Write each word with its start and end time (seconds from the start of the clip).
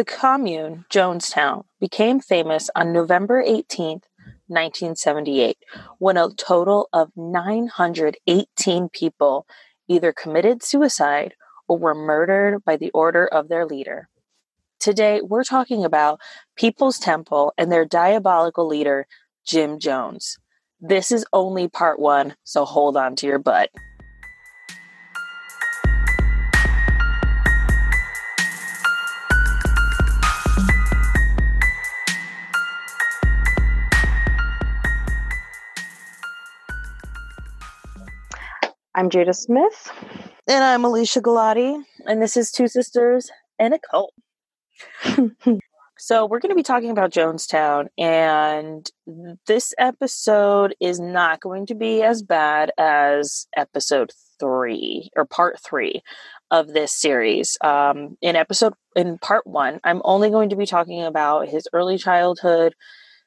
The 0.00 0.04
commune, 0.06 0.86
Jonestown, 0.88 1.64
became 1.78 2.20
famous 2.20 2.70
on 2.74 2.90
November 2.90 3.42
18, 3.42 4.00
1978, 4.46 5.58
when 5.98 6.16
a 6.16 6.30
total 6.30 6.88
of 6.90 7.12
918 7.16 8.88
people 8.88 9.46
either 9.88 10.10
committed 10.10 10.62
suicide 10.62 11.34
or 11.68 11.76
were 11.76 11.94
murdered 11.94 12.64
by 12.64 12.78
the 12.78 12.90
order 12.92 13.26
of 13.26 13.48
their 13.48 13.66
leader. 13.66 14.08
Today, 14.78 15.20
we're 15.20 15.44
talking 15.44 15.84
about 15.84 16.18
People's 16.56 16.98
Temple 16.98 17.52
and 17.58 17.70
their 17.70 17.84
diabolical 17.84 18.66
leader, 18.66 19.06
Jim 19.44 19.78
Jones. 19.78 20.38
This 20.80 21.12
is 21.12 21.26
only 21.34 21.68
part 21.68 22.00
one, 22.00 22.36
so 22.42 22.64
hold 22.64 22.96
on 22.96 23.16
to 23.16 23.26
your 23.26 23.38
butt. 23.38 23.68
I'm 38.92 39.08
Jada 39.08 39.34
Smith. 39.36 39.92
And 40.48 40.64
I'm 40.64 40.84
Alicia 40.84 41.20
Galati, 41.20 41.80
and 42.06 42.20
this 42.20 42.36
is 42.36 42.50
Two 42.50 42.66
Sisters 42.66 43.30
and 43.56 43.72
a 43.72 43.78
Cult. 43.78 44.12
so, 45.96 46.26
we're 46.26 46.40
going 46.40 46.50
to 46.50 46.56
be 46.56 46.64
talking 46.64 46.90
about 46.90 47.12
Jonestown, 47.12 47.86
and 47.96 48.90
this 49.46 49.72
episode 49.78 50.74
is 50.80 50.98
not 50.98 51.40
going 51.40 51.66
to 51.66 51.76
be 51.76 52.02
as 52.02 52.22
bad 52.22 52.72
as 52.78 53.46
episode 53.56 54.10
three 54.40 55.10
or 55.14 55.24
part 55.24 55.60
three 55.60 56.02
of 56.50 56.72
this 56.72 56.92
series. 56.92 57.56
Um, 57.60 58.18
in 58.20 58.34
episode, 58.34 58.74
in 58.96 59.18
part 59.18 59.46
one, 59.46 59.78
I'm 59.84 60.02
only 60.04 60.30
going 60.30 60.48
to 60.48 60.56
be 60.56 60.66
talking 60.66 61.04
about 61.04 61.48
his 61.48 61.68
early 61.72 61.96
childhood, 61.96 62.74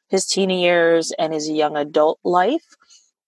his 0.10 0.26
teen 0.26 0.50
years, 0.50 1.14
and 1.18 1.34
his 1.34 1.50
young 1.50 1.78
adult 1.78 2.20
life. 2.26 2.76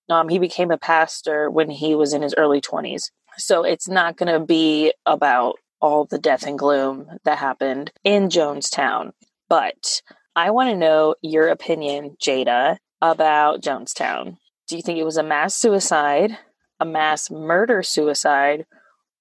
Um, 0.10 0.30
he 0.30 0.40
became 0.40 0.72
a 0.72 0.78
pastor 0.78 1.50
when 1.50 1.70
he 1.70 1.96
was 1.96 2.14
in 2.14 2.22
his 2.22 2.36
early 2.38 2.62
20s. 2.62 3.10
So 3.38 3.64
it's 3.64 3.88
not 3.88 4.18
going 4.18 4.32
to 4.32 4.46
be 4.46 4.94
about 5.06 5.56
all 5.82 6.06
the 6.06 6.20
death 6.20 6.46
and 6.46 6.58
gloom 6.58 7.08
that 7.26 7.38
happened 7.38 7.92
in 8.04 8.30
Jonestown. 8.30 9.12
But 9.50 10.02
I 10.36 10.52
want 10.52 10.70
to 10.70 10.78
know 10.78 11.16
your 11.22 11.50
opinion, 11.50 12.18
Jada, 12.22 12.78
about 13.02 13.62
Jonestown. 13.62 14.38
Do 14.68 14.76
you 14.76 14.82
think 14.82 14.98
it 14.98 15.06
was 15.06 15.18
a 15.18 15.24
mass 15.24 15.56
suicide, 15.56 16.38
a 16.80 16.86
mass 16.86 17.30
murder 17.30 17.84
suicide, 17.84 18.66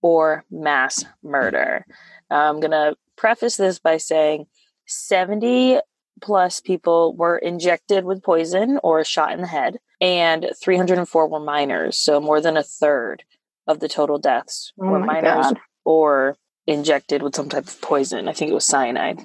or 0.00 0.44
mass 0.50 1.04
murder? 1.22 1.84
I'm 2.30 2.60
going 2.60 2.70
to 2.70 2.96
preface 3.16 3.56
this 3.56 3.78
by 3.78 3.98
saying 3.98 4.46
70 4.86 5.80
plus 6.20 6.60
people 6.60 7.14
were 7.14 7.38
injected 7.38 8.04
with 8.04 8.22
poison 8.22 8.78
or 8.82 9.04
shot 9.04 9.32
in 9.32 9.40
the 9.40 9.46
head, 9.46 9.78
and 10.00 10.50
304 10.62 11.28
were 11.28 11.40
minors. 11.40 11.96
So 11.98 12.20
more 12.20 12.40
than 12.40 12.56
a 12.56 12.62
third 12.62 13.24
of 13.66 13.80
the 13.80 13.88
total 13.88 14.18
deaths 14.18 14.72
Oh 14.80 14.86
were 14.86 14.98
minors 14.98 15.46
God. 15.46 15.60
or 15.84 16.36
injected 16.66 17.22
with 17.22 17.34
some 17.36 17.48
type 17.48 17.66
of 17.66 17.80
poison. 17.80 18.28
I 18.28 18.32
think 18.32 18.50
it 18.50 18.54
was 18.54 18.66
cyanide. 18.66 19.20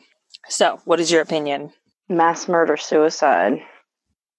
So, 0.48 0.80
what 0.86 1.00
is 1.00 1.12
your 1.12 1.22
opinion? 1.22 1.72
Mass 2.08 2.48
murder 2.48 2.78
suicide. 2.78 3.60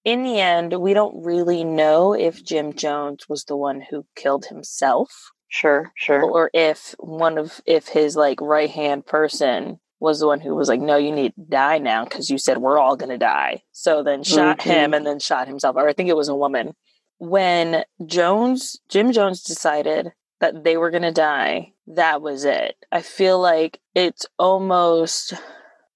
In 0.04 0.22
the 0.22 0.40
end, 0.40 0.80
we 0.80 0.94
don't 0.94 1.24
really 1.24 1.62
know 1.62 2.14
if 2.14 2.42
Jim 2.44 2.72
Jones 2.72 3.28
was 3.28 3.44
the 3.44 3.56
one 3.56 3.82
who 3.90 4.06
killed 4.16 4.46
himself 4.46 5.30
Sure, 5.48 5.92
sure. 5.96 6.22
or 6.22 6.50
if 6.54 6.94
one 6.98 7.36
of 7.36 7.60
if 7.66 7.88
his 7.88 8.16
like 8.16 8.40
right 8.40 8.70
hand 8.70 9.04
person 9.04 9.78
was 10.00 10.18
the 10.18 10.26
one 10.26 10.40
who 10.40 10.54
was 10.54 10.68
like 10.68 10.80
no 10.80 10.96
you 10.96 11.12
need 11.12 11.34
to 11.34 11.42
die 11.42 11.78
now 11.78 12.04
because 12.04 12.30
you 12.30 12.38
said 12.38 12.58
we're 12.58 12.78
all 12.78 12.96
going 12.96 13.10
to 13.10 13.18
die. 13.18 13.62
So 13.72 14.02
then 14.02 14.22
shot 14.22 14.58
Mhm. 14.58 14.62
him 14.62 14.94
and 14.94 15.06
then 15.06 15.18
shot 15.18 15.46
himself 15.46 15.76
or 15.76 15.88
i 15.88 15.92
think 15.92 16.08
it 16.08 16.16
was 16.16 16.28
a 16.28 16.34
woman. 16.36 16.74
When 17.18 17.84
jones 18.06 18.80
jim 18.88 19.12
jones 19.12 19.42
decided 19.42 20.12
that 20.40 20.64
they 20.64 20.76
were 20.78 20.90
going 20.90 21.02
to 21.02 21.12
die 21.12 21.72
that 21.86 22.22
was 22.22 22.44
it. 22.44 22.76
I 22.90 23.02
feel 23.02 23.38
like 23.40 23.78
it's 23.94 24.24
almost 24.38 25.34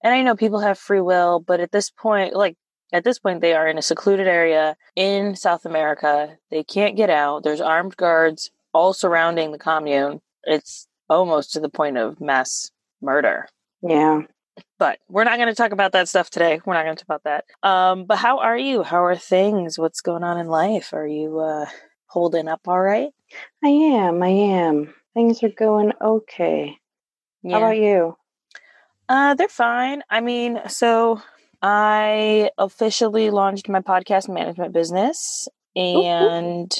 and 0.02 0.12
i 0.14 0.22
know 0.22 0.36
people 0.36 0.60
have 0.60 0.78
free 0.78 1.00
will 1.00 1.40
but 1.40 1.60
at 1.60 1.72
this 1.72 1.88
point 1.90 2.34
like 2.34 2.56
at 2.92 3.04
this 3.04 3.18
point 3.18 3.40
they 3.40 3.54
are 3.54 3.66
in 3.66 3.78
a 3.78 3.82
secluded 3.82 4.26
area 4.26 4.76
in 4.96 5.34
south 5.34 5.64
america. 5.64 6.36
They 6.50 6.62
can't 6.62 6.96
get 6.96 7.10
out. 7.10 7.42
There's 7.42 7.60
armed 7.60 7.96
guards 7.96 8.50
all 8.74 8.92
surrounding 8.92 9.52
the 9.52 9.58
commune. 9.58 10.20
It's 10.44 10.86
almost 11.08 11.52
to 11.52 11.60
the 11.60 11.68
point 11.68 11.96
of 11.96 12.20
mass 12.20 12.70
murder 13.00 13.48
Yeah. 13.86 14.22
but 14.78 14.98
we're 15.08 15.24
not 15.24 15.36
going 15.36 15.48
to 15.48 15.54
talk 15.54 15.72
about 15.72 15.92
that 15.92 16.08
stuff 16.08 16.30
today. 16.30 16.60
We're 16.64 16.74
not 16.74 16.84
going 16.84 16.96
to 16.96 17.04
talk 17.04 17.16
about 17.16 17.24
that. 17.24 17.68
Um, 17.68 18.04
but 18.06 18.16
how 18.16 18.38
are 18.38 18.56
you? 18.58 18.82
How 18.82 19.04
are 19.04 19.16
things? 19.16 19.78
What's 19.78 20.00
going 20.00 20.24
on 20.24 20.38
in 20.38 20.46
life? 20.46 20.92
Are 20.92 21.06
you 21.06 21.38
uh, 21.40 21.66
holding 22.06 22.48
up 22.48 22.60
all 22.66 22.80
right? 22.80 23.10
I 23.64 23.68
am. 23.68 24.22
I 24.22 24.28
am. 24.28 24.94
Things 25.14 25.42
are 25.42 25.48
going 25.48 25.92
okay. 26.00 26.78
How 27.48 27.58
about 27.58 27.76
you? 27.76 28.16
Uh, 29.08 29.34
they're 29.34 29.48
fine. 29.48 30.02
I 30.08 30.20
mean, 30.20 30.60
so 30.68 31.20
I 31.60 32.50
officially 32.56 33.30
launched 33.30 33.68
my 33.68 33.80
podcast 33.80 34.32
management 34.32 34.72
business, 34.72 35.46
and 35.76 36.72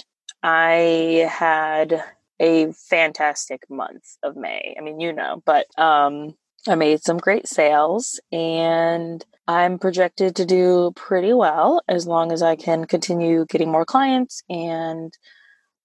I 0.42 1.28
had 1.30 2.02
a 2.40 2.72
fantastic 2.72 3.68
month 3.68 4.16
of 4.22 4.36
May. 4.36 4.74
I 4.78 4.80
mean, 4.80 5.00
you 5.00 5.12
know, 5.12 5.42
but 5.44 5.66
um, 5.78 6.34
I 6.68 6.74
made 6.74 7.02
some 7.02 7.18
great 7.18 7.46
sales, 7.46 8.20
and 8.32 9.24
I'm 9.46 9.78
projected 9.78 10.36
to 10.36 10.46
do 10.46 10.92
pretty 10.96 11.32
well 11.32 11.82
as 11.88 12.06
long 12.06 12.32
as 12.32 12.42
I 12.42 12.56
can 12.56 12.86
continue 12.86 13.44
getting 13.48 13.70
more 13.70 13.84
clients 13.84 14.42
and 14.48 15.12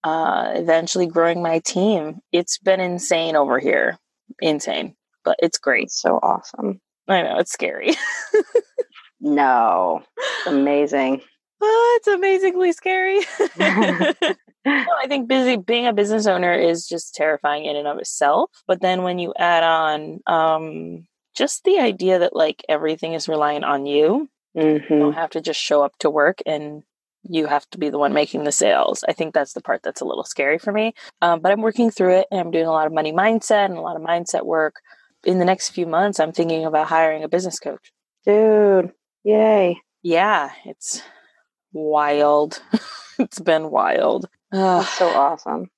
uh, 0.03 0.51
eventually 0.55 1.07
growing 1.07 1.41
my 1.43 1.59
team. 1.59 2.19
It's 2.31 2.57
been 2.57 2.79
insane 2.79 3.35
over 3.35 3.59
here, 3.59 3.97
insane, 4.39 4.95
but 5.25 5.35
it's 5.39 5.57
great. 5.57 5.85
It's 5.85 6.01
so 6.01 6.19
awesome. 6.23 6.79
I 7.07 7.23
know 7.23 7.39
it's 7.39 7.51
scary. 7.51 7.93
No. 9.21 10.01
It's 10.17 10.47
amazing. 10.47 11.21
oh, 11.61 11.97
it's 11.97 12.07
amazingly 12.07 12.71
scary. 12.71 13.19
Well, 14.87 14.97
I 15.01 15.07
think 15.07 15.27
busy 15.27 15.57
being 15.57 15.87
a 15.87 15.93
business 15.93 16.27
owner 16.27 16.53
is 16.53 16.87
just 16.87 17.15
terrifying 17.15 17.65
in 17.65 17.75
and 17.75 17.87
of 17.87 17.97
itself. 17.99 18.51
But 18.67 18.81
then 18.81 19.03
when 19.03 19.19
you 19.19 19.33
add 19.37 19.63
on 19.63 20.19
um, 20.27 21.07
just 21.35 21.63
the 21.63 21.79
idea 21.79 22.19
that 22.19 22.35
like 22.35 22.63
everything 22.69 23.13
is 23.13 23.27
reliant 23.27 23.65
on 23.65 23.85
you, 23.85 24.29
you 24.53 24.81
hmm 24.87 24.99
don't 24.99 25.13
have 25.13 25.29
to 25.31 25.41
just 25.41 25.59
show 25.59 25.81
up 25.83 25.97
to 25.99 26.09
work 26.09 26.39
and 26.45 26.83
you 27.23 27.47
have 27.47 27.69
to 27.71 27.77
be 27.77 27.89
the 27.89 27.97
one 27.99 28.13
making 28.13 28.43
the 28.43 28.51
sales. 28.51 29.03
I 29.07 29.13
think 29.13 29.33
that's 29.33 29.53
the 29.53 29.61
part 29.61 29.81
that's 29.83 30.01
a 30.01 30.05
little 30.05 30.23
scary 30.23 30.57
for 30.57 30.71
me. 30.71 30.93
Um, 31.21 31.41
but 31.41 31.51
I'm 31.51 31.61
working 31.61 31.91
through 31.91 32.17
it 32.19 32.27
and 32.31 32.39
I'm 32.39 32.51
doing 32.51 32.65
a 32.65 32.71
lot 32.71 32.87
of 32.87 32.93
money 32.93 33.11
mindset 33.11 33.65
and 33.65 33.75
a 33.75 33.81
lot 33.81 33.95
of 33.95 34.01
mindset 34.01 34.45
work. 34.45 34.75
In 35.25 35.37
the 35.37 35.45
next 35.45 35.69
few 35.69 35.85
months, 35.85 36.19
I'm 36.19 36.31
thinking 36.31 36.65
about 36.65 36.87
hiring 36.87 37.23
a 37.23 37.27
business 37.27 37.59
coach. 37.59 37.91
Dude. 38.25 38.91
Yay. 39.23 39.81
Yeah, 40.01 40.51
it's 40.65 41.01
wild. 41.73 42.61
it's 43.19 43.39
been 43.39 43.69
wild. 43.69 44.29
Ugh. 44.51 44.81
That's 44.81 44.97
so 44.97 45.07
awesome. 45.09 45.69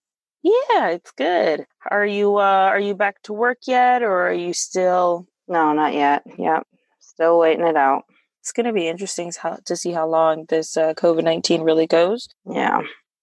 Yeah, 0.44 0.90
it's 0.90 1.12
good. 1.12 1.66
Are 1.90 2.06
you 2.06 2.38
uh 2.38 2.70
are 2.72 2.80
you 2.80 2.96
back 2.96 3.22
to 3.24 3.34
work 3.34 3.60
yet 3.68 4.02
or 4.02 4.28
are 4.28 4.34
you 4.34 4.54
still 4.54 5.28
No, 5.48 5.74
not 5.74 5.94
yet. 5.94 6.24
Yep. 6.38 6.66
Still 7.00 7.38
waiting 7.40 7.66
it 7.68 7.76
out. 7.76 8.04
it's 8.40 8.52
going 8.52 8.66
to 8.66 8.74
be 8.74 8.88
interesting 8.88 9.32
to 9.66 9.76
see 9.76 9.92
how 9.92 10.08
long 10.08 10.46
this 10.50 10.76
uh, 10.78 10.94
COVID-19 10.96 11.64
really 11.64 11.86
goes 11.86 12.28
Yeah. 12.46 12.82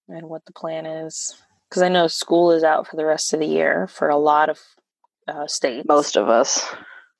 and 0.08 0.28
what 0.28 0.44
the 0.44 0.52
plan 0.52 0.86
is 0.86 1.34
cuz 1.70 1.82
I 1.82 1.88
know 1.88 2.06
school 2.06 2.52
is 2.52 2.62
out 2.62 2.86
for 2.86 2.96
the 2.96 3.04
rest 3.06 3.32
of 3.32 3.40
the 3.40 3.46
year 3.46 3.88
for 3.88 4.08
a 4.08 4.16
lot 4.16 4.48
of 4.48 4.60
uh 5.26 5.46
states. 5.46 5.86
Most 5.88 6.16
of 6.16 6.28
us. 6.28 6.64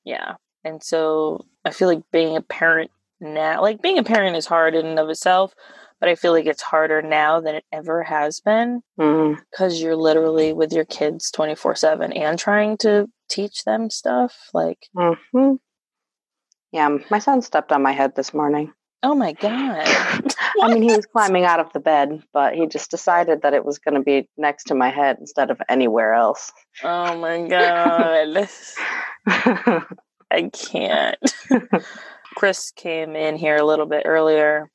Yeah. 0.05 0.35
And 0.63 0.81
so 0.83 1.45
I 1.65 1.71
feel 1.71 1.87
like 1.89 2.03
being 2.11 2.37
a 2.37 2.41
parent 2.41 2.91
now, 3.19 3.61
like 3.61 3.81
being 3.81 3.97
a 3.99 4.03
parent 4.03 4.35
is 4.37 4.45
hard 4.45 4.75
in 4.75 4.85
and 4.85 4.99
of 4.99 5.09
itself, 5.09 5.53
but 5.99 6.09
I 6.09 6.15
feel 6.15 6.31
like 6.31 6.45
it's 6.45 6.61
harder 6.61 7.01
now 7.01 7.39
than 7.41 7.55
it 7.55 7.65
ever 7.71 8.03
has 8.03 8.39
been 8.41 8.81
Mm. 8.99 9.37
because 9.49 9.81
you're 9.81 9.95
literally 9.95 10.51
with 10.53 10.73
your 10.73 10.85
kids 10.85 11.31
24 11.31 11.75
7 11.75 12.11
and 12.13 12.37
trying 12.37 12.77
to 12.79 13.07
teach 13.29 13.63
them 13.63 13.89
stuff. 13.89 14.49
Like, 14.53 14.87
hmm 14.97 15.53
Yeah, 16.71 16.97
my 17.09 17.19
son 17.19 17.41
stepped 17.41 17.71
on 17.71 17.81
my 17.81 17.91
head 17.93 18.15
this 18.15 18.33
morning. 18.33 18.73
oh 19.03 19.15
my 19.15 19.31
God. 19.33 19.79
I 20.61 20.67
mean, 20.67 20.83
he 20.83 20.91
was 20.91 21.05
climbing 21.05 21.45
out 21.45 21.59
of 21.61 21.71
the 21.73 21.79
bed, 21.79 22.21
but 22.33 22.53
he 22.55 22.67
just 22.67 22.91
decided 22.91 23.43
that 23.43 23.53
it 23.53 23.63
was 23.63 23.79
going 23.79 23.95
to 23.95 24.01
be 24.01 24.27
next 24.37 24.65
to 24.65 24.75
my 24.75 24.89
head 24.89 25.17
instead 25.19 25.51
of 25.51 25.61
anywhere 25.69 26.13
else. 26.13 26.51
oh 26.83 27.15
my 27.17 27.47
God. 27.47 28.49
I 30.31 30.49
can't. 30.53 31.17
Chris 32.35 32.71
came 32.71 33.15
in 33.15 33.35
here 33.37 33.55
a 33.57 33.65
little 33.65 33.85
bit 33.85 34.03
earlier. 34.05 34.69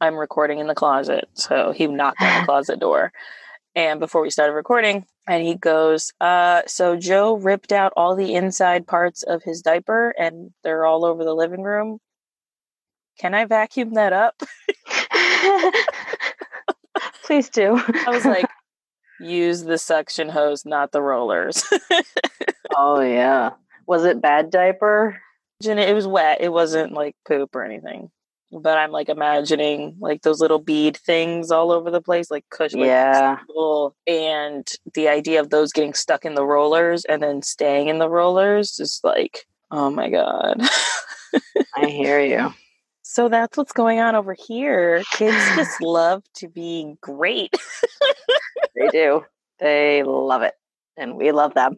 I'm 0.00 0.14
recording 0.16 0.58
in 0.58 0.66
the 0.66 0.74
closet, 0.74 1.28
so 1.34 1.72
he 1.72 1.86
knocked 1.86 2.20
on 2.20 2.40
the 2.40 2.44
closet 2.46 2.80
door. 2.80 3.12
and 3.74 4.00
before 4.00 4.22
we 4.22 4.30
started 4.30 4.52
recording, 4.52 5.04
and 5.28 5.44
he 5.44 5.54
goes, 5.54 6.12
uh, 6.20 6.62
so 6.66 6.96
Joe 6.96 7.36
ripped 7.36 7.72
out 7.72 7.92
all 7.96 8.14
the 8.14 8.34
inside 8.34 8.86
parts 8.86 9.22
of 9.22 9.42
his 9.42 9.60
diaper 9.60 10.14
and 10.18 10.52
they're 10.62 10.86
all 10.86 11.04
over 11.04 11.24
the 11.24 11.34
living 11.34 11.62
room. 11.62 11.98
Can 13.18 13.34
I 13.34 13.44
vacuum 13.44 13.94
that 13.94 14.12
up? 14.12 14.40
Please 17.24 17.48
do. 17.48 17.82
I 18.06 18.10
was 18.10 18.24
like, 18.24 18.46
use 19.20 19.64
the 19.64 19.78
suction 19.78 20.28
hose, 20.28 20.64
not 20.64 20.92
the 20.92 21.02
rollers. 21.02 21.64
oh 22.76 23.00
yeah. 23.00 23.50
Was 23.86 24.04
it 24.04 24.20
bad 24.22 24.50
diaper? 24.50 25.20
It 25.64 25.94
was 25.94 26.06
wet. 26.06 26.40
It 26.40 26.52
wasn't 26.52 26.92
like 26.92 27.16
poop 27.26 27.56
or 27.56 27.64
anything. 27.64 28.10
But 28.58 28.78
I'm 28.78 28.90
like 28.90 29.10
imagining 29.10 29.96
like 30.00 30.22
those 30.22 30.40
little 30.40 30.58
bead 30.58 30.96
things 30.96 31.50
all 31.50 31.70
over 31.70 31.90
the 31.90 32.00
place, 32.00 32.30
like 32.30 32.44
cushion. 32.50 32.80
Yeah. 32.80 33.38
And 34.06 34.66
the 34.94 35.08
idea 35.08 35.40
of 35.40 35.50
those 35.50 35.72
getting 35.72 35.92
stuck 35.94 36.24
in 36.24 36.34
the 36.34 36.44
rollers 36.44 37.04
and 37.04 37.22
then 37.22 37.42
staying 37.42 37.88
in 37.88 37.98
the 37.98 38.08
rollers 38.08 38.80
is 38.80 39.00
like, 39.04 39.46
oh 39.70 39.90
my 39.90 40.08
God. 40.08 40.60
I 41.76 41.86
hear 41.86 42.20
you. 42.20 42.52
So 43.08 43.28
that's 43.28 43.56
what's 43.56 43.72
going 43.72 44.00
on 44.00 44.16
over 44.16 44.34
here. 44.34 45.02
Kids 45.12 45.36
just 45.56 45.80
love 45.80 46.24
to 46.34 46.48
be 46.48 46.96
great. 47.00 47.56
they 48.74 48.88
do. 48.88 49.24
They 49.60 50.02
love 50.02 50.42
it. 50.42 50.54
And 50.96 51.16
we 51.16 51.30
love 51.30 51.54
them. 51.54 51.76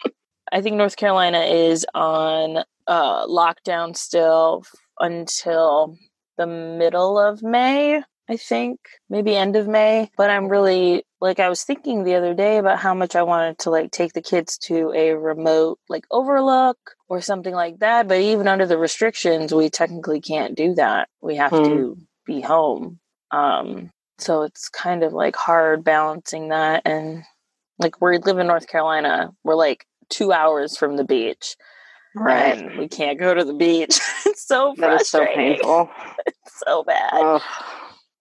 I 0.52 0.62
think 0.62 0.76
North 0.76 0.96
Carolina 0.96 1.40
is 1.40 1.84
on 1.94 2.58
uh, 2.86 3.26
lockdown 3.26 3.96
still 3.96 4.64
until 5.00 5.98
the 6.38 6.46
middle 6.46 7.18
of 7.18 7.42
May, 7.42 8.02
I 8.28 8.36
think, 8.36 8.80
maybe 9.10 9.36
end 9.36 9.56
of 9.56 9.68
May. 9.68 10.10
But 10.16 10.30
I'm 10.30 10.48
really 10.48 11.04
like 11.20 11.40
I 11.40 11.48
was 11.48 11.64
thinking 11.64 12.04
the 12.04 12.14
other 12.14 12.32
day 12.32 12.56
about 12.56 12.78
how 12.78 12.94
much 12.94 13.14
I 13.16 13.22
wanted 13.22 13.58
to 13.60 13.70
like 13.70 13.90
take 13.90 14.14
the 14.14 14.22
kids 14.22 14.56
to 14.58 14.92
a 14.94 15.14
remote 15.14 15.78
like 15.88 16.06
overlook 16.10 16.78
or 17.08 17.20
something 17.20 17.54
like 17.54 17.80
that. 17.80 18.08
But 18.08 18.20
even 18.20 18.48
under 18.48 18.66
the 18.66 18.78
restrictions, 18.78 19.52
we 19.52 19.68
technically 19.68 20.20
can't 20.20 20.56
do 20.56 20.74
that. 20.74 21.08
We 21.20 21.36
have 21.36 21.52
mm. 21.52 21.64
to 21.64 21.98
be 22.24 22.40
home. 22.40 23.00
Um, 23.30 23.90
so 24.18 24.42
it's 24.42 24.68
kind 24.68 25.02
of 25.02 25.12
like 25.12 25.36
hard 25.36 25.84
balancing 25.84 26.48
that 26.48 26.82
and 26.84 27.24
like 27.78 28.00
we 28.00 28.18
live 28.18 28.38
in 28.38 28.46
North 28.46 28.66
Carolina. 28.66 29.30
We're 29.44 29.54
like 29.54 29.86
two 30.08 30.32
hours 30.32 30.76
from 30.76 30.96
the 30.96 31.04
beach. 31.04 31.56
Right. 32.20 32.58
And 32.58 32.78
we 32.78 32.88
can't 32.88 33.18
go 33.18 33.34
to 33.34 33.44
the 33.44 33.54
beach. 33.54 33.98
it's 34.26 34.46
so 34.46 34.74
frustrating. 34.74 34.80
That 34.80 35.00
is 35.00 35.08
so 35.08 35.26
painful. 35.34 35.90
it's 36.26 36.62
so 36.66 36.84
bad. 36.84 37.12
Ugh. 37.12 37.42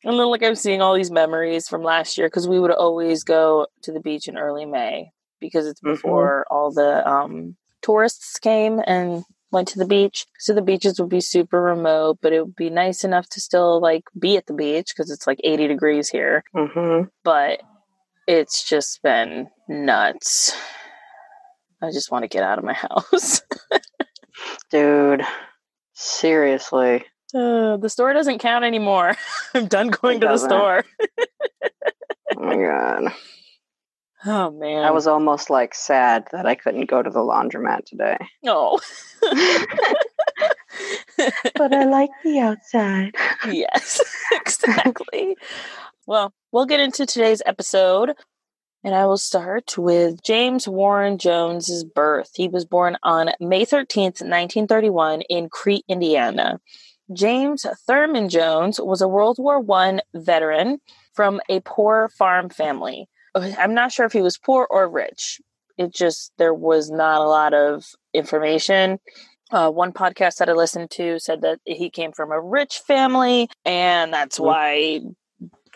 And 0.03 0.19
then 0.19 0.27
like 0.27 0.43
I'm 0.43 0.55
seeing 0.55 0.81
all 0.81 0.95
these 0.95 1.11
memories 1.11 1.67
from 1.67 1.83
last 1.83 2.17
year 2.17 2.27
because 2.27 2.47
we 2.47 2.59
would 2.59 2.71
always 2.71 3.23
go 3.23 3.67
to 3.83 3.91
the 3.91 3.99
beach 3.99 4.27
in 4.27 4.37
early 4.37 4.65
May 4.65 5.11
because 5.39 5.67
it's 5.67 5.81
mm-hmm. 5.81 5.95
before 5.95 6.45
mm-hmm. 6.49 6.55
all 6.55 6.71
the 6.71 7.07
um, 7.07 7.55
tourists 7.81 8.39
came 8.39 8.79
and 8.85 9.23
went 9.51 9.67
to 9.69 9.79
the 9.79 9.85
beach. 9.85 10.25
So 10.39 10.53
the 10.53 10.61
beaches 10.61 10.99
would 10.99 11.09
be 11.09 11.21
super 11.21 11.61
remote, 11.61 12.19
but 12.21 12.33
it 12.33 12.45
would 12.45 12.55
be 12.55 12.69
nice 12.69 13.03
enough 13.03 13.27
to 13.29 13.41
still 13.41 13.81
like 13.81 14.03
be 14.17 14.37
at 14.37 14.45
the 14.45 14.53
beach 14.53 14.93
because 14.95 15.11
it's 15.11 15.27
like 15.27 15.39
80 15.43 15.67
degrees 15.67 16.09
here. 16.09 16.43
Mm-hmm. 16.55 17.07
But 17.23 17.61
it's 18.27 18.67
just 18.67 19.01
been 19.01 19.47
nuts. 19.67 20.55
I 21.81 21.91
just 21.91 22.11
want 22.11 22.23
to 22.23 22.27
get 22.27 22.43
out 22.43 22.57
of 22.57 22.63
my 22.63 22.73
house. 22.73 23.41
Dude, 24.71 25.21
seriously. 25.93 27.05
Uh, 27.35 27.77
the 27.77 27.89
store 27.89 28.13
doesn't 28.13 28.39
count 28.39 28.63
anymore. 28.65 29.15
I'm 29.53 29.67
done 29.67 29.89
going 29.89 30.17
it 30.17 30.21
to 30.21 30.27
doesn't. 30.27 30.49
the 30.49 30.55
store. 30.55 30.85
oh 32.37 32.41
my 32.41 32.55
god. 32.57 33.13
Oh 34.25 34.49
man. 34.49 34.83
I 34.83 34.89
was 34.89 35.05
almost 35.05 35.51
like 35.51 35.75
sad 35.75 36.25
that 36.31 36.47
I 36.47 36.55
couldn't 36.55 36.89
go 36.89 37.03
to 37.03 37.09
the 37.09 37.19
laundromat 37.19 37.85
today. 37.85 38.17
Oh. 38.47 38.79
but 41.55 41.71
I 41.71 41.85
like 41.85 42.09
the 42.23 42.39
outside. 42.39 43.13
Yes, 43.47 44.01
exactly. 44.33 45.37
well, 46.07 46.33
we'll 46.51 46.65
get 46.65 46.79
into 46.79 47.05
today's 47.05 47.43
episode. 47.45 48.13
And 48.83 48.95
I 48.95 49.05
will 49.05 49.17
start 49.17 49.77
with 49.77 50.21
James 50.23 50.67
Warren 50.67 51.17
Jones's 51.17 51.83
birth. 51.83 52.31
He 52.35 52.47
was 52.47 52.65
born 52.65 52.97
on 53.03 53.31
May 53.39 53.65
13th, 53.65 54.21
1931 54.21 55.21
in 55.23 55.49
Crete, 55.49 55.83
Indiana. 55.87 56.59
James 57.11 57.65
Thurman 57.87 58.29
Jones 58.29 58.79
was 58.79 59.01
a 59.01 59.07
World 59.07 59.37
War 59.39 59.63
I 59.73 59.99
veteran 60.13 60.79
from 61.13 61.41
a 61.49 61.59
poor 61.61 62.09
farm 62.17 62.49
family. 62.49 63.07
I'm 63.35 63.73
not 63.73 63.91
sure 63.91 64.05
if 64.05 64.13
he 64.13 64.21
was 64.21 64.37
poor 64.37 64.67
or 64.69 64.89
rich. 64.89 65.41
It 65.77 65.93
just, 65.93 66.31
there 66.37 66.53
was 66.53 66.89
not 66.89 67.21
a 67.21 67.27
lot 67.27 67.53
of 67.53 67.85
information. 68.13 68.99
Uh, 69.51 69.69
one 69.69 69.93
podcast 69.93 70.37
that 70.37 70.49
I 70.49 70.53
listened 70.53 70.91
to 70.91 71.19
said 71.19 71.41
that 71.41 71.59
he 71.65 71.89
came 71.89 72.11
from 72.11 72.31
a 72.31 72.41
rich 72.41 72.79
family, 72.79 73.49
and 73.63 74.11
that's 74.11 74.39
why 74.39 75.01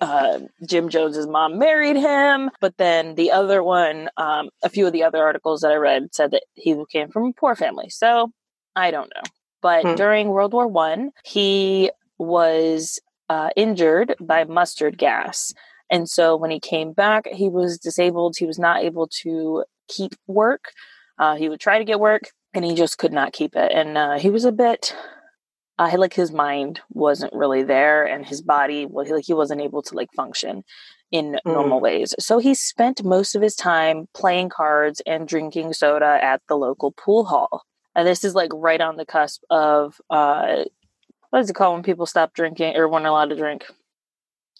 uh, 0.01 0.39
Jim 0.67 0.89
Jones's 0.89 1.27
mom 1.27 1.57
married 1.59 1.95
him. 1.95 2.49
But 2.59 2.77
then 2.77 3.15
the 3.15 3.31
other 3.31 3.63
one, 3.63 4.09
um, 4.17 4.49
a 4.63 4.69
few 4.69 4.87
of 4.87 4.93
the 4.93 5.03
other 5.03 5.23
articles 5.23 5.61
that 5.61 5.71
I 5.71 5.75
read 5.75 6.13
said 6.13 6.31
that 6.31 6.43
he 6.55 6.75
came 6.91 7.09
from 7.09 7.25
a 7.25 7.33
poor 7.33 7.55
family. 7.55 7.89
So 7.89 8.31
I 8.75 8.91
don't 8.91 9.11
know. 9.15 9.21
But 9.61 9.85
hmm. 9.85 9.95
during 9.95 10.29
World 10.29 10.53
War 10.53 10.67
One, 10.67 11.11
he 11.23 11.91
was 12.17 12.99
uh, 13.29 13.49
injured 13.55 14.15
by 14.19 14.43
mustard 14.43 14.97
gas. 14.97 15.53
And 15.89 16.09
so 16.09 16.35
when 16.35 16.51
he 16.51 16.59
came 16.59 16.93
back, 16.93 17.27
he 17.27 17.49
was 17.49 17.77
disabled. 17.77 18.35
He 18.37 18.45
was 18.45 18.57
not 18.57 18.83
able 18.83 19.07
to 19.21 19.65
keep 19.87 20.15
work. 20.25 20.71
Uh, 21.19 21.35
he 21.35 21.49
would 21.49 21.59
try 21.59 21.77
to 21.77 21.85
get 21.85 21.99
work 21.99 22.23
and 22.53 22.65
he 22.65 22.73
just 22.73 22.97
could 22.97 23.13
not 23.13 23.33
keep 23.33 23.55
it. 23.55 23.71
And 23.73 23.97
uh, 23.97 24.17
he 24.17 24.29
was 24.29 24.45
a 24.45 24.51
bit, 24.51 24.95
uh, 25.81 25.97
like 25.97 26.13
his 26.13 26.31
mind 26.31 26.79
wasn't 26.91 27.33
really 27.33 27.63
there 27.63 28.05
and 28.05 28.25
his 28.25 28.41
body, 28.41 28.85
well, 28.85 29.03
he, 29.03 29.13
like 29.13 29.25
he 29.25 29.33
wasn't 29.33 29.61
able 29.61 29.81
to 29.81 29.95
like 29.95 30.13
function 30.13 30.63
in 31.11 31.33
mm. 31.33 31.39
normal 31.45 31.79
ways. 31.79 32.13
So 32.19 32.37
he 32.37 32.53
spent 32.53 33.03
most 33.03 33.35
of 33.35 33.41
his 33.41 33.55
time 33.55 34.07
playing 34.13 34.49
cards 34.49 35.01
and 35.07 35.27
drinking 35.27 35.73
soda 35.73 36.19
at 36.21 36.41
the 36.47 36.55
local 36.55 36.91
pool 36.91 37.25
hall. 37.25 37.63
And 37.95 38.07
this 38.07 38.23
is 38.23 38.35
like 38.35 38.51
right 38.53 38.79
on 38.79 38.95
the 38.95 39.05
cusp 39.05 39.41
of, 39.49 39.99
uh, 40.09 40.65
what 41.31 41.39
does 41.39 41.49
it 41.49 41.55
call 41.55 41.73
when 41.73 41.83
people 41.83 42.05
stop 42.05 42.33
drinking 42.33 42.75
or 42.75 42.87
weren't 42.87 43.07
allowed 43.07 43.29
to 43.29 43.35
drink? 43.35 43.65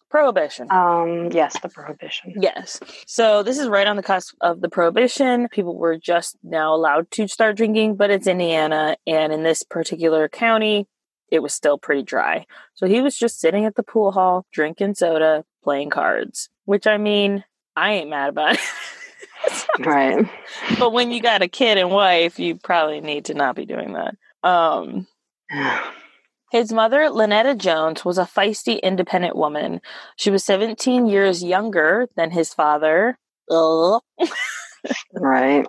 Prohibition. 0.10 0.68
Um, 0.72 1.32
yes, 1.32 1.58
the 1.62 1.70
prohibition. 1.70 2.34
Yes. 2.38 2.80
So 3.06 3.44
this 3.44 3.58
is 3.58 3.70
right 3.70 3.88
on 3.88 3.96
the 3.96 4.04
cusp 4.04 4.36
of 4.42 4.60
the 4.60 4.70
prohibition. 4.70 5.48
People 5.50 5.78
were 5.78 5.98
just 5.98 6.36
now 6.44 6.74
allowed 6.76 7.10
to 7.12 7.28
start 7.28 7.56
drinking, 7.56 7.96
but 7.96 8.10
it's 8.10 8.28
Indiana, 8.28 8.98
and 9.08 9.32
in 9.32 9.44
this 9.44 9.64
particular 9.64 10.28
county, 10.28 10.88
it 11.32 11.42
was 11.42 11.54
still 11.54 11.78
pretty 11.78 12.04
dry. 12.04 12.46
So 12.76 12.86
he 12.86 13.02
was 13.02 13.18
just 13.18 13.40
sitting 13.40 13.66
at 13.66 13.76
the 13.76 13.84
pool 13.84 14.12
hall, 14.12 14.46
drinking 14.52 14.96
soda, 14.96 15.46
playing 15.64 15.90
cards. 15.90 16.50
Which 16.66 16.86
I 16.86 16.98
mean, 16.98 17.44
I 17.76 17.94
ain't 17.94 18.10
mad 18.10 18.30
about 18.30 18.56
it. 18.56 18.60
right. 19.80 20.28
But 20.78 20.92
when 20.92 21.12
you 21.12 21.22
got 21.22 21.42
a 21.42 21.48
kid 21.48 21.78
and 21.78 21.90
wife, 21.90 22.38
you 22.38 22.56
probably 22.58 23.02
need 23.02 23.26
to 23.26 23.34
not 23.34 23.56
be 23.56 23.66
doing 23.66 23.94
that. 23.94 24.16
Um 24.48 25.08
His 26.52 26.74
mother, 26.74 27.04
Lynetta 27.04 27.58
Jones, 27.58 28.04
was 28.04 28.18
a 28.18 28.26
feisty, 28.26 28.82
independent 28.82 29.38
woman. 29.38 29.80
She 30.18 30.30
was 30.30 30.44
17 30.44 31.08
years 31.08 31.42
younger 31.42 32.10
than 32.18 32.32
his 32.32 32.54
father. 32.54 33.18
right. 35.14 35.66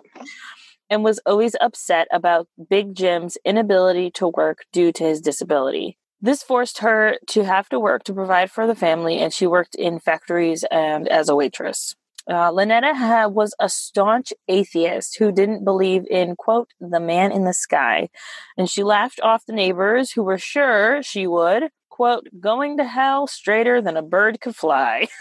And 0.93 1.03
was 1.03 1.19
always 1.25 1.55
upset 1.59 2.07
about 2.11 2.47
Big 2.69 2.93
Jim's 2.93 3.35
inability 3.43 4.11
to 4.11 4.27
work 4.27 4.59
due 4.71 4.91
to 4.91 5.03
his 5.03 5.21
disability. 5.21 5.97
This 6.21 6.43
forced 6.43 6.77
her 6.77 7.17
to 7.29 7.43
have 7.43 7.67
to 7.69 7.79
work 7.79 8.03
to 8.03 8.13
provide 8.13 8.51
for 8.51 8.67
the 8.67 8.75
family, 8.75 9.17
and 9.17 9.33
she 9.33 9.47
worked 9.47 9.73
in 9.73 9.97
factories 9.97 10.63
and 10.69 11.07
as 11.07 11.29
a 11.29 11.35
waitress. 11.35 11.95
Uh, 12.29 12.51
Lynetta 12.51 12.93
ha- 12.93 13.27
was 13.27 13.55
a 13.59 13.69
staunch 13.69 14.33
atheist 14.47 15.17
who 15.17 15.31
didn't 15.31 15.65
believe 15.65 16.03
in, 16.11 16.35
quote, 16.35 16.69
the 16.79 16.99
man 16.99 17.31
in 17.31 17.43
the 17.43 17.53
sky. 17.53 18.09
And 18.55 18.69
she 18.69 18.83
laughed 18.83 19.19
off 19.23 19.47
the 19.47 19.53
neighbors 19.53 20.11
who 20.11 20.21
were 20.21 20.37
sure 20.37 21.01
she 21.01 21.25
would, 21.25 21.69
quote, 21.89 22.27
going 22.39 22.77
to 22.77 22.83
hell 22.83 23.25
straighter 23.25 23.81
than 23.81 23.97
a 23.97 24.03
bird 24.03 24.41
could 24.41 24.55
fly. 24.55 25.07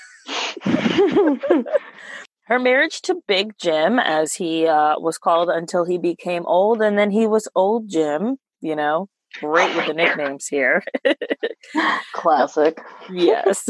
Her 2.47 2.59
marriage 2.59 3.03
to 3.03 3.23
Big 3.29 3.57
Jim, 3.59 3.99
as 3.99 4.35
he 4.35 4.67
uh, 4.67 4.99
was 4.99 5.17
called 5.17 5.49
until 5.49 5.85
he 5.85 5.97
became 5.97 6.45
old, 6.47 6.83
and 6.83 6.99
then 6.99 7.11
he 7.11 7.27
was 7.27 7.49
Old 7.55 7.89
Jim, 7.89 8.37
you 8.61 8.75
know, 8.75 9.09
great 9.39 9.75
with 9.77 9.87
the 9.87 9.95
nicknames 9.95 10.49
here. 10.49 10.83
Classic. 12.13 12.81
yes. 13.11 13.69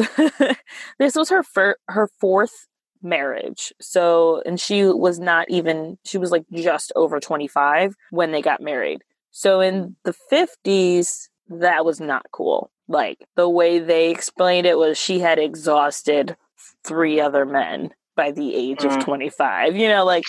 this 0.98 1.14
was 1.14 1.28
her 1.28 1.42
fir- 1.42 1.76
her 1.88 2.08
fourth 2.18 2.66
marriage. 3.02 3.72
So, 3.80 4.42
and 4.46 4.58
she 4.58 4.84
was 4.84 5.18
not 5.18 5.50
even, 5.50 5.98
she 6.04 6.18
was 6.18 6.30
like 6.30 6.44
just 6.52 6.92
over 6.96 7.20
25 7.20 7.94
when 8.10 8.32
they 8.32 8.40
got 8.40 8.60
married. 8.60 9.02
So 9.32 9.60
in 9.60 9.96
the 10.04 10.14
50s, 10.30 11.28
that 11.48 11.84
was 11.84 12.00
not 12.00 12.26
cool. 12.32 12.70
Like 12.88 13.26
the 13.36 13.48
way 13.48 13.78
they 13.78 14.10
explained 14.10 14.66
it 14.66 14.78
was 14.78 14.96
she 14.96 15.20
had 15.20 15.38
exhausted 15.38 16.36
three 16.84 17.20
other 17.20 17.44
men 17.44 17.90
by 18.16 18.30
the 18.32 18.54
age 18.54 18.78
Mm. 18.80 18.96
of 18.96 19.04
25. 19.04 19.76
You 19.76 19.88
know, 19.88 20.04
like 20.04 20.24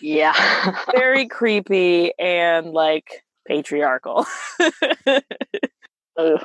Yeah. 0.00 0.32
very 0.96 1.26
creepy 1.26 2.12
and 2.18 2.72
like 2.72 3.24
patriarchal. 3.46 4.26
Uh, 6.16 6.38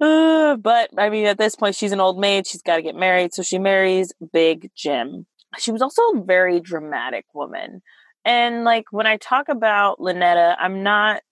but 0.56 0.90
I 0.98 1.08
mean, 1.10 1.26
at 1.26 1.38
this 1.38 1.54
point, 1.54 1.74
she's 1.74 1.92
an 1.92 2.00
old 2.00 2.18
maid. 2.18 2.46
She's 2.46 2.62
got 2.62 2.76
to 2.76 2.82
get 2.82 2.94
married. 2.96 3.32
So 3.34 3.42
she 3.42 3.58
marries 3.58 4.12
Big 4.32 4.70
Jim. 4.76 5.26
She 5.58 5.70
was 5.72 5.82
also 5.82 6.02
a 6.10 6.22
very 6.24 6.60
dramatic 6.60 7.24
woman. 7.32 7.82
And 8.24 8.64
like 8.64 8.86
when 8.90 9.06
I 9.06 9.16
talk 9.18 9.48
about 9.48 9.98
Lynetta, 9.98 10.56
I'm 10.58 10.82
not 10.82 11.22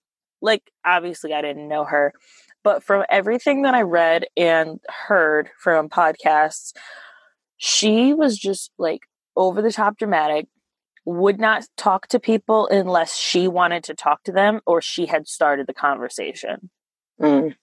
like, 0.40 0.62
obviously, 0.84 1.32
I 1.34 1.42
didn't 1.42 1.68
know 1.68 1.84
her. 1.84 2.12
But 2.64 2.84
from 2.84 3.04
everything 3.10 3.62
that 3.62 3.74
I 3.74 3.82
read 3.82 4.26
and 4.36 4.78
heard 5.08 5.50
from 5.58 5.88
podcasts, 5.88 6.72
she 7.64 8.12
was 8.12 8.36
just 8.36 8.72
like 8.76 9.02
over 9.36 9.62
the 9.62 9.70
top 9.70 9.96
dramatic, 9.96 10.48
would 11.04 11.38
not 11.38 11.64
talk 11.76 12.08
to 12.08 12.18
people 12.18 12.66
unless 12.66 13.16
she 13.16 13.46
wanted 13.46 13.84
to 13.84 13.94
talk 13.94 14.24
to 14.24 14.32
them 14.32 14.60
or 14.66 14.82
she 14.82 15.06
had 15.06 15.28
started 15.28 15.66
the 15.68 15.74
conversation 15.74 16.70
Mm. 17.20 17.54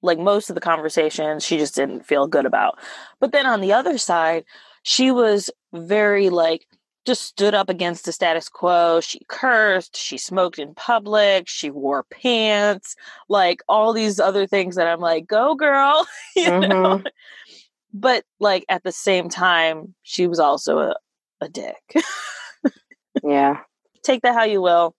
like 0.00 0.18
most 0.18 0.48
of 0.48 0.54
the 0.54 0.60
conversations 0.60 1.44
she 1.44 1.58
just 1.58 1.74
didn't 1.74 2.06
feel 2.06 2.26
good 2.26 2.46
about 2.46 2.78
but 3.20 3.32
then 3.32 3.46
on 3.46 3.60
the 3.60 3.72
other 3.74 3.98
side 3.98 4.44
she 4.84 5.10
was 5.10 5.50
very 5.72 6.30
like 6.30 6.66
just 7.04 7.22
stood 7.22 7.52
up 7.54 7.68
against 7.68 8.04
the 8.04 8.12
status 8.12 8.48
quo 8.48 9.00
she 9.00 9.20
cursed 9.28 9.96
she 9.96 10.16
smoked 10.16 10.58
in 10.58 10.74
public 10.74 11.48
she 11.48 11.68
wore 11.70 12.04
pants 12.04 12.94
like 13.28 13.60
all 13.68 13.92
these 13.92 14.20
other 14.20 14.46
things 14.46 14.76
that 14.76 14.86
i'm 14.86 15.00
like 15.00 15.26
go 15.26 15.54
girl 15.54 16.06
you 16.36 16.48
know 16.60 16.98
Mhm. 17.02 17.06
But 17.92 18.24
like 18.40 18.64
at 18.68 18.82
the 18.82 18.92
same 18.92 19.28
time 19.28 19.94
she 20.02 20.26
was 20.26 20.38
also 20.38 20.78
a, 20.78 20.94
a 21.40 21.48
dick 21.48 21.94
Yeah. 23.24 23.60
take 24.02 24.22
that 24.22 24.34
how 24.34 24.44
you 24.44 24.60
will, 24.62 24.94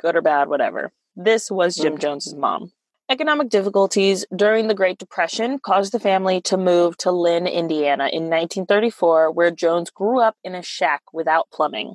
good 0.00 0.14
or 0.16 0.22
bad, 0.22 0.48
whatever. 0.48 0.92
This 1.16 1.50
was 1.50 1.76
Jim 1.76 1.96
Mm. 1.96 2.00
Jones's 2.00 2.34
mom. 2.34 2.72
Economic 3.08 3.48
difficulties 3.48 4.26
during 4.34 4.66
the 4.66 4.74
Great 4.74 4.98
Depression 4.98 5.58
caused 5.60 5.92
the 5.92 6.00
family 6.00 6.40
to 6.40 6.56
move 6.56 6.96
to 6.98 7.12
Lynn, 7.12 7.46
Indiana 7.46 8.04
in 8.12 8.24
1934, 8.24 9.30
where 9.30 9.52
Jones 9.52 9.90
grew 9.90 10.20
up 10.20 10.36
in 10.42 10.56
a 10.56 10.62
shack 10.62 11.02
without 11.12 11.48
plumbing. 11.52 11.94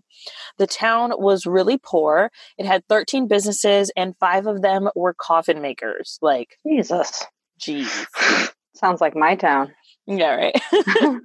The 0.57 0.67
town 0.67 1.11
was 1.17 1.45
really 1.45 1.77
poor. 1.77 2.31
It 2.57 2.65
had 2.65 2.87
13 2.87 3.27
businesses, 3.27 3.91
and 3.97 4.15
five 4.21 4.47
of 4.47 4.61
them 4.61 4.89
were 4.95 5.13
coffin 5.13 5.61
makers. 5.61 6.17
Like, 6.21 6.57
Jesus. 6.65 7.25
geez. 7.59 8.07
Sounds 8.75 9.01
like 9.01 9.15
my 9.15 9.35
town. 9.35 9.73
Yeah, 10.17 10.35
right. 10.35 10.61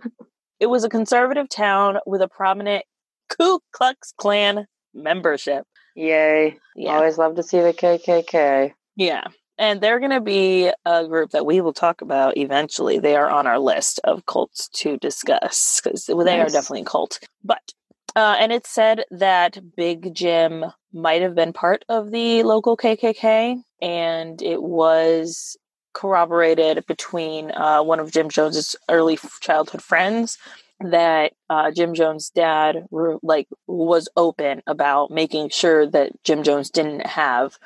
it 0.61 0.67
was 0.67 0.85
a 0.85 0.89
conservative 0.89 1.49
town 1.49 1.99
with 2.07 2.23
a 2.23 2.29
prominent 2.29 2.85
Ku 3.29 3.61
Klux 3.73 4.13
Klan 4.17 4.67
membership. 4.95 5.65
Yay. 5.95 6.59
Yeah. 6.77 6.95
Always 6.95 7.19
love 7.19 7.37
to 7.37 7.43
see 7.43 7.61
the 7.61 7.73
KKK. 7.73 8.73
Yeah. 8.97 9.25
And 9.59 9.81
they're 9.81 9.99
going 9.99 10.11
to 10.11 10.21
be 10.21 10.71
a 10.85 11.07
group 11.07 11.31
that 11.31 11.47
we 11.47 11.63
will 11.63 11.73
talk 11.73 12.03
about 12.03 12.37
eventually. 12.37 12.99
They 12.99 13.17
are 13.17 13.31
on 13.31 13.47
our 13.47 13.59
list 13.59 14.01
of 14.05 14.27
cults 14.27 14.69
to 14.75 14.99
discuss 14.99 15.81
because 15.83 16.05
they 16.05 16.41
are 16.41 16.49
definitely 16.49 16.83
a 16.83 16.85
cult. 16.85 17.19
But, 17.43 17.73
uh, 18.15 18.37
and 18.39 18.53
it's 18.53 18.69
said 18.69 19.05
that 19.11 19.59
Big 19.75 20.15
Jim 20.15 20.67
might 20.93 21.23
have 21.23 21.35
been 21.35 21.55
part 21.55 21.85
of 21.89 22.11
the 22.11 22.43
local 22.43 22.77
KKK, 22.77 23.63
and 23.81 24.43
it 24.43 24.63
was 24.63 25.57
corroborated 25.97 26.85
between 26.87 27.51
uh, 27.53 27.83
one 27.83 27.99
of 28.01 28.13
Jim 28.13 28.29
Jones's 28.29 28.77
early 28.91 29.19
childhood 29.41 29.83
friends 29.83 30.37
that 30.79 31.33
uh, 31.49 31.71
Jim 31.71 31.95
Jones' 31.95 32.29
dad 32.29 32.85
were, 32.91 33.19
like 33.23 33.49
was 33.67 34.07
open 34.15 34.63
about 34.67 35.11
making 35.11 35.49
sure 35.49 35.87
that 35.87 36.13
Jim 36.23 36.43
Jones 36.43 36.69
didn't 36.69 37.07
have 37.07 37.57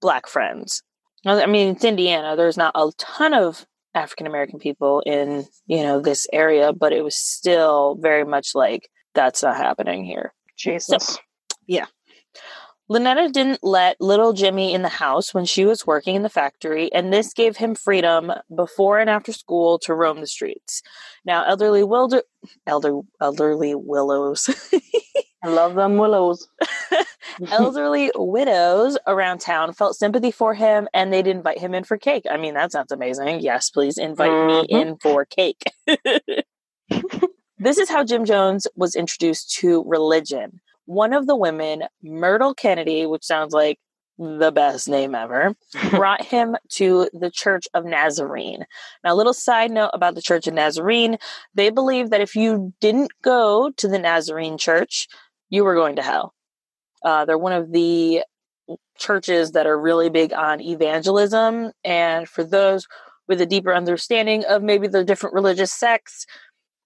black 0.00 0.28
friends. 0.28 0.84
I 1.26 1.46
mean, 1.46 1.74
it's 1.74 1.84
Indiana. 1.84 2.36
There's 2.36 2.56
not 2.56 2.76
a 2.76 2.92
ton 2.96 3.34
of 3.34 3.66
African 3.92 4.28
American 4.28 4.60
people 4.60 5.02
in 5.04 5.44
you 5.66 5.82
know 5.82 6.00
this 6.00 6.28
area, 6.32 6.72
but 6.72 6.92
it 6.92 7.02
was 7.02 7.16
still 7.16 7.96
very 8.00 8.24
much 8.24 8.54
like 8.54 8.88
that's 9.14 9.42
not 9.42 9.56
happening 9.56 10.04
here. 10.04 10.32
Jesus. 10.56 11.18
Lynetta 12.90 13.32
didn't 13.32 13.60
let 13.62 13.98
little 14.00 14.34
Jimmy 14.34 14.74
in 14.74 14.82
the 14.82 14.88
house 14.88 15.32
when 15.32 15.46
she 15.46 15.64
was 15.64 15.86
working 15.86 16.16
in 16.16 16.22
the 16.22 16.28
factory, 16.28 16.92
and 16.92 17.12
this 17.12 17.32
gave 17.32 17.56
him 17.56 17.74
freedom 17.74 18.30
before 18.54 18.98
and 18.98 19.08
after 19.08 19.32
school 19.32 19.78
to 19.80 19.94
roam 19.94 20.20
the 20.20 20.26
streets. 20.26 20.82
Now, 21.24 21.44
elderly 21.46 21.82
wilder, 21.82 22.22
elder, 22.66 23.00
elderly 23.22 23.74
willows, 23.74 24.50
I 25.42 25.48
love 25.48 25.74
them 25.74 25.96
willows. 25.96 26.46
elderly 27.50 28.10
widows 28.14 28.98
around 29.06 29.38
town 29.40 29.72
felt 29.72 29.96
sympathy 29.96 30.30
for 30.30 30.52
him, 30.54 30.86
and 30.92 31.10
they'd 31.10 31.26
invite 31.26 31.58
him 31.58 31.74
in 31.74 31.84
for 31.84 31.96
cake. 31.96 32.24
I 32.30 32.36
mean, 32.36 32.52
that 32.54 32.72
sounds 32.72 32.92
amazing. 32.92 33.40
Yes, 33.40 33.70
please 33.70 33.96
invite 33.96 34.30
me 34.46 34.66
Mhm. 34.66 34.68
in 34.68 34.96
for 34.98 35.24
cake. 35.24 35.62
this 37.58 37.78
is 37.78 37.88
how 37.88 38.04
Jim 38.04 38.24
Jones 38.26 38.66
was 38.76 38.94
introduced 38.94 39.54
to 39.56 39.82
religion. 39.86 40.60
One 40.86 41.12
of 41.12 41.26
the 41.26 41.36
women, 41.36 41.84
Myrtle 42.02 42.54
Kennedy, 42.54 43.06
which 43.06 43.24
sounds 43.24 43.52
like 43.52 43.78
the 44.18 44.52
best 44.52 44.88
name 44.88 45.14
ever, 45.14 45.54
brought 45.90 46.24
him 46.24 46.56
to 46.70 47.08
the 47.12 47.30
Church 47.30 47.66
of 47.74 47.84
Nazarene. 47.84 48.64
Now, 49.02 49.14
a 49.14 49.16
little 49.16 49.34
side 49.34 49.70
note 49.70 49.90
about 49.92 50.14
the 50.14 50.22
Church 50.22 50.46
of 50.46 50.54
Nazarene 50.54 51.18
they 51.54 51.70
believe 51.70 52.10
that 52.10 52.20
if 52.20 52.36
you 52.36 52.72
didn't 52.80 53.10
go 53.22 53.70
to 53.76 53.88
the 53.88 53.98
Nazarene 53.98 54.58
church, 54.58 55.08
you 55.50 55.64
were 55.64 55.74
going 55.74 55.96
to 55.96 56.02
hell. 56.02 56.34
Uh, 57.04 57.24
they're 57.24 57.38
one 57.38 57.52
of 57.52 57.72
the 57.72 58.22
churches 58.96 59.52
that 59.52 59.66
are 59.66 59.78
really 59.78 60.08
big 60.08 60.32
on 60.32 60.60
evangelism. 60.60 61.72
And 61.84 62.28
for 62.28 62.44
those 62.44 62.86
with 63.28 63.40
a 63.40 63.46
deeper 63.46 63.74
understanding 63.74 64.44
of 64.44 64.62
maybe 64.62 64.88
the 64.88 65.04
different 65.04 65.34
religious 65.34 65.72
sects, 65.72 66.26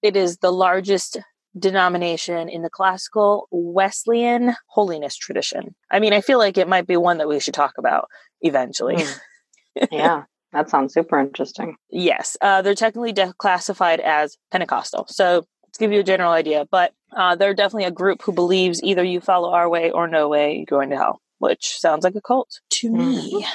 it 0.03 0.17
is 0.17 0.39
the 0.39 0.53
largest 0.53 1.19
denomination 1.59 2.49
in 2.49 2.63
the 2.63 2.71
classical 2.71 3.49
Wesleyan 3.51 4.55
holiness 4.67 5.17
tradition. 5.17 5.75
I 5.91 5.99
mean, 5.99 6.13
I 6.13 6.21
feel 6.21 6.39
like 6.39 6.59
it 6.59 6.69
might 6.69 6.87
be 6.87 6.97
one 6.97 7.19
that 7.19 7.29
we 7.29 7.41
should 7.41 7.55
talk 7.55 7.75
about 7.79 8.09
eventually. 8.41 8.97
Mm. 8.97 9.21
yeah. 9.91 10.25
That 10.53 10.71
sounds 10.71 10.95
super 10.95 11.19
interesting. 11.19 11.77
Yes, 11.91 12.37
uh, 12.41 12.63
they're 12.63 12.75
technically 12.75 13.13
de- 13.13 13.35
classified 13.37 14.01
as 14.01 14.39
Pentecostal. 14.51 15.07
So 15.09 15.43
to 15.43 15.79
give 15.79 15.93
you 15.93 16.01
a 16.01 16.05
general 16.05 16.33
idea, 16.33 16.67
but 16.71 16.93
uh, 17.15 17.37
they're 17.37 17.55
definitely 17.55 17.85
a 17.85 17.91
group 17.91 18.23
who 18.23 18.33
believes 18.33 18.83
either 18.83 19.05
you 19.05 19.21
follow 19.21 19.51
our 19.53 19.69
way 19.69 19.91
or 19.91 20.09
no 20.09 20.29
way, 20.29 20.57
you're 20.57 20.65
going 20.65 20.91
to 20.91 20.97
hell, 20.97 21.21
which 21.39 21.79
sounds 21.79 22.05
like 22.05 22.15
a 22.15 22.21
cult 22.21 22.61
to 22.71 22.91
me. 22.91 23.47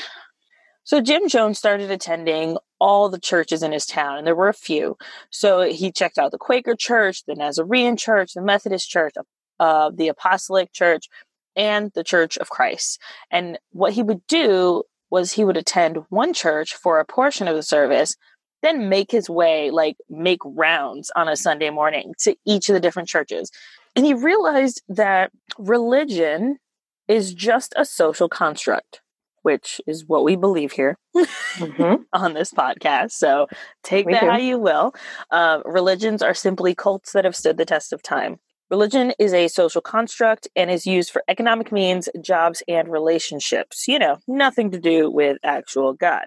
So 0.84 1.00
Jim 1.02 1.28
Jones 1.30 1.58
started 1.58 1.90
attending 1.92 2.58
all 2.80 3.08
the 3.08 3.20
churches 3.20 3.64
in 3.64 3.72
his 3.72 3.86
town, 3.86 4.18
and 4.18 4.28
there 4.28 4.36
were 4.36 4.50
a 4.50 4.54
few. 4.54 4.98
So 5.30 5.62
he 5.62 5.92
checked 5.92 6.18
out 6.18 6.32
the 6.32 6.38
Quaker 6.38 6.76
Church, 6.76 7.24
the 7.26 7.36
Nazarene 7.36 7.96
Church, 7.96 8.34
the 8.34 8.42
Methodist 8.42 8.90
Church, 8.90 9.14
uh, 9.60 9.92
the 9.94 10.10
Apostolic 10.10 10.74
Church, 10.74 11.08
and 11.56 11.92
the 11.94 12.04
Church 12.04 12.38
of 12.38 12.50
Christ. 12.50 13.00
And 13.32 13.58
what 13.72 13.94
he 13.94 14.04
would 14.04 14.26
do 14.28 14.84
was 15.10 15.32
he 15.32 15.46
would 15.46 15.58
attend 15.58 16.00
one 16.10 16.34
church 16.34 16.74
for 16.74 17.00
a 17.00 17.06
portion 17.06 17.48
of 17.48 17.56
the 17.56 17.64
service, 17.64 18.18
then 18.64 18.90
make 18.90 19.12
his 19.12 19.30
way, 19.30 19.70
like 19.70 19.96
make 20.10 20.40
rounds 20.44 21.12
on 21.16 21.28
a 21.28 21.36
Sunday 21.36 21.70
morning 21.70 22.16
to 22.22 22.36
each 22.46 22.68
of 22.68 22.74
the 22.74 22.80
different 22.80 23.08
churches. 23.08 23.52
And 23.96 24.06
he 24.06 24.16
realized 24.16 24.82
that 24.90 25.32
religion 25.60 26.58
is 27.08 27.34
just 27.34 27.74
a 27.78 27.86
social 27.86 28.28
construct, 28.28 29.02
which 29.44 29.80
is 29.88 30.06
what 30.08 30.24
we 30.24 30.36
believe 30.36 30.72
here 30.74 30.98
hmm 31.58 31.96
on 32.14 32.34
this 32.34 32.52
podcast. 32.52 33.12
So 33.12 33.48
take 33.84 34.06
We 34.08 34.14
that 34.14 34.24
do. 34.24 34.30
how 34.30 34.38
you 34.38 34.58
will. 34.58 34.94
Uh, 35.32 35.60
religions 35.66 36.22
are 36.22 36.34
simply 36.34 36.76
cults 36.76 37.12
that 37.14 37.26
have 37.26 37.36
stood 37.36 37.58
the 37.58 37.66
test 37.66 37.94
of 37.94 38.02
time. 38.04 38.40
Religion 38.70 39.14
is 39.20 39.34
a 39.34 39.48
social 39.48 39.82
construct 39.82 40.48
and 40.56 40.72
is 40.72 40.88
used 40.88 41.12
for 41.12 41.24
economic 41.28 41.72
means, 41.72 42.10
jobs, 42.22 42.64
and 42.68 42.88
relationships. 42.92 43.88
You 43.88 44.00
know, 44.00 44.18
nothing 44.28 44.72
to 44.72 44.80
do 44.80 45.12
with 45.12 45.38
actual 45.44 45.94
God. 45.94 46.26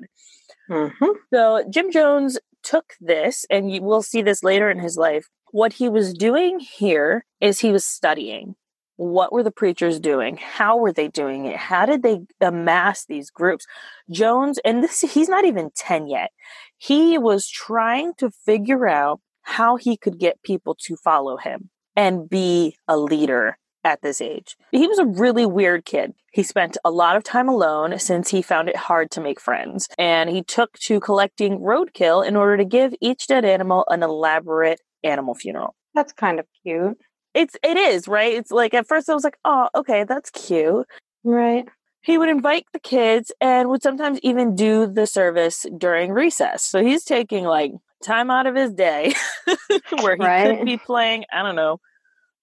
hmm 0.69 0.89
So 1.33 1.65
Jim 1.71 1.91
Jones 1.91 2.39
took 2.63 2.93
this, 3.01 3.47
and 3.51 3.71
you 3.71 3.83
will 3.83 4.03
see 4.03 4.23
this 4.23 4.43
later 4.43 4.71
in 4.71 4.79
his 4.79 4.97
life. 4.97 5.27
What 5.53 5.75
he 5.75 5.89
was 5.89 6.13
doing 6.13 6.59
here 6.61 7.25
is 7.41 7.61
he 7.61 7.73
was 7.73 7.87
studying. 7.87 8.57
What 8.97 9.33
were 9.33 9.43
the 9.43 9.51
preachers 9.51 10.01
doing? 10.01 10.39
How 10.39 10.77
were 10.77 10.93
they 10.93 11.09
doing 11.09 11.45
it? 11.47 11.57
How 11.57 11.87
did 11.87 12.03
they 12.03 12.21
amass 12.41 13.05
these 13.05 13.31
groups? 13.31 13.67
Jones, 14.11 14.59
and 14.65 14.83
this 14.83 15.01
he's 15.01 15.29
not 15.29 15.45
even 15.45 15.71
10 15.75 16.09
yet. 16.09 16.31
He 16.79 17.19
was 17.19 17.49
trying 17.49 18.15
to 18.19 18.31
figure 18.31 18.87
out 18.87 19.21
how 19.43 19.77
he 19.77 19.97
could 19.97 20.19
get 20.19 20.43
people 20.43 20.75
to 20.83 20.97
follow 20.97 21.37
him 21.37 21.71
and 21.95 22.29
be 22.29 22.77
a 22.89 22.97
leader 22.97 23.59
at 23.85 24.03
this 24.03 24.21
age. 24.21 24.57
He 24.73 24.87
was 24.87 24.99
a 24.99 25.07
really 25.07 25.47
weird 25.47 25.85
kid. 25.85 26.15
He 26.33 26.43
spent 26.43 26.77
a 26.85 26.91
lot 26.91 27.17
of 27.17 27.23
time 27.23 27.49
alone 27.49 27.99
since 27.99 28.31
he 28.31 28.43
found 28.43 28.69
it 28.69 28.77
hard 28.77 29.11
to 29.13 29.21
make 29.21 29.41
friends, 29.41 29.89
and 29.97 30.29
he 30.29 30.43
took 30.43 30.73
to 30.81 31.01
collecting 31.01 31.61
roadkill 31.61 32.27
in 32.27 32.37
order 32.37 32.57
to 32.57 32.65
give 32.65 32.95
each 33.01 33.27
dead 33.29 33.45
animal 33.45 33.85
an 33.89 34.03
elaborate 34.03 34.81
animal 35.05 35.35
funeral. 35.35 35.77
That's 35.95 36.13
kind 36.13 36.39
of 36.39 36.47
cute. 36.63 36.99
It's 37.37 37.57
it 37.63 37.77
is 37.77 38.09
right 38.09 38.35
it's 38.35 38.51
like 38.51 38.75
at 38.75 38.87
first 38.89 39.09
i 39.09 39.15
was 39.15 39.25
like 39.25 39.39
oh 39.45 39.69
okay 39.75 40.05
that's 40.05 40.31
cute 40.31 40.87
Right. 41.25 41.67
he 42.03 42.19
would 42.19 42.29
invite 42.29 42.67
the 42.73 42.79
kids 42.81 43.31
and 43.41 43.69
would 43.69 43.83
sometimes 43.83 44.19
even 44.23 44.55
do 44.57 44.87
the 44.87 45.07
service 45.07 45.67
during 45.77 46.13
recess 46.13 46.65
so 46.65 46.83
he's 46.83 47.05
taking 47.05 47.45
like 47.45 47.73
time 48.05 48.31
out 48.31 48.47
of 48.47 48.55
his 48.55 48.73
day 48.73 49.13
where 50.01 50.17
he 50.17 50.25
Right. 50.25 50.57
could 50.59 50.65
be 50.67 50.77
playing 50.79 51.25
i 51.33 51.43
don't 51.43 51.57
know 51.57 51.79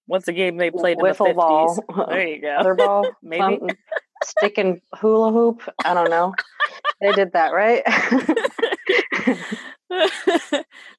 what's 0.06 0.26
the 0.26 0.32
game 0.32 0.56
they 0.58 0.70
played 0.70 0.98
in 0.98 1.04
the 1.04 1.10
Wiffle 1.12 1.34
50s 1.34 1.36
ball. 1.36 2.06
there 2.08 2.26
you 2.28 2.40
go 2.40 2.50
Other 2.56 2.74
ball. 2.74 3.10
Maybe. 3.22 3.40
something. 3.42 3.76
Sticking 4.22 4.80
hula 5.00 5.32
hoop. 5.32 5.62
I 5.84 5.92
don't 5.92 6.08
know. 6.10 6.34
they 7.00 7.12
did 7.12 7.32
that, 7.32 7.52
right? 7.52 7.82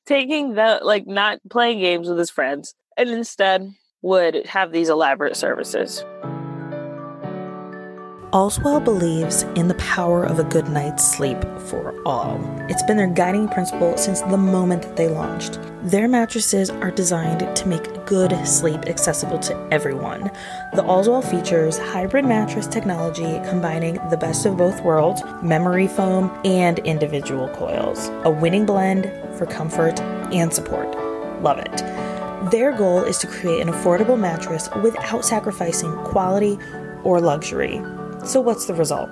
taking 0.06 0.54
the 0.56 0.80
like 0.84 1.08
not 1.08 1.40
playing 1.50 1.80
games 1.80 2.08
with 2.08 2.18
his 2.18 2.30
friends 2.30 2.76
and 2.98 3.10
instead 3.10 3.74
would 4.06 4.46
have 4.46 4.72
these 4.72 4.90
elaborate 4.90 5.36
services 5.36 6.04
Allswell 8.36 8.84
believes 8.84 9.44
in 9.56 9.70
the 9.70 9.76
power 9.76 10.26
of 10.26 10.40
a 10.40 10.44
good 10.44 10.68
night's 10.68 11.10
sleep 11.10 11.42
for 11.58 11.96
all. 12.06 12.38
It's 12.68 12.84
been 12.84 12.98
their 12.98 13.08
guiding 13.08 13.48
principle 13.48 13.96
since 13.96 14.20
the 14.24 14.36
moment 14.36 14.82
that 14.82 14.98
they 14.98 15.08
launched. 15.08 15.58
Their 15.84 16.10
mattresses 16.10 16.70
are 16.70 16.92
designed 16.92 17.56
to 17.56 17.68
make 17.70 18.06
good 18.06 18.34
sleep 18.46 18.88
accessible 18.88 19.40
to 19.40 19.68
everyone. 19.72 20.30
The 20.74 20.84
Allswell 20.84 21.24
features 21.24 21.78
hybrid 21.78 22.26
mattress 22.26 22.68
technology 22.68 23.40
combining 23.48 24.02
the 24.10 24.18
best 24.18 24.46
of 24.46 24.58
both 24.58 24.82
worlds 24.82 25.24
memory 25.42 25.88
foam 25.88 26.30
and 26.44 26.80
individual 26.80 27.48
coils. 27.56 28.10
A 28.26 28.30
winning 28.30 28.66
blend 28.66 29.10
for 29.38 29.46
comfort 29.46 30.02
and 30.34 30.54
support. 30.54 30.94
Love 31.42 31.60
it. 31.60 32.15
Their 32.52 32.74
goal 32.74 33.04
is 33.04 33.18
to 33.20 33.28
create 33.28 33.62
an 33.62 33.70
affordable 33.70 34.20
mattress 34.20 34.70
without 34.84 35.24
sacrificing 35.26 35.92
quality 36.04 36.60
or 37.04 37.20
luxury. 37.20 37.82
So, 38.24 38.40
what's 38.40 38.66
the 38.66 38.76
result? 38.76 39.10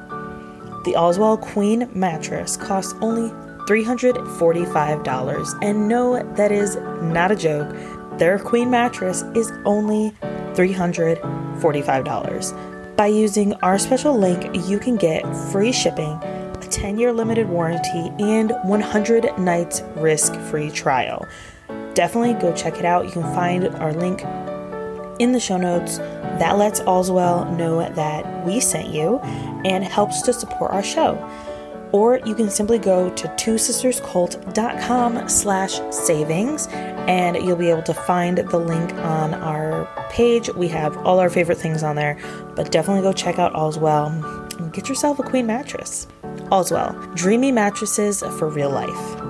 The 0.85 0.93
Allswell 0.93 1.41
Queen 1.41 1.89
mattress 1.95 2.57
costs 2.57 2.93
only 3.01 3.31
$345. 3.67 5.63
And 5.63 5.87
no, 5.87 6.21
that 6.35 6.51
is 6.51 6.75
not 7.01 7.31
a 7.31 7.35
joke. 7.35 7.75
Their 8.19 8.37
Queen 8.37 8.69
mattress 8.69 9.23
is 9.33 9.51
only 9.65 10.11
$345. 10.53 12.95
By 12.95 13.07
using 13.07 13.55
our 13.55 13.79
special 13.79 14.15
link, 14.15 14.55
you 14.67 14.77
can 14.77 14.95
get 14.95 15.25
free 15.51 15.71
shipping, 15.71 16.19
a 16.21 16.67
10 16.69 16.99
year 16.99 17.11
limited 17.11 17.49
warranty, 17.49 18.11
and 18.19 18.53
100 18.63 19.39
nights 19.39 19.81
risk 19.95 20.35
free 20.41 20.69
trial. 20.69 21.27
Definitely 21.93 22.33
go 22.33 22.53
check 22.53 22.77
it 22.77 22.85
out. 22.85 23.05
You 23.05 23.12
can 23.12 23.23
find 23.35 23.67
our 23.67 23.93
link 23.93 24.23
in 25.19 25.31
the 25.31 25.39
show 25.39 25.57
notes. 25.57 26.00
That 26.39 26.57
lets 26.57 26.79
Allswell 26.81 27.55
know 27.55 27.88
that 27.93 28.45
we 28.45 28.59
sent 28.59 28.89
you 28.89 29.19
and 29.65 29.83
helps 29.83 30.23
to 30.23 30.33
support 30.33 30.71
our 30.71 30.83
show. 30.83 31.17
Or 31.91 32.17
you 32.25 32.33
can 32.33 32.50
simply 32.50 32.79
go 32.79 33.12
to 33.12 33.27
twosisterscult.com 33.27 35.29
slash 35.29 35.79
savings 35.91 36.67
and 36.71 37.35
you'll 37.35 37.55
be 37.55 37.69
able 37.69 37.83
to 37.83 37.93
find 37.93 38.39
the 38.39 38.57
link 38.57 38.91
on 38.95 39.35
our 39.35 39.88
page. 40.09 40.50
We 40.55 40.67
have 40.69 40.97
all 41.05 41.19
our 41.19 41.29
favorite 41.29 41.59
things 41.59 41.83
on 41.83 41.95
there, 41.95 42.17
but 42.55 42.71
definitely 42.71 43.03
go 43.03 43.13
check 43.13 43.38
out 43.38 43.53
Allswell 43.53 44.59
and 44.59 44.73
get 44.73 44.89
yourself 44.89 45.19
a 45.19 45.23
queen 45.23 45.45
mattress. 45.45 46.07
Allswell, 46.51 47.15
dreamy 47.15 47.51
mattresses 47.51 48.21
for 48.39 48.50
real 48.50 48.71
life. 48.71 49.22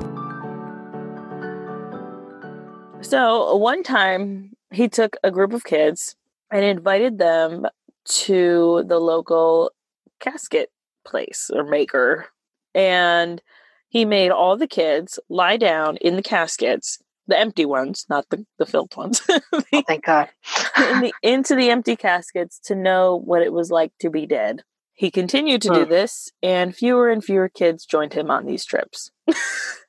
So 3.04 3.56
one 3.56 3.84
time 3.84 4.54
he 4.72 4.88
took 4.88 5.18
a 5.24 5.32
group 5.32 5.54
of 5.54 5.64
kids 5.64 6.16
and 6.52 6.64
invited 6.64 7.18
them 7.18 7.68
to 8.06 8.84
the 8.88 9.00
local 9.00 9.72
casket 10.20 10.70
place 11.06 11.50
or 11.54 11.64
maker. 11.64 12.28
And 12.74 13.42
he 13.90 14.06
made 14.06 14.32
all 14.32 14.58
the 14.58 14.68
kids 14.68 15.20
lie 15.30 15.58
down 15.58 15.98
in 15.98 16.16
the 16.16 16.24
caskets, 16.24 17.00
the 17.28 17.38
empty 17.38 17.66
ones, 17.66 18.06
not 18.10 18.26
the, 18.30 18.46
the 18.58 18.66
filled 18.66 18.96
ones, 18.96 19.22
oh, 19.30 19.64
thank 19.88 20.06
God. 20.06 20.30
in 20.78 21.02
the, 21.02 21.14
into 21.22 21.56
the 21.56 21.70
empty 21.70 21.96
caskets 21.96 22.60
to 22.66 22.76
know 22.76 23.20
what 23.24 23.44
it 23.44 23.54
was 23.54 23.70
like 23.70 23.92
to 24.00 24.10
be 24.10 24.26
dead. 24.26 24.64
He 24.96 25.12
continued 25.12 25.62
to 25.64 25.70
do 25.70 25.86
this, 25.86 26.32
and 26.44 26.76
fewer 26.76 27.10
and 27.10 27.24
fewer 27.24 27.50
kids 27.50 27.84
joined 27.84 28.14
him 28.14 28.30
on 28.30 28.46
these 28.46 28.64
trips. 28.64 29.12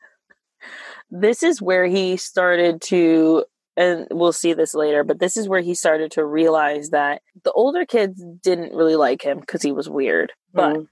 this 1.17 1.45
is 1.45 1.63
where 1.63 1.87
he 1.87 2.17
started 2.17 2.83
to, 2.83 3.45
and 3.77 4.09
we'll 4.11 4.33
see 4.33 4.53
this 4.53 4.75
later, 4.75 5.05
but 5.05 5.21
this 5.21 5.37
is 5.37 5.49
where 5.49 5.61
he 5.61 5.75
started 5.75 6.11
to 6.13 6.25
realize 6.25 6.91
that 6.91 7.23
the 7.45 7.53
older 7.53 7.87
kids 7.87 8.21
didn't 8.43 8.75
really 8.75 8.97
like 8.97 9.23
him 9.23 9.39
because 9.39 9.63
he 9.63 9.71
was 9.71 9.89
weird. 9.89 10.33
But 10.53 10.75
Mm. 10.77 10.87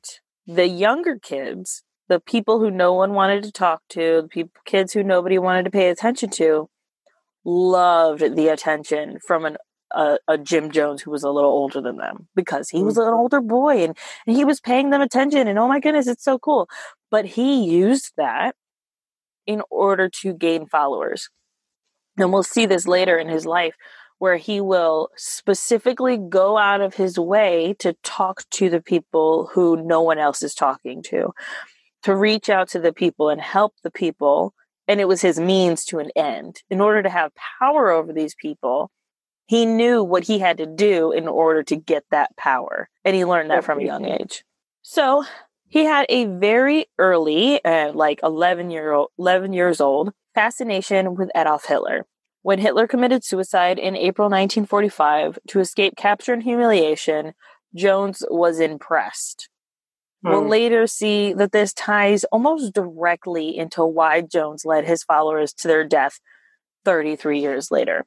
the 0.46 0.68
younger 0.68 1.18
kids, 1.18 1.82
the 2.08 2.20
people 2.20 2.60
who 2.60 2.70
no 2.70 2.92
one 2.92 3.14
wanted 3.14 3.42
to 3.44 3.52
talk 3.52 3.82
to, 3.90 4.22
the 4.22 4.28
peop 4.28 4.50
kids 4.64 4.92
who 4.92 5.02
nobody 5.02 5.38
wanted 5.38 5.64
to 5.64 5.70
pay 5.72 5.88
attention 5.88 6.30
to, 6.30 6.68
loved 7.44 8.36
the 8.36 8.48
attention 8.48 9.18
from 9.26 9.44
an 9.44 9.56
a, 9.94 10.18
a 10.26 10.38
Jim 10.38 10.70
Jones 10.70 11.02
who 11.02 11.10
was 11.10 11.22
a 11.22 11.30
little 11.30 11.50
older 11.50 11.80
than 11.82 11.98
them 11.98 12.26
because 12.34 12.70
he 12.70 12.82
was 12.82 12.96
an 12.96 13.08
older 13.08 13.42
boy 13.42 13.84
and, 13.84 13.94
and 14.26 14.36
he 14.36 14.42
was 14.44 14.58
paying 14.58 14.88
them 14.88 15.02
attention 15.02 15.46
and 15.46 15.58
oh 15.58 15.68
my 15.68 15.80
goodness 15.80 16.06
it's 16.06 16.24
so 16.24 16.38
cool 16.38 16.66
but 17.10 17.26
he 17.26 17.62
used 17.64 18.12
that 18.16 18.54
in 19.46 19.62
order 19.70 20.08
to 20.08 20.32
gain 20.32 20.66
followers. 20.66 21.28
And 22.18 22.32
we'll 22.32 22.42
see 22.42 22.66
this 22.66 22.86
later 22.86 23.18
in 23.18 23.28
his 23.28 23.46
life 23.46 23.74
where 24.18 24.36
he 24.36 24.60
will 24.60 25.08
specifically 25.16 26.16
go 26.16 26.56
out 26.56 26.80
of 26.80 26.94
his 26.94 27.18
way 27.18 27.74
to 27.80 27.96
talk 28.04 28.48
to 28.50 28.70
the 28.70 28.80
people 28.80 29.50
who 29.52 29.82
no 29.82 30.00
one 30.02 30.18
else 30.18 30.42
is 30.42 30.54
talking 30.54 31.02
to 31.02 31.32
to 32.04 32.14
reach 32.14 32.48
out 32.48 32.68
to 32.68 32.78
the 32.78 32.92
people 32.92 33.30
and 33.30 33.40
help 33.40 33.74
the 33.82 33.90
people. 33.90 34.54
And 34.86 35.00
it 35.00 35.08
was 35.08 35.22
his 35.22 35.40
means 35.40 35.84
to 35.86 35.98
an 35.98 36.10
end. 36.14 36.62
In 36.70 36.80
order 36.80 37.02
to 37.02 37.08
have 37.08 37.32
power 37.60 37.90
over 37.90 38.12
these 38.12 38.34
people 38.34 38.90
he 39.52 39.66
knew 39.66 40.02
what 40.02 40.24
he 40.24 40.38
had 40.38 40.56
to 40.58 40.64
do 40.66 41.12
in 41.12 41.28
order 41.28 41.62
to 41.64 41.76
get 41.76 42.04
that 42.10 42.34
power. 42.38 42.88
And 43.04 43.14
he 43.14 43.26
learned 43.26 43.50
that 43.50 43.64
from 43.64 43.80
a 43.80 43.84
young 43.84 44.06
age. 44.06 44.44
So 44.80 45.24
he 45.72 45.84
had 45.84 46.06
a 46.08 46.26
very 46.26 46.86
early 46.98 47.64
uh, 47.64 47.92
like 47.92 48.20
11 48.22 48.70
year 48.70 48.92
old 48.92 49.10
11 49.18 49.52
years 49.52 49.80
old 49.80 50.12
fascination 50.34 51.14
with 51.16 51.30
adolf 51.34 51.66
hitler 51.66 52.06
when 52.42 52.58
hitler 52.58 52.86
committed 52.86 53.24
suicide 53.24 53.78
in 53.78 53.96
april 53.96 54.26
1945 54.28 55.38
to 55.48 55.60
escape 55.60 55.96
capture 55.96 56.32
and 56.32 56.42
humiliation 56.44 57.34
jones 57.74 58.24
was 58.30 58.60
impressed 58.60 59.48
We'll 60.24 60.42
Hmm. 60.42 60.48
later 60.50 60.86
see 60.86 61.32
that 61.34 61.52
this 61.52 61.72
ties 61.72 62.24
almost 62.32 62.74
directly 62.74 63.56
into 63.56 63.84
why 63.84 64.20
Jones 64.20 64.64
led 64.64 64.84
his 64.84 65.02
followers 65.02 65.52
to 65.54 65.68
their 65.68 65.84
death 65.84 66.20
33 66.84 67.40
years 67.40 67.72
later. 67.72 68.04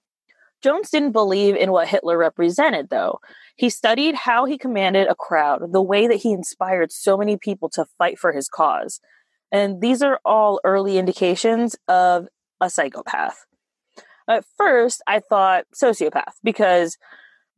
Jones 0.65 0.89
didn't 0.89 1.11
believe 1.11 1.55
in 1.55 1.71
what 1.71 1.87
Hitler 1.87 2.17
represented, 2.17 2.89
though. 2.89 3.19
He 3.55 3.69
studied 3.69 4.15
how 4.15 4.45
he 4.45 4.57
commanded 4.57 5.07
a 5.07 5.13
crowd, 5.13 5.61
the 5.71 5.81
way 5.81 6.07
that 6.07 6.15
he 6.15 6.31
inspired 6.31 6.91
so 6.91 7.15
many 7.17 7.37
people 7.37 7.69
to 7.69 7.85
fight 7.99 8.17
for 8.17 8.31
his 8.31 8.49
cause. 8.49 8.99
And 9.51 9.79
these 9.79 10.01
are 10.01 10.19
all 10.25 10.59
early 10.63 10.97
indications 10.97 11.75
of 11.87 12.27
a 12.59 12.71
psychopath. 12.71 13.45
At 14.27 14.43
first, 14.57 15.03
I 15.05 15.19
thought 15.19 15.65
sociopath 15.75 16.33
because 16.43 16.97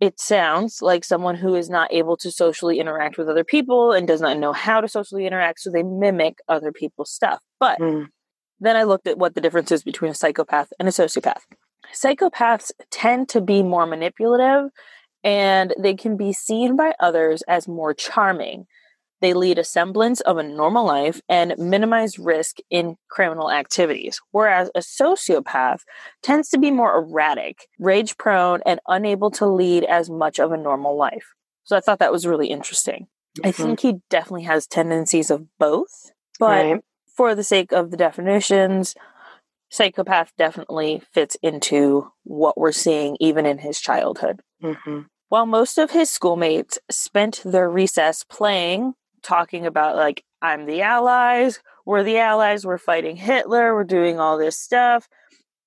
it 0.02 0.20
sounds 0.20 0.82
like 0.82 1.06
someone 1.06 1.36
who 1.36 1.56
is 1.56 1.70
not 1.70 1.94
able 1.94 2.18
to 2.18 2.30
socially 2.30 2.78
interact 2.78 3.18
with 3.18 3.30
other 3.30 3.46
people 3.46 3.94
and 3.94 4.06
does 4.06 4.20
not 4.20 4.38
know 4.38 4.52
how 4.52 4.82
to 4.82 4.88
socially 4.90 5.26
interact, 5.26 5.62
so 5.62 5.72
they 5.72 5.82
mimic 5.82 6.40
other 6.50 6.74
people's 6.74 7.10
stuff. 7.12 7.40
But 7.58 7.80
Mm. 7.80 8.08
then 8.60 8.76
I 8.76 8.84
looked 8.84 9.08
at 9.08 9.18
what 9.18 9.34
the 9.34 9.42
difference 9.42 9.72
is 9.72 9.82
between 9.82 10.12
a 10.12 10.14
psychopath 10.14 10.74
and 10.78 10.90
a 10.90 10.92
sociopath. 10.92 11.42
Psychopaths 11.94 12.72
tend 12.92 13.30
to 13.30 13.42
be 13.42 13.64
more 13.64 13.86
manipulative 13.86 14.70
and 15.24 15.74
they 15.80 15.96
can 15.96 16.16
be 16.18 16.32
seen 16.34 16.76
by 16.76 16.94
others 17.00 17.42
as 17.48 17.68
more 17.68 17.94
charming. 17.94 18.66
They 19.20 19.34
lead 19.34 19.58
a 19.58 19.64
semblance 19.64 20.22
of 20.22 20.38
a 20.38 20.44
normal 20.44 20.86
life 20.86 21.22
and 21.28 21.56
minimize 21.58 22.20
risk 22.20 22.58
in 22.70 22.98
criminal 23.10 23.52
activities, 23.52 24.22
whereas 24.32 24.70
a 24.76 24.80
sociopath 24.80 25.80
tends 26.22 26.50
to 26.50 26.60
be 26.60 26.70
more 26.70 26.96
erratic, 26.96 27.68
rage 27.80 28.16
prone, 28.18 28.62
and 28.66 28.80
unable 28.88 29.32
to 29.32 29.48
lead 29.48 29.86
as 29.86 30.10
much 30.10 30.40
of 30.40 30.52
a 30.52 30.58
normal 30.58 30.96
life. 30.96 31.34
So 31.64 31.76
I 31.76 31.80
thought 31.80 31.98
that 32.00 32.12
was 32.12 32.28
really 32.28 32.48
interesting. 32.48 33.08
I 33.44 33.50
Mhm. 33.52 33.54
think 33.56 33.80
he 33.80 34.02
definitely 34.10 34.44
has 34.44 34.68
tendencies 34.68 35.32
of 35.32 35.46
both, 35.58 36.12
but 36.40 36.66
Right. 36.66 36.82
for 37.16 37.34
the 37.34 37.44
sake 37.44 37.72
of 37.72 37.90
the 37.90 37.98
definitions, 37.98 38.94
psychopath 39.70 40.32
definitely 40.38 41.02
fits 41.14 41.38
into 41.42 42.12
what 42.24 42.58
we're 42.58 42.72
seeing 42.72 43.18
even 43.20 43.46
in 43.46 43.60
his 43.60 43.80
childhood. 43.80 44.42
hmm 44.62 45.02
While 45.30 45.46
most 45.46 45.78
of 45.78 45.92
his 45.92 46.10
schoolmates 46.10 46.80
spent 46.90 47.42
their 47.44 47.70
recess 47.70 48.24
playing, 48.24 48.94
talking 49.24 49.66
about, 49.66 49.96
like, 49.96 50.24
I'm 50.42 50.66
the 50.66 50.82
Allies, 50.82 51.60
we're 51.86 52.04
the 52.04 52.18
Allies, 52.18 52.66
we're 52.66 52.78
fighting 52.78 53.16
Hitler, 53.18 53.74
we're 53.74 53.84
doing 53.84 54.20
all 54.20 54.38
this 54.38 54.58
stuff, 54.58 55.08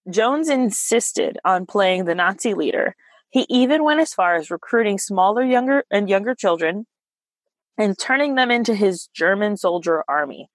Jones 0.08 0.48
insisted 0.48 1.38
on 1.44 1.66
playing 1.66 2.04
the 2.04 2.14
Nazi 2.14 2.54
leader 2.54 2.94
He 3.30 3.46
even 3.48 3.84
went 3.84 4.00
as 4.00 4.14
far 4.14 4.34
as 4.34 4.50
recruiting 4.50 4.98
smaller, 4.98 5.44
younger, 5.44 5.84
and 5.90 6.08
younger 6.08 6.34
children 6.34 6.86
and 7.78 7.98
turning 7.98 8.34
them 8.34 8.50
into 8.50 8.74
his 8.74 9.08
German 9.14 9.56
soldier 9.56 10.04
army. 10.08 10.48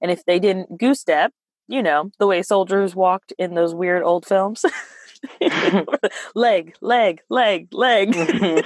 And 0.00 0.10
if 0.10 0.24
they 0.24 0.38
didn't 0.38 0.78
goose 0.78 1.00
step, 1.00 1.32
you 1.68 1.82
know, 1.82 2.10
the 2.18 2.26
way 2.26 2.42
soldiers 2.42 2.96
walked 2.96 3.32
in 3.38 3.54
those 3.54 3.74
weird 3.74 4.02
old 4.02 4.26
films. 4.26 4.64
leg, 6.34 6.74
leg, 6.80 7.20
leg, 7.28 7.68
leg. 7.72 8.14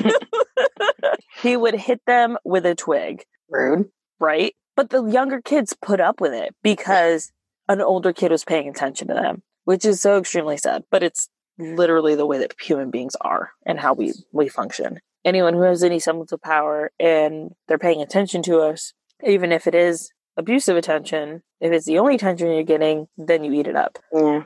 he 1.43 1.57
would 1.57 1.75
hit 1.75 2.01
them 2.07 2.37
with 2.45 2.67
a 2.67 2.75
twig. 2.75 3.25
Rude. 3.49 3.88
Right? 4.19 4.55
But 4.77 4.91
the 4.91 5.05
younger 5.05 5.41
kids 5.41 5.75
put 5.81 6.01
up 6.01 6.21
with 6.21 6.33
it 6.33 6.55
because 6.62 7.33
an 7.69 7.81
older 7.81 8.12
kid 8.12 8.31
was 8.31 8.45
paying 8.45 8.69
attention 8.69 9.09
to 9.09 9.15
them, 9.15 9.43
which 9.65 9.85
is 9.85 10.01
so 10.01 10.19
extremely 10.19 10.57
sad. 10.57 10.85
But 10.91 11.03
it's 11.03 11.29
literally 11.59 12.15
the 12.15 12.27
way 12.27 12.38
that 12.38 12.55
human 12.61 12.91
beings 12.91 13.17
are 13.21 13.51
and 13.67 13.79
how 13.79 13.93
we, 13.93 14.12
we 14.33 14.49
function. 14.49 15.01
Anyone 15.25 15.55
who 15.55 15.62
has 15.62 15.83
any 15.83 15.99
semblance 15.99 16.33
of 16.33 16.41
power 16.41 16.91
and 16.99 17.53
they're 17.69 17.79
paying 17.79 18.03
attention 18.03 18.43
to 18.45 18.61
us, 18.61 18.93
even 19.25 19.53
if 19.53 19.67
it 19.67 19.75
is 19.75 20.11
abusive 20.37 20.77
attention, 20.77 21.42
if 21.61 21.73
it's 21.73 21.87
the 21.87 21.99
only 21.99 22.14
attention 22.14 22.51
you're 22.51 22.62
getting, 22.62 23.09
then 23.16 23.45
you 23.45 23.53
eat 23.53 23.66
it 23.66 23.77
up. 23.77 23.99
Yeah. 24.12 24.45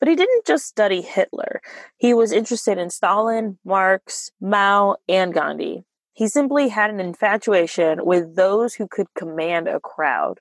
But 0.00 0.08
he 0.08 0.16
didn't 0.16 0.46
just 0.46 0.66
study 0.66 1.00
Hitler. 1.00 1.60
He 1.96 2.12
was 2.12 2.32
interested 2.32 2.78
in 2.78 2.90
Stalin, 2.90 3.58
Marx, 3.64 4.30
Mao, 4.40 4.96
and 5.08 5.32
Gandhi. 5.32 5.84
He 6.12 6.28
simply 6.28 6.68
had 6.68 6.90
an 6.90 7.00
infatuation 7.00 8.04
with 8.04 8.36
those 8.36 8.74
who 8.74 8.86
could 8.86 9.06
command 9.16 9.66
a 9.66 9.80
crowd. 9.80 10.40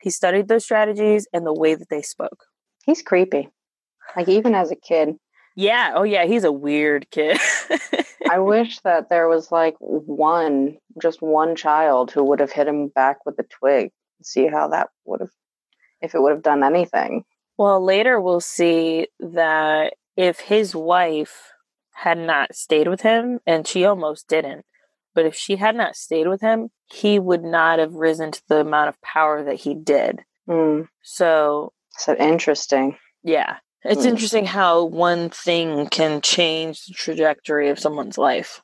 He 0.00 0.10
studied 0.10 0.48
their 0.48 0.60
strategies 0.60 1.26
and 1.32 1.46
the 1.46 1.52
way 1.52 1.74
that 1.74 1.88
they 1.90 2.02
spoke. 2.02 2.44
He's 2.84 3.02
creepy. 3.02 3.48
Like 4.16 4.28
even 4.28 4.54
as 4.54 4.70
a 4.70 4.76
kid. 4.76 5.16
Yeah, 5.54 5.92
oh 5.94 6.02
yeah, 6.02 6.24
he's 6.24 6.44
a 6.44 6.52
weird 6.52 7.10
kid. 7.10 7.38
I 8.30 8.38
wish 8.38 8.80
that 8.80 9.10
there 9.10 9.28
was 9.28 9.52
like 9.52 9.76
one, 9.78 10.78
just 11.00 11.20
one 11.20 11.56
child 11.56 12.10
who 12.10 12.24
would 12.24 12.40
have 12.40 12.52
hit 12.52 12.66
him 12.66 12.88
back 12.88 13.26
with 13.26 13.38
a 13.38 13.44
twig. 13.44 13.90
See 14.22 14.46
how 14.46 14.68
that 14.68 14.88
would 15.04 15.20
have, 15.20 15.30
if 16.00 16.14
it 16.14 16.20
would 16.20 16.32
have 16.32 16.42
done 16.42 16.62
anything. 16.62 17.24
Well, 17.58 17.84
later 17.84 18.20
we'll 18.20 18.40
see 18.40 19.08
that 19.20 19.94
if 20.16 20.40
his 20.40 20.74
wife 20.74 21.52
had 21.92 22.18
not 22.18 22.54
stayed 22.54 22.88
with 22.88 23.02
him, 23.02 23.40
and 23.46 23.66
she 23.66 23.84
almost 23.84 24.28
didn't, 24.28 24.64
but 25.14 25.26
if 25.26 25.34
she 25.34 25.56
had 25.56 25.76
not 25.76 25.94
stayed 25.94 26.26
with 26.26 26.40
him, 26.40 26.70
he 26.86 27.18
would 27.18 27.42
not 27.44 27.78
have 27.78 27.94
risen 27.94 28.32
to 28.32 28.42
the 28.48 28.60
amount 28.60 28.88
of 28.88 29.00
power 29.02 29.44
that 29.44 29.60
he 29.60 29.74
did. 29.74 30.20
Mm. 30.48 30.88
So, 31.02 31.72
so 31.90 32.14
interesting. 32.16 32.96
Yeah. 33.22 33.58
It's 33.84 34.02
mm. 34.02 34.10
interesting 34.10 34.46
how 34.46 34.84
one 34.84 35.30
thing 35.30 35.86
can 35.88 36.20
change 36.20 36.86
the 36.86 36.94
trajectory 36.94 37.68
of 37.68 37.78
someone's 37.78 38.18
life 38.18 38.62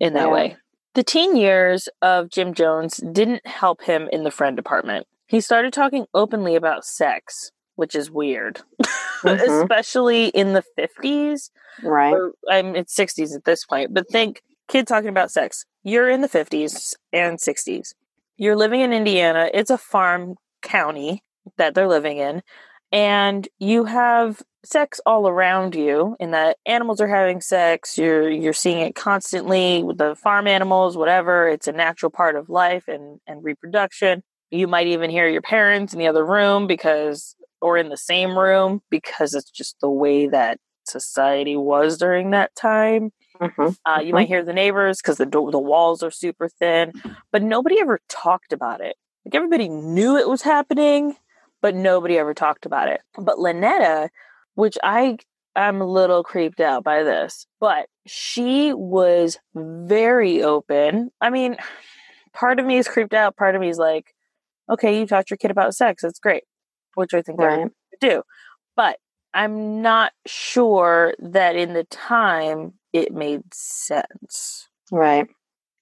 in 0.00 0.14
that 0.14 0.26
yeah. 0.26 0.32
way. 0.32 0.56
The 0.94 1.02
teen 1.02 1.36
years 1.36 1.88
of 2.02 2.30
Jim 2.30 2.54
Jones 2.54 2.98
didn't 2.98 3.46
help 3.46 3.82
him 3.82 4.08
in 4.12 4.22
the 4.22 4.30
friend 4.30 4.56
department. 4.56 5.06
He 5.26 5.40
started 5.40 5.72
talking 5.72 6.06
openly 6.14 6.54
about 6.54 6.84
sex, 6.84 7.50
which 7.74 7.96
is 7.96 8.12
weird, 8.12 8.62
mm-hmm. 8.82 9.28
especially 9.62 10.28
in 10.28 10.52
the 10.52 10.62
50s. 10.78 11.50
Right. 11.82 12.12
Or, 12.12 12.32
I'm 12.48 12.76
it's 12.76 12.96
60s 12.96 13.34
at 13.34 13.44
this 13.44 13.64
point, 13.64 13.92
but 13.92 14.08
think 14.08 14.42
kid 14.68 14.86
talking 14.86 15.08
about 15.08 15.32
sex. 15.32 15.66
You're 15.82 16.08
in 16.08 16.20
the 16.20 16.28
50s 16.28 16.94
and 17.12 17.38
60s. 17.38 17.94
You're 18.36 18.56
living 18.56 18.80
in 18.80 18.92
Indiana. 18.92 19.50
It's 19.52 19.70
a 19.70 19.78
farm 19.78 20.36
county 20.62 21.24
that 21.56 21.74
they're 21.74 21.88
living 21.88 22.18
in. 22.18 22.42
And 22.92 23.48
you 23.58 23.84
have 23.84 24.42
sex 24.64 25.00
all 25.06 25.28
around 25.28 25.74
you 25.74 26.16
in 26.18 26.30
that 26.30 26.56
animals 26.66 27.00
are 27.00 27.08
having 27.08 27.40
sex 27.40 27.98
you're 27.98 28.30
you're 28.30 28.52
seeing 28.52 28.78
it 28.78 28.94
constantly 28.94 29.82
with 29.82 29.98
the 29.98 30.14
farm 30.16 30.46
animals 30.46 30.96
whatever 30.96 31.48
it's 31.48 31.68
a 31.68 31.72
natural 31.72 32.10
part 32.10 32.36
of 32.36 32.48
life 32.48 32.88
and 32.88 33.20
and 33.26 33.44
reproduction 33.44 34.22
you 34.50 34.66
might 34.66 34.86
even 34.86 35.10
hear 35.10 35.28
your 35.28 35.42
parents 35.42 35.92
in 35.92 35.98
the 35.98 36.06
other 36.06 36.24
room 36.24 36.66
because 36.66 37.36
or 37.60 37.76
in 37.76 37.88
the 37.88 37.96
same 37.96 38.38
room 38.38 38.80
because 38.90 39.34
it's 39.34 39.50
just 39.50 39.76
the 39.80 39.90
way 39.90 40.26
that 40.28 40.58
society 40.86 41.56
was 41.56 41.96
during 41.96 42.30
that 42.30 42.54
time 42.54 43.10
Mm-hmm. 43.40 43.62
Uh, 43.62 43.98
you 43.98 44.06
mm-hmm. 44.06 44.14
might 44.14 44.28
hear 44.28 44.44
the 44.44 44.52
neighbors 44.52 44.98
because 44.98 45.16
the 45.16 45.26
do- 45.26 45.50
the 45.50 45.58
walls 45.58 46.02
are 46.02 46.10
super 46.10 46.48
thin, 46.48 46.92
but 47.32 47.42
nobody 47.42 47.80
ever 47.80 48.00
talked 48.08 48.52
about 48.52 48.80
it. 48.80 48.96
Like 49.24 49.34
everybody 49.34 49.68
knew 49.68 50.16
it 50.16 50.28
was 50.28 50.42
happening, 50.42 51.16
but 51.60 51.74
nobody 51.74 52.18
ever 52.18 52.34
talked 52.34 52.66
about 52.66 52.88
it. 52.88 53.00
But 53.18 53.38
Lynetta, 53.38 54.08
which 54.54 54.78
I 54.82 55.18
am 55.56 55.80
a 55.80 55.86
little 55.86 56.22
creeped 56.22 56.60
out 56.60 56.84
by 56.84 57.02
this, 57.02 57.46
but 57.60 57.86
she 58.06 58.72
was 58.72 59.38
very 59.54 60.42
open. 60.42 61.10
I 61.20 61.30
mean, 61.30 61.56
part 62.32 62.58
of 62.58 62.66
me 62.66 62.76
is 62.76 62.88
creeped 62.88 63.14
out. 63.14 63.36
Part 63.36 63.54
of 63.54 63.60
me 63.60 63.68
is 63.68 63.78
like, 63.78 64.14
okay, 64.70 64.98
you 64.98 65.06
taught 65.06 65.30
your 65.30 65.36
kid 65.36 65.50
about 65.50 65.74
sex. 65.74 66.02
That's 66.02 66.18
great, 66.18 66.44
which 66.94 67.14
I 67.14 67.22
think 67.22 67.40
right. 67.40 67.68
they 68.00 68.08
do. 68.08 68.22
But 68.76 68.98
I'm 69.32 69.82
not 69.82 70.12
sure 70.26 71.14
that 71.18 71.56
in 71.56 71.72
the 71.72 71.84
time 71.84 72.74
it 72.92 73.12
made 73.12 73.42
sense. 73.52 74.68
Right. 74.92 75.26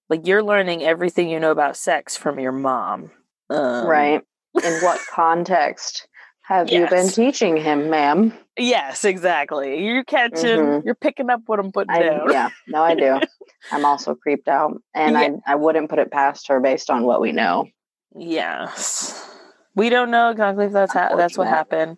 Like 0.09 0.27
you're 0.27 0.43
learning 0.43 0.83
everything 0.83 1.29
you 1.29 1.41
know 1.41 1.51
about 1.51 1.77
sex 1.77 2.17
from 2.17 2.39
your 2.39 2.53
mom. 2.53 3.11
Um, 3.51 3.87
right. 3.87 4.23
In 4.63 4.73
what 4.83 5.01
context 5.11 6.09
have 6.53 6.71
yes. 6.71 6.81
you 6.81 6.97
been 6.97 7.09
teaching 7.09 7.57
him, 7.57 7.91
ma'am? 7.91 8.33
Yes, 8.59 9.05
exactly. 9.05 9.85
You're 9.85 10.05
catching, 10.05 10.59
mm-hmm. 10.59 10.87
you're 10.87 10.95
picking 10.95 11.31
up 11.31 11.43
what 11.47 11.59
I'm 11.59 11.73
putting 11.73 11.95
I, 11.95 12.03
down. 12.03 12.31
Yeah, 12.31 12.51
no, 12.69 12.83
I 12.83 12.95
do. 12.95 13.21
I'm 13.73 13.85
also 13.85 14.15
creeped 14.15 14.49
out, 14.49 14.81
and 14.95 15.15
yeah. 15.15 15.21
I, 15.47 15.53
I 15.53 15.55
wouldn't 15.55 15.89
put 15.89 15.99
it 15.99 16.11
past 16.11 16.49
her 16.49 16.61
based 16.61 16.91
on 16.91 17.05
what 17.05 17.21
we 17.21 17.33
know. 17.33 17.69
Yes, 18.15 19.31
we 19.75 19.89
don't 19.89 20.11
know 20.11 20.31
exactly 20.31 20.67
if 20.67 20.73
that's 20.73 20.93
ha- 20.93 21.17
that's 21.17 21.39
what 21.39 21.49
happened. 21.49 21.97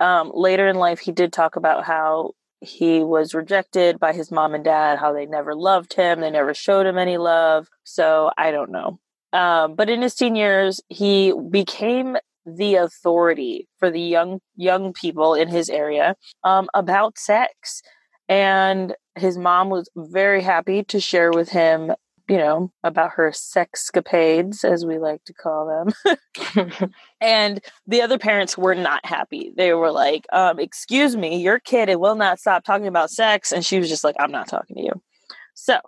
Um, 0.00 0.30
later 0.34 0.68
in 0.68 0.76
life, 0.76 1.00
he 1.00 1.12
did 1.12 1.32
talk 1.32 1.56
about 1.56 1.84
how 1.84 2.32
he 2.60 3.02
was 3.02 3.34
rejected 3.34 3.98
by 3.98 4.12
his 4.12 4.30
mom 4.30 4.54
and 4.54 4.64
dad, 4.64 4.98
how 4.98 5.12
they 5.12 5.26
never 5.26 5.54
loved 5.54 5.94
him, 5.94 6.20
they 6.20 6.30
never 6.30 6.54
showed 6.54 6.86
him 6.86 6.98
any 6.98 7.16
love. 7.16 7.68
So 7.84 8.30
I 8.36 8.50
don't 8.50 8.70
know. 8.70 8.98
Um, 9.32 9.74
but 9.74 9.90
in 9.90 10.02
his 10.02 10.14
teen 10.14 10.36
years, 10.36 10.80
he 10.88 11.32
became 11.50 12.16
the 12.46 12.76
authority 12.76 13.68
for 13.78 13.90
the 13.90 14.00
young 14.00 14.40
young 14.56 14.92
people 14.92 15.34
in 15.34 15.48
his 15.48 15.68
area 15.68 16.14
um, 16.44 16.68
about 16.74 17.18
sex, 17.18 17.82
and 18.28 18.94
his 19.16 19.36
mom 19.36 19.70
was 19.70 19.88
very 19.96 20.42
happy 20.42 20.82
to 20.84 21.00
share 21.00 21.30
with 21.30 21.48
him 21.48 21.92
you 22.28 22.36
know, 22.38 22.72
about 22.82 23.12
her 23.12 23.30
sexcapades, 23.30 24.64
as 24.64 24.84
we 24.84 24.98
like 24.98 25.22
to 25.24 25.32
call 25.32 25.66
them. 26.04 26.90
and 27.20 27.60
the 27.86 28.02
other 28.02 28.18
parents 28.18 28.58
were 28.58 28.74
not 28.74 29.04
happy. 29.06 29.52
They 29.56 29.74
were 29.74 29.92
like, 29.92 30.26
um, 30.32 30.58
Excuse 30.58 31.16
me, 31.16 31.40
your 31.40 31.60
kid 31.60 31.88
it 31.88 32.00
will 32.00 32.16
not 32.16 32.40
stop 32.40 32.64
talking 32.64 32.88
about 32.88 33.10
sex. 33.10 33.52
And 33.52 33.64
she 33.64 33.78
was 33.78 33.88
just 33.88 34.02
like, 34.02 34.16
I'm 34.18 34.32
not 34.32 34.48
talking 34.48 34.76
to 34.76 34.82
you. 34.82 35.02
So 35.54 35.78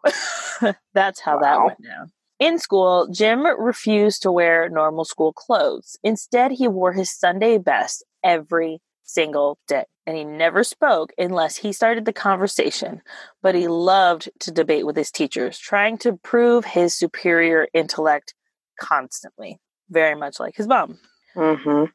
that's 0.94 1.21
how 1.21 1.37
wow. 1.37 1.42
that 1.42 1.64
went 1.64 1.83
down. 1.83 2.12
In 2.38 2.59
school, 2.59 3.09
Jim 3.11 3.44
refused 3.59 4.22
to 4.22 4.31
wear 4.31 4.68
normal 4.68 5.05
school 5.05 5.33
clothes. 5.33 5.98
Instead, 6.05 6.53
he 6.53 6.68
wore 6.68 6.92
his 6.92 7.11
Sunday 7.11 7.59
best 7.59 8.05
every 8.22 8.81
single 9.03 9.59
day. 9.66 9.85
And 10.07 10.16
he 10.16 10.24
never 10.24 10.62
spoke 10.62 11.12
unless 11.18 11.57
he 11.57 11.72
started 11.72 12.05
the 12.05 12.12
conversation. 12.12 13.03
But 13.42 13.55
he 13.55 13.66
loved 13.66 14.31
to 14.40 14.53
debate 14.53 14.87
with 14.87 14.96
his 14.96 15.11
teachers, 15.11 15.59
trying 15.59 15.98
to 15.98 16.16
prove 16.16 16.64
his 16.64 16.94
superior 16.94 17.66
intellect 17.74 18.35
constantly, 18.81 19.59
very 19.90 20.14
much 20.14 20.38
like 20.38 20.57
his 20.57 20.68
mom. 20.68 20.98
Mm-hmm. 21.35 21.90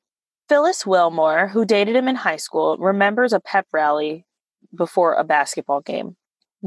Phyllis 0.49 0.86
Wilmore, 0.86 1.47
who 1.47 1.65
dated 1.65 1.95
him 1.95 2.08
in 2.08 2.15
high 2.15 2.38
school, 2.38 2.77
remembers 2.77 3.32
a 3.32 3.39
pep 3.39 3.65
rally 3.71 4.25
before 4.75 5.13
a 5.13 5.23
basketball 5.23 5.82
game. 5.82 6.17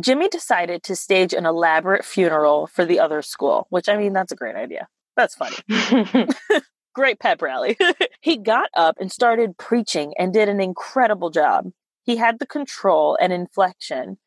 Jimmy 0.01 0.29
decided 0.29 0.83
to 0.85 0.97
stage 0.97 1.33
an 1.33 1.47
elaborate 1.47 2.05
funeral 2.05 2.67
for 2.67 2.85
the 2.85 3.01
other 3.01 3.23
school, 3.23 3.67
which 3.71 3.89
I 3.89 3.97
mean, 3.97 4.13
that's 4.13 4.33
a 4.33 4.37
great 4.37 4.57
idea. 4.57 4.89
That's 5.17 5.35
funny. 5.35 5.57
great 6.95 7.21
pep 7.21 7.43
rally. 7.43 7.77
he 8.21 8.37
got 8.37 8.71
up 8.75 8.97
and 8.99 9.13
started 9.13 9.59
preaching 9.59 10.15
and 10.19 10.33
did 10.33 10.49
an 10.49 10.61
incredible 10.61 11.31
job. 11.31 11.71
He 12.05 12.17
had 12.17 12.39
the 12.39 12.47
control 12.47 13.17
and 13.21 13.33
inflection. 13.33 14.19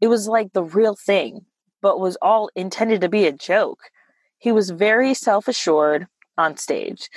It 0.00 0.08
was 0.08 0.28
like 0.28 0.52
the 0.52 0.64
real 0.64 0.96
thing, 0.96 1.46
but 1.80 2.00
was 2.00 2.16
all 2.20 2.50
intended 2.56 3.00
to 3.02 3.08
be 3.08 3.26
a 3.26 3.32
joke. 3.32 3.80
He 4.38 4.50
was 4.50 4.70
very 4.70 5.14
self 5.14 5.46
assured 5.48 6.06
on 6.36 6.56
stage. 6.56 7.08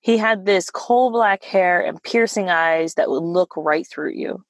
He 0.00 0.18
had 0.18 0.44
this 0.44 0.70
coal 0.70 1.10
black 1.10 1.44
hair 1.44 1.80
and 1.80 2.02
piercing 2.02 2.50
eyes 2.50 2.94
that 2.94 3.08
would 3.08 3.22
look 3.22 3.56
right 3.56 3.86
through 3.86 4.12
you. 4.12 4.44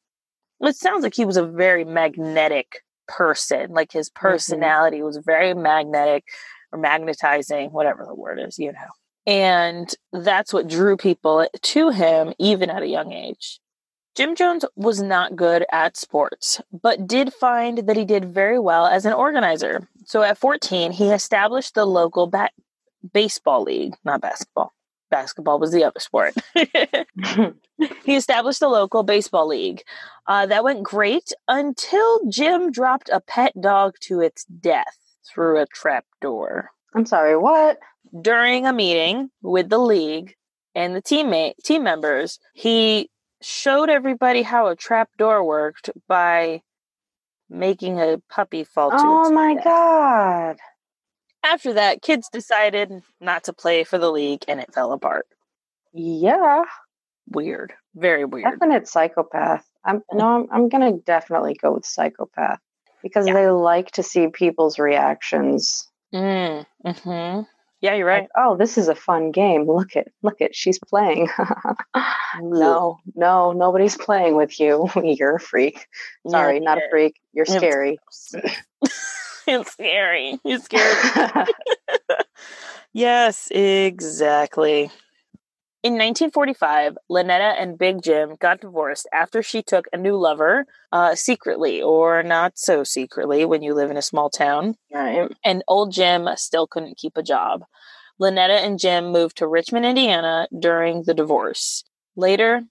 It 0.61 0.77
sounds 0.77 1.03
like 1.03 1.15
he 1.15 1.25
was 1.25 1.37
a 1.37 1.47
very 1.47 1.85
magnetic 1.85 2.83
person. 3.07 3.71
Like 3.73 3.93
his 3.93 4.11
mm-hmm. 4.11 4.27
personality 4.27 4.99
mm-hmm. 4.99 5.07
was 5.07 5.19
very 5.19 5.55
magnetic 5.55 6.25
or 6.73 6.79
magnetizing, 6.79 7.71
whatever 7.71 8.05
the 8.05 8.15
word 8.15 8.39
is, 8.41 8.59
you 8.59 8.73
know. 8.73 8.89
And 9.27 9.93
that's 10.13 10.53
what 10.53 10.69
drew 10.69 10.97
people 10.97 11.49
to 11.61 11.91
him, 11.91 12.35
even 12.39 12.69
at 12.69 12.83
a 12.83 12.89
young 12.89 13.13
age. 13.13 13.59
Jim 14.15 14.37
Jones 14.37 14.65
was 14.77 15.03
not 15.03 15.35
good 15.35 15.65
at 15.73 15.97
sports, 15.97 16.61
but 16.71 17.07
did 17.07 17.33
find 17.33 17.79
that 17.79 17.97
he 17.97 18.05
did 18.05 18.33
very 18.33 18.61
well 18.61 18.87
as 18.87 19.05
an 19.05 19.13
organizer. 19.13 19.89
So 20.05 20.23
at 20.23 20.39
14, 20.39 20.93
he 20.93 21.11
established 21.11 21.75
the 21.75 21.85
local 21.85 22.29
bat- 22.29 22.53
baseball 23.13 23.63
league, 23.65 23.95
not 24.05 24.21
basketball. 24.21 24.73
Basketball 25.15 25.61
was 25.61 25.71
the 25.71 25.85
other 25.85 26.01
sport. 26.01 26.35
he 28.05 28.17
established 28.17 28.63
a 28.63 28.69
local 28.69 29.05
baseball 29.05 29.47
league. 29.47 29.83
Uh, 30.27 30.45
that 30.47 30.65
went 30.65 30.83
great 30.83 31.33
until 31.47 32.19
Jim 32.29 32.73
dropped 32.73 33.09
a 33.13 33.21
pet 33.21 33.53
dog 33.61 33.95
to 34.01 34.21
its 34.21 34.45
death 34.45 34.97
through 35.25 35.61
a 35.61 35.67
trap 35.67 36.05
door. 36.21 36.71
I'm 36.97 37.07
sorry, 37.07 37.37
what? 37.37 37.79
During 38.21 38.67
a 38.67 38.73
meeting 38.73 39.31
with 39.41 39.69
the 39.69 39.79
league 39.79 40.35
and 40.75 40.97
the 40.97 41.03
teammate 41.03 41.55
team 41.65 41.85
members, 41.85 42.41
he 42.53 43.09
showed 43.41 43.89
everybody 43.91 44.43
how 44.43 44.67
a 44.67 44.75
trap 44.75 45.11
door 45.17 45.45
worked 45.45 45.91
by 46.09 46.61
making 47.49 48.01
a 48.01 48.21
puppy 48.29 48.65
fall 48.65 48.91
to 48.91 48.97
Oh 48.99 49.31
my 49.31 49.55
death. 49.55 49.65
god. 49.65 50.57
After 51.45 51.75
that, 51.75 52.01
kids 52.03 52.29
decided 52.33 52.91
not 53.21 53.45
to 53.45 53.53
play 53.53 53.85
for 53.85 53.99
the 53.99 54.11
league 54.11 54.45
and 54.49 54.61
it 54.61 54.73
fell 54.75 54.93
apart. 54.93 55.27
Yeah. 55.93 56.63
Weird. 57.29 57.75
Very 57.95 58.25
weird. 58.25 58.51
Definite 58.51 58.89
psychopath. 58.89 59.65
I'm 59.85 60.03
no, 60.13 60.27
I'm, 60.27 60.47
I'm 60.51 60.69
gonna 60.71 60.93
definitely 60.93 61.55
go 61.55 61.73
with 61.75 61.85
psychopath 61.85 62.61
because 63.03 63.27
Yeah. 63.27 63.35
they 63.35 63.49
like 63.49 63.91
to 63.93 64.03
see 64.03 64.29
people's 64.29 64.79
reactions. 64.79 65.87
Mm, 66.15 66.65
hmm 66.85 67.41
Yeah, 67.81 67.95
you're 67.95 68.11
Like, 68.11 68.21
right. 68.23 68.29
oh, 68.37 68.57
this 68.57 68.79
is 68.79 68.89
a 68.89 68.95
fun 68.95 69.31
game. 69.31 69.67
Look 69.67 69.97
at 69.97 70.09
look 70.23 70.41
at 70.41 70.57
she's 70.57 70.79
playing. 70.79 71.29
no, 72.41 72.99
no, 73.15 73.53
nobody's 73.53 73.97
playing 73.97 74.35
with 74.37 74.59
you. 74.59 74.89
You're 75.03 75.37
a 75.37 75.41
freak. 75.41 75.87
Sorry, 76.27 76.61
not 76.61 76.79
a 76.79 76.83
freak. 76.91 77.17
You're 77.33 77.47
scary. 77.47 77.99
it's 79.49 79.73
scary. 79.73 80.39
You 80.45 80.59
scared. 80.59 81.49
yes, 82.93 83.49
exactly. 83.51 84.91
In 85.83 85.93
1945, 85.95 86.97
Lynetta 87.11 87.61
and 87.61 87.77
Big 87.77 88.03
Jim 88.03 88.37
got 88.41 88.63
divorced 88.63 89.07
after 89.13 89.43
she 89.43 89.63
took 89.63 89.85
a 89.93 89.99
new 89.99 90.17
lover 90.17 90.65
uh, 90.93 91.15
secretly, 91.15 91.83
or 91.83 92.23
not 92.23 92.57
so 92.57 92.85
secretly 92.85 93.45
when 93.45 93.63
you 93.63 93.75
live 93.75 93.91
in 93.91 93.99
a 93.99 94.03
small 94.03 94.31
town. 94.31 94.77
right. 94.93 95.31
and 95.45 95.63
old 95.69 95.93
Jim 95.93 96.27
still 96.37 96.67
couldn't 96.67 96.97
keep 96.97 97.19
a 97.19 97.23
job. 97.23 97.65
Lynetta 98.19 98.65
and 98.65 98.79
Jim 98.79 99.13
moved 99.13 99.37
to 99.37 99.47
Richmond, 99.47 99.85
Indiana 99.85 100.49
during 100.59 101.03
the 101.03 101.13
divorce. 101.13 101.85
Later, 102.17 102.63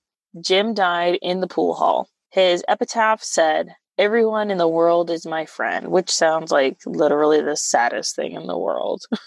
Jim 0.41 0.73
died 0.73 1.19
in 1.21 1.39
the 1.39 1.47
pool 1.47 1.75
hall. 1.75 2.09
His 2.31 2.63
epitaph 2.67 3.21
said, 3.23 3.75
Everyone 3.97 4.49
in 4.51 4.57
the 4.57 4.67
world 4.67 5.09
is 5.09 5.25
my 5.25 5.45
friend, 5.45 5.89
which 5.89 6.09
sounds 6.09 6.51
like 6.51 6.77
literally 6.85 7.41
the 7.41 7.55
saddest 7.55 8.15
thing 8.15 8.33
in 8.33 8.47
the 8.47 8.57
world. 8.57 9.03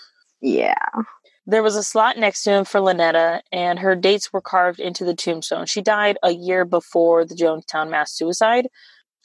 Yeah. 0.42 0.74
There 1.46 1.62
was 1.62 1.76
a 1.76 1.82
slot 1.82 2.18
next 2.18 2.42
to 2.42 2.50
him 2.52 2.64
for 2.66 2.78
Lynetta, 2.78 3.40
and 3.50 3.78
her 3.78 3.96
dates 3.96 4.32
were 4.32 4.42
carved 4.42 4.78
into 4.78 5.02
the 5.04 5.14
tombstone. 5.14 5.64
She 5.64 5.80
died 5.80 6.18
a 6.22 6.30
year 6.32 6.66
before 6.66 7.24
the 7.24 7.34
Jonestown 7.34 7.88
mass 7.90 8.12
suicide, 8.12 8.68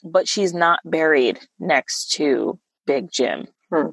but 0.02 0.26
she's 0.26 0.54
not 0.54 0.80
buried 0.86 1.38
next 1.60 2.12
to 2.12 2.58
Big 2.86 3.10
Jim. 3.12 3.46
Hmm. 3.72 3.90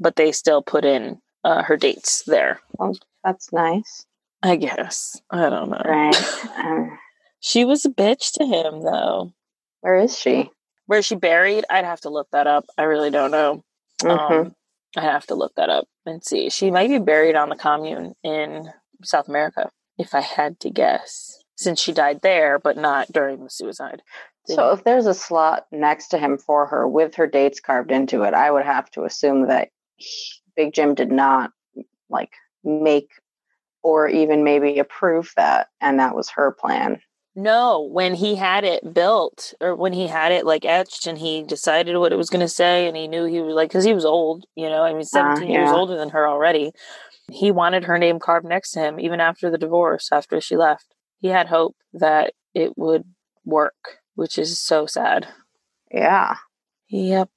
But 0.00 0.16
they 0.16 0.32
still 0.32 0.62
put 0.62 0.86
in 0.86 1.20
uh, 1.44 1.62
her 1.64 1.76
dates 1.76 2.22
there. 2.26 2.60
Well, 2.78 2.96
that's 3.22 3.52
nice. 3.52 4.06
I 4.42 4.56
guess. 4.56 5.20
I 5.30 5.50
don't 5.50 5.70
know. 5.70 5.82
Right. 5.84 6.16
Uh, 6.58 6.96
She 7.40 7.64
was 7.66 7.84
a 7.84 7.90
bitch 7.90 8.32
to 8.38 8.46
him, 8.46 8.82
though. 8.82 9.34
where 9.82 9.96
is 9.96 10.18
she? 10.18 10.50
Where's 10.86 11.06
she 11.06 11.14
buried? 11.16 11.64
I'd 11.70 11.84
have 11.84 12.00
to 12.02 12.10
look 12.10 12.28
that 12.32 12.46
up. 12.46 12.64
I 12.78 12.82
really 12.82 13.10
don't 13.10 13.30
know. 13.30 13.64
Mhm. 14.02 14.10
Um, 14.46 14.54
I'd 14.96 15.02
have 15.02 15.26
to 15.26 15.34
look 15.34 15.54
that 15.56 15.70
up 15.70 15.86
and 16.06 16.22
see. 16.24 16.50
She 16.50 16.70
might 16.70 16.88
be 16.88 16.98
buried 16.98 17.36
on 17.36 17.48
the 17.48 17.56
commune 17.56 18.14
in 18.22 18.72
South 19.02 19.28
America, 19.28 19.70
if 19.98 20.14
I 20.14 20.20
had 20.20 20.60
to 20.60 20.70
guess, 20.70 21.42
since 21.56 21.80
she 21.80 21.92
died 21.92 22.20
there, 22.22 22.58
but 22.58 22.76
not 22.76 23.10
during 23.12 23.42
the 23.44 23.50
suicide. 23.50 24.02
So 24.46 24.72
if 24.72 24.84
there's 24.84 25.06
a 25.06 25.14
slot 25.14 25.66
next 25.72 26.08
to 26.08 26.18
him 26.18 26.36
for 26.36 26.66
her 26.66 26.86
with 26.86 27.14
her 27.14 27.26
dates 27.26 27.60
carved 27.60 27.90
into 27.90 28.22
it, 28.24 28.34
I 28.34 28.50
would 28.50 28.64
have 28.66 28.90
to 28.90 29.04
assume 29.04 29.48
that 29.48 29.70
he- 29.96 30.40
Big 30.54 30.72
Jim 30.74 30.94
did 30.94 31.10
not 31.10 31.50
like 32.10 32.32
make 32.62 33.10
or 33.82 34.06
even 34.06 34.44
maybe 34.44 34.78
approve 34.78 35.32
that 35.36 35.68
and 35.80 35.98
that 35.98 36.14
was 36.14 36.30
her 36.30 36.52
plan. 36.52 37.00
No, 37.36 37.80
when 37.90 38.14
he 38.14 38.36
had 38.36 38.62
it 38.64 38.94
built 38.94 39.54
or 39.60 39.74
when 39.74 39.92
he 39.92 40.06
had 40.06 40.30
it 40.30 40.46
like 40.46 40.64
etched 40.64 41.06
and 41.06 41.18
he 41.18 41.42
decided 41.42 41.96
what 41.96 42.12
it 42.12 42.16
was 42.16 42.30
going 42.30 42.40
to 42.40 42.48
say 42.48 42.86
and 42.86 42.96
he 42.96 43.08
knew 43.08 43.24
he 43.24 43.40
was 43.40 43.54
like, 43.54 43.70
because 43.70 43.84
he 43.84 43.94
was 43.94 44.04
old, 44.04 44.44
you 44.54 44.68
know, 44.68 44.82
I 44.82 44.92
mean, 44.92 45.02
uh, 45.02 45.04
17 45.04 45.50
years 45.50 45.68
yeah. 45.68 45.74
older 45.74 45.96
than 45.96 46.10
her 46.10 46.28
already. 46.28 46.72
He 47.30 47.50
wanted 47.50 47.84
her 47.84 47.98
name 47.98 48.20
carved 48.20 48.46
next 48.46 48.70
to 48.72 48.80
him 48.80 49.00
even 49.00 49.20
after 49.20 49.50
the 49.50 49.58
divorce, 49.58 50.10
after 50.12 50.40
she 50.40 50.56
left. 50.56 50.94
He 51.18 51.28
had 51.28 51.48
hope 51.48 51.74
that 51.92 52.34
it 52.54 52.78
would 52.78 53.04
work, 53.44 53.98
which 54.14 54.38
is 54.38 54.58
so 54.58 54.86
sad. 54.86 55.26
Yeah. 55.90 56.36
Yep. 56.88 57.30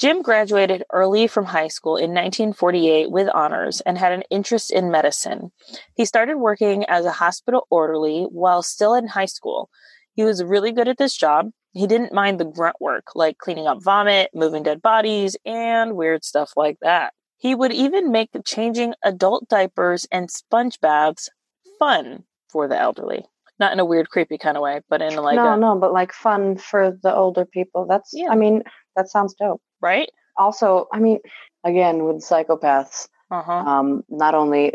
Jim 0.00 0.22
graduated 0.22 0.82
early 0.94 1.26
from 1.26 1.44
high 1.44 1.68
school 1.68 1.98
in 1.98 2.08
1948 2.12 3.10
with 3.10 3.28
honors 3.34 3.82
and 3.82 3.98
had 3.98 4.12
an 4.12 4.22
interest 4.30 4.72
in 4.72 4.90
medicine. 4.90 5.52
He 5.94 6.06
started 6.06 6.38
working 6.38 6.86
as 6.86 7.04
a 7.04 7.12
hospital 7.12 7.66
orderly 7.68 8.22
while 8.30 8.62
still 8.62 8.94
in 8.94 9.08
high 9.08 9.26
school. 9.26 9.68
He 10.14 10.24
was 10.24 10.42
really 10.42 10.72
good 10.72 10.88
at 10.88 10.96
this 10.96 11.14
job. 11.14 11.50
He 11.72 11.86
didn't 11.86 12.14
mind 12.14 12.40
the 12.40 12.46
grunt 12.46 12.76
work, 12.80 13.14
like 13.14 13.36
cleaning 13.36 13.66
up 13.66 13.82
vomit, 13.82 14.30
moving 14.34 14.62
dead 14.62 14.80
bodies, 14.80 15.36
and 15.44 15.94
weird 15.94 16.24
stuff 16.24 16.52
like 16.56 16.78
that. 16.80 17.12
He 17.36 17.54
would 17.54 17.72
even 17.72 18.10
make 18.10 18.30
changing 18.46 18.94
adult 19.04 19.50
diapers 19.50 20.06
and 20.10 20.30
sponge 20.30 20.80
baths 20.80 21.28
fun 21.78 22.24
for 22.48 22.68
the 22.68 22.80
elderly. 22.80 23.26
Not 23.58 23.74
in 23.74 23.80
a 23.80 23.84
weird, 23.84 24.08
creepy 24.08 24.38
kind 24.38 24.56
of 24.56 24.62
way, 24.62 24.80
but 24.88 25.02
in 25.02 25.14
like 25.16 25.36
no, 25.36 25.52
a, 25.52 25.56
no, 25.58 25.76
but 25.76 25.92
like 25.92 26.14
fun 26.14 26.56
for 26.56 26.96
the 27.02 27.14
older 27.14 27.44
people. 27.44 27.84
That's 27.86 28.12
Yeah. 28.14 28.30
I 28.30 28.34
mean, 28.34 28.62
that 28.96 29.10
sounds 29.10 29.34
dope. 29.34 29.60
Right? 29.80 30.08
Also, 30.36 30.86
I 30.92 31.00
mean, 31.00 31.18
again, 31.64 32.04
with 32.04 32.16
psychopaths, 32.22 33.08
Uh 33.30 33.42
huh. 33.42 33.52
um, 33.52 34.04
not 34.08 34.34
only 34.34 34.74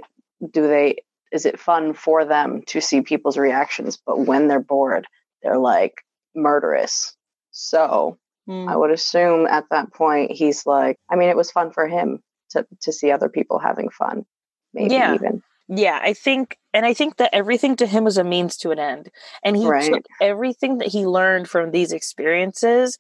do 0.52 0.68
they 0.68 0.98
is 1.32 1.46
it 1.46 1.60
fun 1.60 1.94
for 1.94 2.24
them 2.24 2.62
to 2.68 2.80
see 2.80 3.02
people's 3.02 3.38
reactions, 3.38 4.00
but 4.06 4.20
when 4.20 4.48
they're 4.48 4.60
bored, 4.60 5.06
they're 5.42 5.58
like 5.58 6.02
murderous. 6.36 7.16
So 7.52 8.18
Mm. 8.48 8.70
I 8.70 8.78
would 8.78 8.92
assume 8.92 9.48
at 9.48 9.66
that 9.72 9.92
point 9.92 10.32
he's 10.32 10.68
like, 10.68 10.98
I 11.10 11.16
mean, 11.16 11.30
it 11.30 11.36
was 11.36 11.50
fun 11.50 11.72
for 11.72 11.88
him 11.88 12.20
to 12.52 12.66
to 12.82 12.92
see 12.94 13.12
other 13.12 13.28
people 13.28 13.58
having 13.58 13.90
fun. 13.90 14.26
Maybe 14.72 14.94
Yeah. 14.94 15.16
even 15.16 15.42
Yeah, 15.68 16.00
I 16.02 16.14
think, 16.14 16.58
and 16.74 16.86
I 16.86 16.94
think 16.94 17.18
that 17.18 17.34
everything 17.34 17.76
to 17.78 17.88
him 17.88 18.04
was 18.04 18.20
a 18.20 18.24
means 18.24 18.56
to 18.58 18.70
an 18.70 18.78
end. 18.78 19.10
And 19.44 19.58
he 19.58 19.66
Right. 19.68 19.92
took 19.92 20.04
everything 20.22 20.78
that 20.78 20.90
he 20.90 21.08
learned 21.08 21.50
from 21.50 21.72
these 21.72 21.92
experiences 21.92 23.00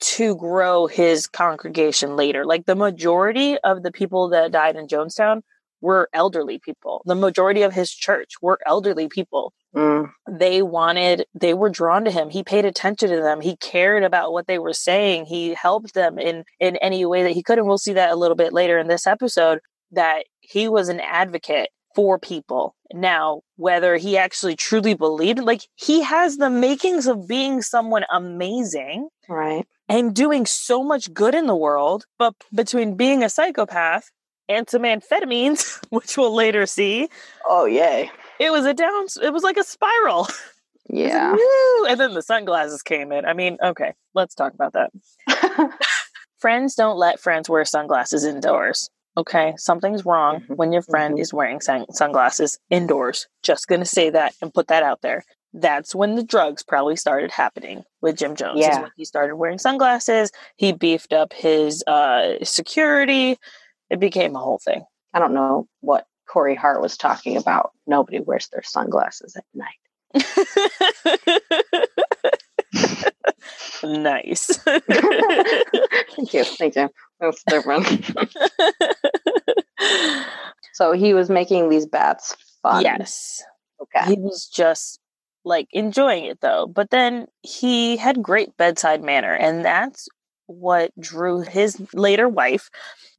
to 0.00 0.36
grow 0.36 0.86
his 0.86 1.26
congregation 1.26 2.16
later. 2.16 2.44
Like 2.44 2.66
the 2.66 2.74
majority 2.74 3.58
of 3.64 3.82
the 3.82 3.92
people 3.92 4.28
that 4.30 4.52
died 4.52 4.76
in 4.76 4.86
Jonestown 4.86 5.42
were 5.80 6.08
elderly 6.12 6.58
people. 6.58 7.02
The 7.04 7.14
majority 7.14 7.62
of 7.62 7.72
his 7.72 7.92
church 7.92 8.34
were 8.42 8.58
elderly 8.66 9.08
people. 9.08 9.52
Mm, 9.76 10.10
They 10.28 10.62
wanted, 10.62 11.26
they 11.34 11.54
were 11.54 11.68
drawn 11.70 12.04
to 12.04 12.10
him. 12.10 12.30
He 12.30 12.42
paid 12.42 12.64
attention 12.64 13.10
to 13.10 13.16
them. 13.16 13.40
He 13.40 13.56
cared 13.56 14.02
about 14.02 14.32
what 14.32 14.46
they 14.46 14.58
were 14.58 14.72
saying. 14.72 15.26
He 15.26 15.54
helped 15.54 15.94
them 15.94 16.18
in 16.18 16.44
in 16.58 16.76
any 16.76 17.04
way 17.04 17.22
that 17.22 17.32
he 17.32 17.42
could. 17.42 17.58
And 17.58 17.66
we'll 17.68 17.78
see 17.78 17.92
that 17.92 18.10
a 18.10 18.16
little 18.16 18.36
bit 18.36 18.52
later 18.52 18.78
in 18.78 18.88
this 18.88 19.06
episode 19.06 19.60
that 19.92 20.24
he 20.40 20.68
was 20.68 20.88
an 20.88 21.00
advocate 21.00 21.68
for 21.94 22.18
people. 22.18 22.74
Now, 22.92 23.42
whether 23.56 23.96
he 23.96 24.16
actually 24.16 24.56
truly 24.56 24.94
believed, 24.94 25.40
like 25.40 25.62
he 25.74 26.02
has 26.02 26.38
the 26.38 26.50
makings 26.50 27.06
of 27.06 27.28
being 27.28 27.60
someone 27.62 28.04
amazing 28.10 29.08
right. 29.28 29.66
And 29.88 30.14
doing 30.14 30.46
so 30.46 30.82
much 30.82 31.12
good 31.14 31.34
in 31.34 31.46
the 31.46 31.56
world, 31.56 32.04
but 32.18 32.34
between 32.54 32.96
being 32.96 33.22
a 33.22 33.28
psychopath 33.30 34.10
and 34.48 34.68
some 34.68 34.82
amphetamines, 34.82 35.78
which 35.90 36.16
we'll 36.16 36.34
later 36.34 36.66
see, 36.66 37.08
Oh 37.46 37.64
yay. 37.66 38.10
it 38.38 38.50
was 38.50 38.64
a 38.66 38.74
down, 38.74 39.06
it 39.22 39.32
was 39.32 39.42
like 39.42 39.56
a 39.56 39.64
spiral. 39.64 40.28
Was 40.90 41.02
like, 41.02 41.12
Yeah. 41.12 41.36
And 41.90 42.00
then 42.00 42.14
the 42.14 42.22
sunglasses 42.22 42.80
came 42.82 43.12
in. 43.12 43.26
I 43.26 43.34
mean, 43.34 43.58
okay, 43.62 43.92
let's 44.14 44.34
talk 44.34 44.54
about 44.54 44.72
that. 44.72 44.90
Friends 46.38 46.74
don't 46.76 46.96
let 46.96 47.20
friends 47.20 47.50
wear 47.50 47.64
sunglasses 47.66 48.24
indoors. 48.24 48.88
Okay, 49.16 49.52
something's 49.58 50.06
wrong 50.06 50.40
Mhm, 50.48 50.56
when 50.56 50.72
your 50.72 50.80
friend 50.82 51.18
mhm. 51.18 51.20
is 51.20 51.34
wearing 51.34 51.60
sun- 51.60 51.90
sunglasses 51.92 52.58
indoors. 52.70 53.26
Just 53.42 53.66
gonna 53.66 53.84
say 53.84 54.08
that 54.10 54.34
and 54.40 54.54
put 54.54 54.68
that 54.68 54.82
out 54.82 55.00
there. 55.02 55.24
That's 55.54 55.94
when 55.94 56.14
the 56.14 56.22
drugs 56.22 56.62
probably 56.62 56.96
started 56.96 57.30
happening 57.30 57.82
with 58.02 58.16
Jim 58.18 58.36
Jones. 58.36 58.60
Yeah. 58.60 58.82
when 58.82 58.90
he 58.96 59.04
started 59.04 59.36
wearing 59.36 59.58
sunglasses. 59.58 60.30
He 60.56 60.72
beefed 60.72 61.12
up 61.12 61.32
his 61.32 61.82
uh, 61.86 62.44
security. 62.44 63.38
It 63.90 64.00
became 64.00 64.36
a 64.36 64.40
whole 64.40 64.60
thing. 64.62 64.84
I 65.14 65.18
don't 65.18 65.34
know 65.34 65.66
what 65.80 66.06
Corey 66.28 66.54
Hart 66.54 66.82
was 66.82 66.96
talking 66.96 67.36
about. 67.36 67.72
Nobody 67.86 68.20
wears 68.20 68.48
their 68.48 68.62
sunglasses 68.62 69.36
at 69.36 69.44
night. 69.54 69.78
nice. 73.82 74.46
Thank 74.56 76.34
you. 76.34 76.44
Thank 76.44 76.76
you. 76.76 76.90
That's 77.20 77.42
different. 77.48 77.86
so 80.74 80.92
he 80.92 81.14
was 81.14 81.30
making 81.30 81.68
these 81.70 81.86
baths 81.86 82.36
fun. 82.62 82.82
yes. 82.82 83.42
Okay. 83.80 84.14
He 84.14 84.20
was 84.20 84.46
just 84.46 85.00
like 85.48 85.68
enjoying 85.72 86.24
it 86.26 86.40
though. 86.40 86.66
But 86.66 86.90
then 86.90 87.26
he 87.42 87.96
had 87.96 88.22
great 88.22 88.56
bedside 88.56 89.02
manner, 89.02 89.34
and 89.34 89.64
that's 89.64 90.08
what 90.46 90.98
drew 91.00 91.40
his 91.40 91.82
later 91.92 92.28
wife, 92.28 92.70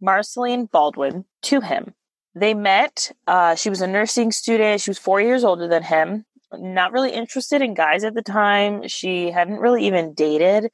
Marceline 0.01 0.65
Baldwin, 0.65 1.25
to 1.43 1.61
him. 1.61 1.93
They 2.35 2.53
met. 2.53 3.11
Uh, 3.27 3.55
she 3.55 3.69
was 3.69 3.81
a 3.81 3.87
nursing 3.87 4.31
student. 4.31 4.81
She 4.81 4.89
was 4.89 4.97
four 4.97 5.19
years 5.19 5.43
older 5.43 5.67
than 5.67 5.83
him. 5.83 6.25
Not 6.53 6.91
really 6.91 7.11
interested 7.11 7.61
in 7.61 7.73
guys 7.73 8.03
at 8.03 8.15
the 8.15 8.21
time. 8.21 8.87
She 8.87 9.29
hadn't 9.31 9.59
really 9.59 9.85
even 9.85 10.13
dated, 10.13 10.71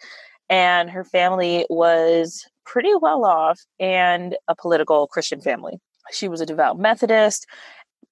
and 0.49 0.89
her 0.89 1.03
family 1.03 1.65
was 1.69 2.45
pretty 2.65 2.93
well 2.95 3.25
off 3.25 3.59
and 3.79 4.35
a 4.47 4.55
political 4.55 5.07
Christian 5.07 5.41
family. 5.41 5.79
She 6.11 6.27
was 6.27 6.41
a 6.41 6.45
devout 6.45 6.77
Methodist, 6.77 7.47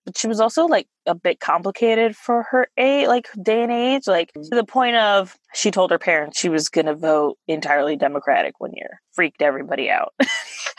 but 0.05 0.17
she 0.17 0.27
was 0.27 0.39
also 0.39 0.65
like 0.65 0.87
a 1.05 1.15
bit 1.15 1.39
complicated 1.39 2.15
for 2.15 2.43
her 2.51 2.67
age, 2.77 3.07
like 3.07 3.29
day 3.41 3.63
and 3.63 3.71
age, 3.71 4.07
like 4.07 4.31
mm-hmm. 4.33 4.49
to 4.49 4.55
the 4.55 4.65
point 4.65 4.95
of 4.95 5.35
she 5.53 5.71
told 5.71 5.91
her 5.91 5.99
parents 5.99 6.39
she 6.39 6.49
was 6.49 6.69
going 6.69 6.85
to 6.85 6.95
vote 6.95 7.37
entirely 7.47 7.95
Democratic 7.95 8.59
one 8.59 8.73
year. 8.73 9.01
Freaked 9.13 9.41
everybody 9.41 9.89
out. 9.89 10.13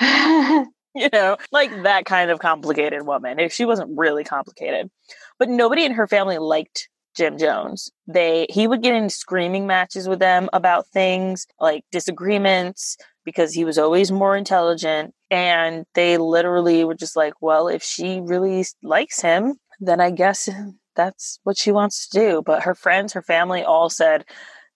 you 0.95 1.09
know, 1.13 1.37
like 1.53 1.71
that 1.83 2.05
kind 2.05 2.31
of 2.31 2.39
complicated 2.39 3.07
woman. 3.07 3.39
If 3.39 3.53
she 3.53 3.65
wasn't 3.65 3.97
really 3.97 4.25
complicated, 4.25 4.91
but 5.39 5.49
nobody 5.49 5.85
in 5.85 5.93
her 5.93 6.07
family 6.07 6.39
liked 6.39 6.89
Jim 7.17 7.39
Jones. 7.39 7.91
They 8.07 8.47
he 8.51 8.67
would 8.67 8.83
get 8.83 8.95
in 8.95 9.09
screaming 9.09 9.67
matches 9.67 10.09
with 10.09 10.19
them 10.19 10.49
about 10.53 10.89
things 10.89 11.47
like 11.61 11.85
disagreements 11.93 12.97
because 13.25 13.55
he 13.55 13.65
was 13.65 13.79
always 13.79 14.13
more 14.13 14.37
intelligent 14.37 15.15
and 15.35 15.85
they 15.95 16.17
literally 16.17 16.85
were 16.85 16.95
just 16.95 17.17
like, 17.17 17.35
well, 17.41 17.67
if 17.67 17.83
she 17.83 18.21
really 18.21 18.65
likes 18.85 19.21
him, 19.21 19.57
then 19.81 20.01
I 20.01 20.13
guess 20.13 20.49
that's 20.97 21.41
what 21.43 21.59
she 21.59 21.73
wants 21.73 22.09
to 22.09 22.19
do. 22.19 22.43
But 22.47 22.63
her 22.63 22.75
friends, 22.77 23.13
her 23.15 23.23
family 23.23 23.65
all 23.65 23.91
said 23.91 24.25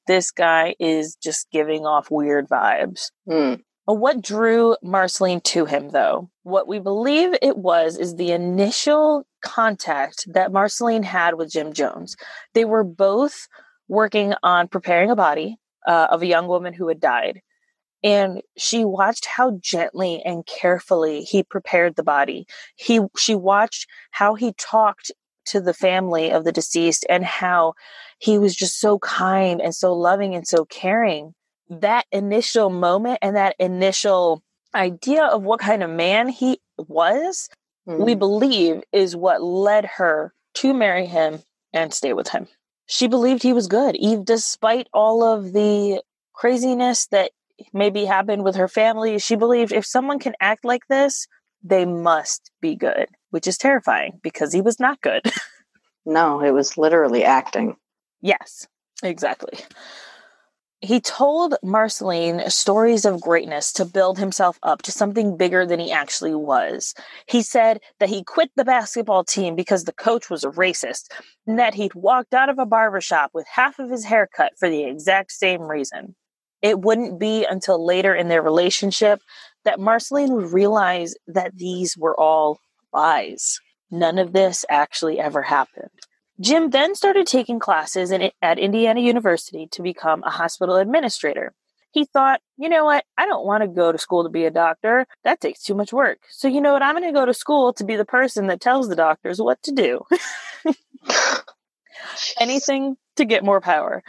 this 0.08 0.32
guy 0.32 0.74
is 0.80 1.16
just 1.22 1.48
giving 1.52 1.86
off 1.86 2.10
weird 2.10 2.48
vibes. 2.48 3.12
Hmm. 3.30 3.54
What 3.84 4.20
drew 4.20 4.76
Marceline 4.82 5.40
to 5.42 5.64
him, 5.64 5.90
though, 5.90 6.28
what 6.42 6.66
we 6.66 6.80
believe 6.80 7.34
it 7.40 7.56
was, 7.56 7.96
is 7.96 8.16
the 8.16 8.32
initial 8.32 9.26
contact 9.42 10.26
that 10.34 10.52
Marceline 10.52 11.04
had 11.04 11.36
with 11.36 11.52
Jim 11.52 11.72
Jones. 11.72 12.16
They 12.52 12.66
were 12.66 12.84
both 12.84 13.46
working 13.86 14.34
on 14.42 14.68
preparing 14.68 15.10
a 15.10 15.16
body 15.16 15.56
uh, 15.86 16.08
of 16.10 16.20
a 16.20 16.26
young 16.26 16.48
woman 16.48 16.74
who 16.74 16.88
had 16.88 17.00
died. 17.00 17.40
And 18.02 18.42
she 18.56 18.84
watched 18.84 19.26
how 19.26 19.58
gently 19.60 20.22
and 20.24 20.46
carefully 20.46 21.22
he 21.22 21.42
prepared 21.42 21.96
the 21.96 22.04
body. 22.04 22.46
He, 22.76 23.00
she 23.16 23.34
watched 23.34 23.88
how 24.12 24.34
he 24.34 24.52
talked 24.52 25.10
to 25.46 25.60
the 25.60 25.74
family 25.74 26.30
of 26.30 26.44
the 26.44 26.52
deceased 26.52 27.06
and 27.08 27.24
how 27.24 27.74
he 28.18 28.38
was 28.38 28.54
just 28.54 28.78
so 28.78 28.98
kind 28.98 29.60
and 29.60 29.74
so 29.74 29.94
loving 29.94 30.34
and 30.34 30.46
so 30.46 30.64
caring 30.64 31.34
that 31.70 32.06
initial 32.12 32.70
moment 32.70 33.18
and 33.22 33.36
that 33.36 33.56
initial 33.58 34.42
idea 34.74 35.24
of 35.24 35.42
what 35.42 35.60
kind 35.60 35.82
of 35.82 35.90
man 35.90 36.28
he 36.28 36.60
was, 36.76 37.48
mm-hmm. 37.86 38.02
we 38.02 38.14
believe 38.14 38.82
is 38.92 39.16
what 39.16 39.42
led 39.42 39.84
her 39.84 40.32
to 40.54 40.74
marry 40.74 41.06
him 41.06 41.40
and 41.72 41.92
stay 41.92 42.12
with 42.12 42.28
him. 42.28 42.46
She 42.86 43.06
believed 43.06 43.42
he 43.42 43.52
was 43.52 43.66
good, 43.66 43.96
even 43.96 44.24
despite 44.24 44.88
all 44.94 45.22
of 45.22 45.52
the 45.52 46.02
craziness 46.32 47.06
that 47.08 47.32
maybe 47.72 48.04
happened 48.04 48.44
with 48.44 48.56
her 48.56 48.68
family. 48.68 49.18
She 49.18 49.36
believed 49.36 49.72
if 49.72 49.86
someone 49.86 50.18
can 50.18 50.34
act 50.40 50.64
like 50.64 50.86
this, 50.88 51.26
they 51.62 51.84
must 51.84 52.50
be 52.60 52.76
good, 52.76 53.08
which 53.30 53.46
is 53.46 53.58
terrifying 53.58 54.20
because 54.22 54.52
he 54.52 54.60
was 54.60 54.78
not 54.78 55.00
good. 55.00 55.22
no, 56.06 56.40
it 56.40 56.52
was 56.52 56.78
literally 56.78 57.24
acting. 57.24 57.76
Yes, 58.20 58.66
exactly. 59.02 59.58
He 60.80 61.00
told 61.00 61.56
Marceline 61.60 62.48
stories 62.50 63.04
of 63.04 63.20
greatness 63.20 63.72
to 63.72 63.84
build 63.84 64.16
himself 64.16 64.60
up 64.62 64.82
to 64.82 64.92
something 64.92 65.36
bigger 65.36 65.66
than 65.66 65.80
he 65.80 65.90
actually 65.90 66.36
was. 66.36 66.94
He 67.26 67.42
said 67.42 67.80
that 67.98 68.08
he 68.08 68.22
quit 68.22 68.52
the 68.54 68.64
basketball 68.64 69.24
team 69.24 69.56
because 69.56 69.84
the 69.84 69.92
coach 69.92 70.30
was 70.30 70.44
a 70.44 70.50
racist, 70.50 71.08
and 71.48 71.58
that 71.58 71.74
he'd 71.74 71.94
walked 71.94 72.32
out 72.32 72.48
of 72.48 72.60
a 72.60 72.66
barber 72.66 73.00
shop 73.00 73.32
with 73.34 73.48
half 73.52 73.80
of 73.80 73.90
his 73.90 74.04
hair 74.04 74.28
cut 74.32 74.52
for 74.56 74.70
the 74.70 74.84
exact 74.84 75.32
same 75.32 75.62
reason. 75.62 76.14
It 76.62 76.80
wouldn't 76.80 77.18
be 77.18 77.44
until 77.44 77.84
later 77.84 78.14
in 78.14 78.28
their 78.28 78.42
relationship 78.42 79.20
that 79.64 79.80
Marceline 79.80 80.32
would 80.34 80.52
realize 80.52 81.14
that 81.26 81.56
these 81.56 81.96
were 81.96 82.18
all 82.18 82.58
lies. 82.92 83.60
None 83.90 84.18
of 84.18 84.32
this 84.32 84.64
actually 84.68 85.18
ever 85.18 85.42
happened. 85.42 85.90
Jim 86.40 86.70
then 86.70 86.94
started 86.94 87.26
taking 87.26 87.58
classes 87.58 88.10
in, 88.10 88.30
at 88.40 88.58
Indiana 88.58 89.00
University 89.00 89.66
to 89.72 89.82
become 89.82 90.22
a 90.22 90.30
hospital 90.30 90.76
administrator. 90.76 91.52
He 91.90 92.04
thought, 92.04 92.40
you 92.56 92.68
know 92.68 92.84
what? 92.84 93.04
I 93.16 93.26
don't 93.26 93.46
want 93.46 93.62
to 93.62 93.68
go 93.68 93.90
to 93.90 93.98
school 93.98 94.22
to 94.22 94.28
be 94.28 94.44
a 94.44 94.50
doctor. 94.50 95.06
That 95.24 95.40
takes 95.40 95.62
too 95.62 95.74
much 95.74 95.92
work. 95.92 96.18
So, 96.30 96.46
you 96.46 96.60
know 96.60 96.74
what? 96.74 96.82
I'm 96.82 96.94
going 96.94 97.12
to 97.12 97.18
go 97.18 97.26
to 97.26 97.34
school 97.34 97.72
to 97.74 97.84
be 97.84 97.96
the 97.96 98.04
person 98.04 98.46
that 98.48 98.60
tells 98.60 98.88
the 98.88 98.96
doctors 98.96 99.40
what 99.40 99.60
to 99.64 99.72
do. 99.72 100.04
Anything 102.40 102.96
to 103.16 103.24
get 103.24 103.42
more 103.42 103.60
power. 103.60 104.02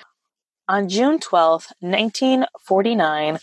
On 0.70 0.88
June 0.88 1.18
12th, 1.18 1.72
1949, 1.80 3.40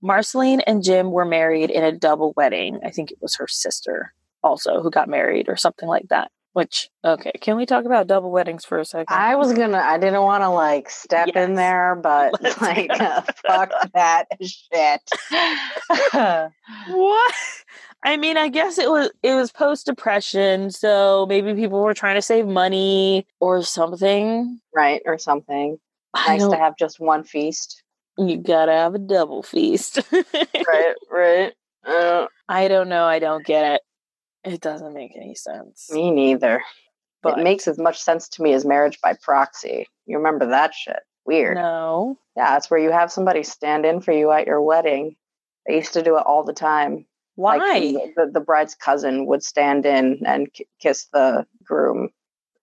Marceline 0.00 0.60
and 0.60 0.84
Jim 0.84 1.10
were 1.10 1.24
married 1.24 1.70
in 1.70 1.82
a 1.82 1.90
double 1.90 2.32
wedding. 2.36 2.78
I 2.84 2.90
think 2.90 3.10
it 3.10 3.18
was 3.20 3.34
her 3.34 3.48
sister 3.48 4.14
also 4.44 4.80
who 4.80 4.88
got 4.88 5.08
married 5.08 5.48
or 5.48 5.56
something 5.56 5.88
like 5.88 6.06
that. 6.10 6.30
Which 6.52 6.88
okay, 7.04 7.32
can 7.40 7.56
we 7.56 7.66
talk 7.66 7.84
about 7.84 8.06
double 8.06 8.30
weddings 8.30 8.64
for 8.64 8.78
a 8.78 8.84
second? 8.84 9.06
I 9.10 9.34
was 9.34 9.52
gonna. 9.52 9.78
I 9.78 9.98
didn't 9.98 10.22
want 10.22 10.42
to 10.42 10.48
like 10.48 10.88
step 10.88 11.30
yes. 11.34 11.48
in 11.48 11.54
there, 11.54 11.96
but 11.96 12.32
Let's 12.40 12.60
like 12.60 12.90
uh, 12.90 13.22
fuck 13.46 13.72
that 13.94 14.26
shit. 14.40 15.00
what? 16.88 17.34
I 18.04 18.16
mean, 18.16 18.36
I 18.36 18.48
guess 18.48 18.78
it 18.78 18.88
was 18.88 19.10
it 19.22 19.34
was 19.34 19.50
post 19.52 19.86
depression, 19.86 20.70
so 20.70 21.26
maybe 21.28 21.54
people 21.54 21.82
were 21.82 21.94
trying 21.94 22.16
to 22.16 22.22
save 22.22 22.46
money 22.46 23.26
or 23.40 23.62
something, 23.62 24.60
right? 24.72 25.02
Or 25.04 25.18
something. 25.18 25.78
Nice 26.14 26.46
to 26.46 26.56
have 26.56 26.76
just 26.78 27.00
one 27.00 27.24
feast. 27.24 27.82
You 28.16 28.36
gotta 28.36 28.72
have 28.72 28.94
a 28.94 28.98
double 28.98 29.42
feast, 29.42 30.00
right? 30.12 30.94
Right. 31.10 31.52
Uh, 31.86 32.26
I 32.48 32.68
don't 32.68 32.88
know. 32.88 33.04
I 33.04 33.18
don't 33.18 33.44
get 33.44 33.74
it. 33.74 33.82
It 34.44 34.60
doesn't 34.60 34.94
make 34.94 35.12
any 35.16 35.34
sense. 35.34 35.88
Me 35.92 36.10
neither. 36.10 36.62
But 37.22 37.38
it 37.38 37.42
makes 37.42 37.66
as 37.66 37.78
much 37.78 37.98
sense 37.98 38.28
to 38.30 38.42
me 38.42 38.52
as 38.52 38.64
marriage 38.64 38.98
by 39.02 39.14
proxy. 39.20 39.86
You 40.06 40.18
remember 40.18 40.46
that 40.46 40.74
shit? 40.74 41.00
Weird. 41.26 41.56
No. 41.56 42.18
Yeah, 42.36 42.56
it's 42.56 42.70
where 42.70 42.80
you 42.80 42.92
have 42.92 43.10
somebody 43.10 43.42
stand 43.42 43.84
in 43.84 44.00
for 44.00 44.12
you 44.12 44.30
at 44.30 44.46
your 44.46 44.62
wedding. 44.62 45.16
They 45.66 45.76
used 45.76 45.92
to 45.94 46.02
do 46.02 46.16
it 46.16 46.24
all 46.24 46.44
the 46.44 46.52
time. 46.52 47.06
Why? 47.34 47.56
Like 47.56 48.14
the, 48.16 48.30
the, 48.32 48.40
bride's 48.40 48.74
cousin 48.74 49.26
would 49.26 49.42
stand 49.42 49.84
in 49.84 50.22
and 50.24 50.52
k- 50.52 50.66
kiss 50.80 51.06
the 51.12 51.46
groom, 51.62 52.10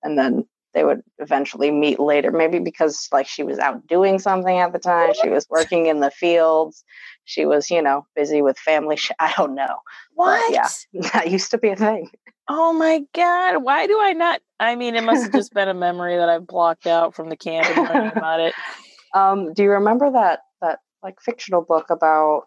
and 0.03 0.17
then 0.17 0.45
they 0.75 0.83
would 0.83 1.01
eventually 1.17 1.71
meet 1.71 1.99
later. 1.99 2.31
Maybe 2.31 2.59
because 2.59 3.09
like 3.11 3.27
she 3.27 3.41
was 3.41 3.57
out 3.57 3.88
doing 3.88 4.19
something 4.19 4.59
at 4.59 4.73
the 4.73 4.79
time. 4.79 5.13
She 5.19 5.29
was 5.29 5.47
working 5.49 5.88
in 5.88 6.01
the 6.01 6.11
fields 6.11 6.83
she 7.25 7.45
was, 7.45 7.69
you 7.69 7.81
know, 7.81 8.05
busy 8.15 8.41
with 8.41 8.57
family. 8.57 8.95
Sh- 8.95 9.11
I 9.19 9.33
don't 9.35 9.55
know. 9.55 9.79
What? 10.13 10.41
But 10.47 10.53
yeah, 10.53 11.09
that 11.13 11.29
used 11.29 11.51
to 11.51 11.57
be 11.57 11.69
a 11.69 11.75
thing. 11.75 12.09
Oh 12.47 12.71
my 12.73 13.03
god! 13.13 13.63
Why 13.63 13.88
do 13.88 13.99
I 13.99 14.13
not? 14.13 14.39
I 14.59 14.75
mean, 14.75 14.95
it 14.95 15.03
must 15.03 15.23
have 15.23 15.33
just 15.33 15.53
been 15.53 15.67
a 15.67 15.73
memory 15.73 16.15
that 16.15 16.29
I've 16.29 16.47
blocked 16.47 16.88
out 16.88 17.15
from 17.15 17.29
the 17.29 17.35
camp 17.35 17.67
and 17.75 17.89
learning 17.89 18.11
about 18.15 18.39
it. 18.39 18.53
Um, 19.13 19.53
do 19.53 19.63
you 19.63 19.71
remember 19.71 20.11
that 20.11 20.41
that 20.61 20.79
like 21.03 21.19
fictional 21.19 21.63
book 21.63 21.89
about 21.89 22.43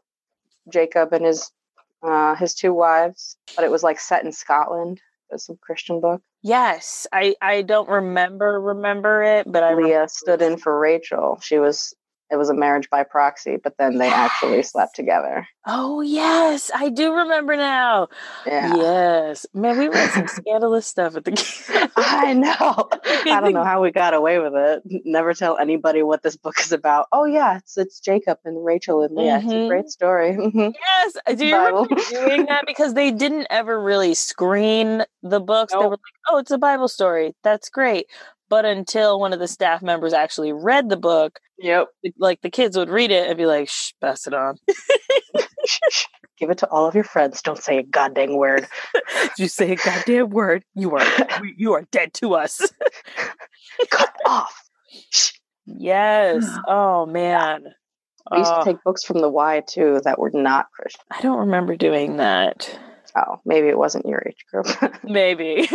Jacob 0.73 1.13
and 1.13 1.27
his 1.27 1.51
uh, 2.03 2.37
his 2.37 2.55
two 2.55 2.73
wives? 2.73 3.37
But 3.57 3.65
it 3.65 3.73
was 3.73 3.83
like 3.83 3.99
set 3.99 4.25
in 4.25 4.31
Scotland. 4.31 5.01
It 5.31 5.35
was 5.35 5.45
some 5.45 5.59
Christian 5.61 6.01
book. 6.01 6.23
Yes, 6.43 7.07
I 7.13 7.35
I 7.43 7.63
don't 7.63 7.89
remember 7.89 8.61
remember 8.61 9.23
it, 9.25 9.51
but 9.51 9.63
I 9.65 9.75
Leah 9.75 10.09
stood 10.09 10.41
in 10.43 10.57
for 10.57 10.79
Rachel. 10.79 11.39
She 11.43 11.59
was 11.59 11.95
it 12.31 12.37
was 12.37 12.51
a 12.51 12.55
marriage 12.55 12.91
by 12.91 13.05
proxy, 13.05 13.57
but 13.57 13.75
then 13.79 13.99
they 13.99 14.07
yes. 14.07 14.17
actually 14.17 14.63
slept 14.63 14.95
together. 14.95 15.47
Oh 15.67 16.01
yes, 16.01 16.71
I 16.75 16.91
do 16.91 17.15
remember 17.15 17.57
now. 17.57 18.09
Yeah. 18.47 18.77
Yes, 18.77 19.47
man, 19.55 19.79
we 19.79 19.89
read 19.89 20.11
some 20.11 20.29
scandalous 20.29 20.87
stuff 20.87 21.17
at 21.17 21.25
the. 21.25 21.91
I 21.97 22.35
know. 22.35 22.89
I 23.33 23.41
don't 23.41 23.53
know 23.53 23.65
how 23.65 23.83
we 23.83 23.91
got 23.91 24.15
away 24.15 24.39
with 24.39 24.55
it. 24.55 24.83
Never 25.05 25.33
tell 25.35 25.59
anybody 25.59 26.03
what 26.03 26.23
this 26.23 26.37
book 26.37 26.61
is 26.61 26.73
about. 26.73 27.07
Oh 27.13 27.25
yeah, 27.25 27.59
it's 27.59 27.79
it's 27.79 28.01
Jacob 28.01 28.39
and 28.45 28.65
Rachel 28.65 29.03
and 29.03 29.15
Leah. 29.15 29.39
Mm-hmm. 29.39 29.51
It's 29.51 29.55
a 29.55 29.69
great 29.69 29.81
mm-hmm. 29.81 29.89
story. 29.89 30.39
Mm-hmm. 30.49 30.71
yes, 30.81 31.37
do 31.37 31.45
you 31.45 31.53
Bible. 31.53 31.85
remember 31.85 32.03
doing 32.11 32.47
that 32.47 32.65
because 32.67 32.95
they 32.95 33.11
didn't 33.11 33.49
ever 33.51 33.79
really 33.79 34.15
screen 34.15 35.05
the 35.23 35.41
books? 35.41 35.73
Nope. 35.75 35.83
They 35.83 35.87
were 35.87 35.91
like, 35.93 36.01
"Oh, 36.31 36.39
it's 36.39 36.51
a 36.51 36.59
Bible 36.59 36.89
story. 36.89 37.35
That's 37.43 37.69
great." 37.69 38.07
But 38.51 38.65
until 38.65 39.21
one 39.21 39.33
of 39.33 39.39
the 39.41 39.49
staff 39.49 39.83
members 39.83 40.13
actually 40.13 40.53
read 40.53 40.89
the 40.89 40.97
book, 40.97 41.39
Yep. 41.59 41.89
like 42.19 42.41
the 42.41 42.51
kids 42.51 42.77
would 42.77 42.89
read 42.89 43.11
it 43.11 43.29
and 43.29 43.37
be 43.37 43.47
like, 43.47 43.69
"Shh, 43.69 43.93
pass 44.01 44.27
it 44.27 44.35
on." 44.35 44.57
Give 46.39 46.51
it 46.51 46.59
to 46.59 46.69
all 46.71 46.87
of 46.87 46.95
your 46.95 47.03
friends. 47.05 47.43
Don't 47.43 47.63
say 47.63 47.79
a 47.79 47.83
goddamn 47.83 48.37
word. 48.37 48.67
You 49.39 49.47
say 49.49 49.73
a 49.73 49.77
goddamn 49.77 50.31
word, 50.31 50.65
you 50.75 50.97
are 50.97 51.07
you 51.57 51.73
are 51.75 51.83
dead 51.93 52.13
to 52.15 52.35
us. 52.35 52.61
Cut 53.91 54.13
off. 54.27 54.55
Yes. 55.67 56.45
Oh 56.69 57.07
man. 57.07 57.65
We 58.31 58.39
used 58.39 58.51
Oh, 58.53 58.59
to 58.59 58.65
take 58.65 58.83
books 58.85 59.05
from 59.05 59.21
the 59.21 59.29
Y 59.29 59.63
too 59.69 60.01
that 60.05 60.19
were 60.19 60.31
not 60.33 60.67
Christian. 60.73 61.01
I 61.11 61.21
don't 61.23 61.39
remember 61.39 61.77
doing 61.77 62.17
that. 62.19 62.79
Oh, 63.17 63.41
maybe 63.45 63.69
it 63.69 63.79
wasn't 63.79 64.07
your 64.07 64.23
age 64.27 64.45
group. 64.53 64.67
Maybe. 65.03 65.69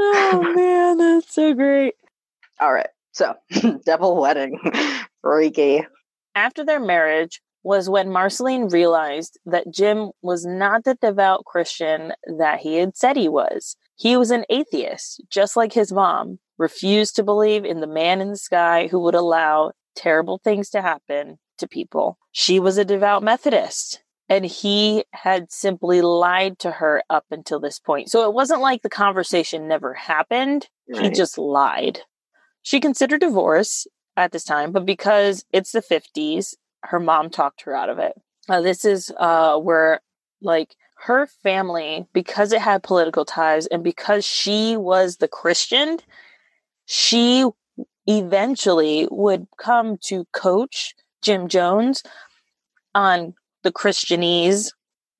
Oh 0.00 0.52
man, 0.56 0.98
that's 0.98 1.34
so 1.34 1.54
great. 1.54 1.94
All 2.60 2.72
right. 2.72 2.88
So, 3.12 3.34
double 3.84 4.20
wedding. 4.20 4.58
Freaky. 5.22 5.86
After 6.34 6.64
their 6.64 6.80
marriage 6.80 7.40
was 7.62 7.90
when 7.90 8.10
Marceline 8.10 8.68
realized 8.68 9.38
that 9.44 9.72
Jim 9.72 10.12
was 10.22 10.46
not 10.46 10.84
the 10.84 10.94
devout 10.94 11.44
Christian 11.44 12.12
that 12.38 12.60
he 12.60 12.76
had 12.76 12.96
said 12.96 13.16
he 13.16 13.28
was. 13.28 13.76
He 13.96 14.16
was 14.16 14.30
an 14.30 14.46
atheist, 14.48 15.22
just 15.28 15.56
like 15.56 15.74
his 15.74 15.92
mom, 15.92 16.38
refused 16.56 17.16
to 17.16 17.22
believe 17.22 17.66
in 17.66 17.80
the 17.80 17.86
man 17.86 18.22
in 18.22 18.30
the 18.30 18.36
sky 18.36 18.86
who 18.86 19.00
would 19.00 19.14
allow 19.14 19.72
terrible 19.94 20.40
things 20.42 20.70
to 20.70 20.80
happen 20.80 21.38
to 21.58 21.68
people. 21.68 22.16
She 22.32 22.58
was 22.58 22.78
a 22.78 22.84
devout 22.84 23.22
Methodist. 23.22 24.02
And 24.30 24.46
he 24.46 25.04
had 25.12 25.52
simply 25.52 26.00
lied 26.00 26.58
to 26.60 26.70
her 26.70 27.02
up 27.10 27.26
until 27.30 27.60
this 27.60 27.78
point. 27.78 28.10
So 28.10 28.26
it 28.26 28.32
wasn't 28.32 28.62
like 28.62 28.80
the 28.80 28.88
conversation 28.88 29.68
never 29.68 29.92
happened. 29.92 30.68
He 30.86 31.10
just 31.10 31.36
lied. 31.36 32.00
She 32.62 32.80
considered 32.80 33.20
divorce 33.20 33.86
at 34.16 34.32
this 34.32 34.44
time, 34.44 34.72
but 34.72 34.86
because 34.86 35.44
it's 35.52 35.72
the 35.72 35.82
50s, 35.82 36.54
her 36.84 37.00
mom 37.00 37.28
talked 37.30 37.62
her 37.62 37.74
out 37.74 37.88
of 37.88 37.98
it. 37.98 38.12
Uh, 38.48 38.60
this 38.60 38.84
is 38.84 39.12
uh, 39.18 39.58
where, 39.58 40.00
like, 40.40 40.76
her 41.04 41.26
family, 41.26 42.06
because 42.12 42.52
it 42.52 42.60
had 42.60 42.82
political 42.82 43.24
ties 43.24 43.66
and 43.66 43.82
because 43.82 44.24
she 44.24 44.76
was 44.76 45.16
the 45.16 45.28
Christian, 45.28 45.98
she 46.86 47.46
eventually 48.06 49.08
would 49.10 49.46
come 49.58 49.98
to 50.02 50.26
coach 50.32 50.94
Jim 51.22 51.48
Jones 51.48 52.02
on 52.94 53.34
the 53.62 53.72
Christianese. 53.72 54.72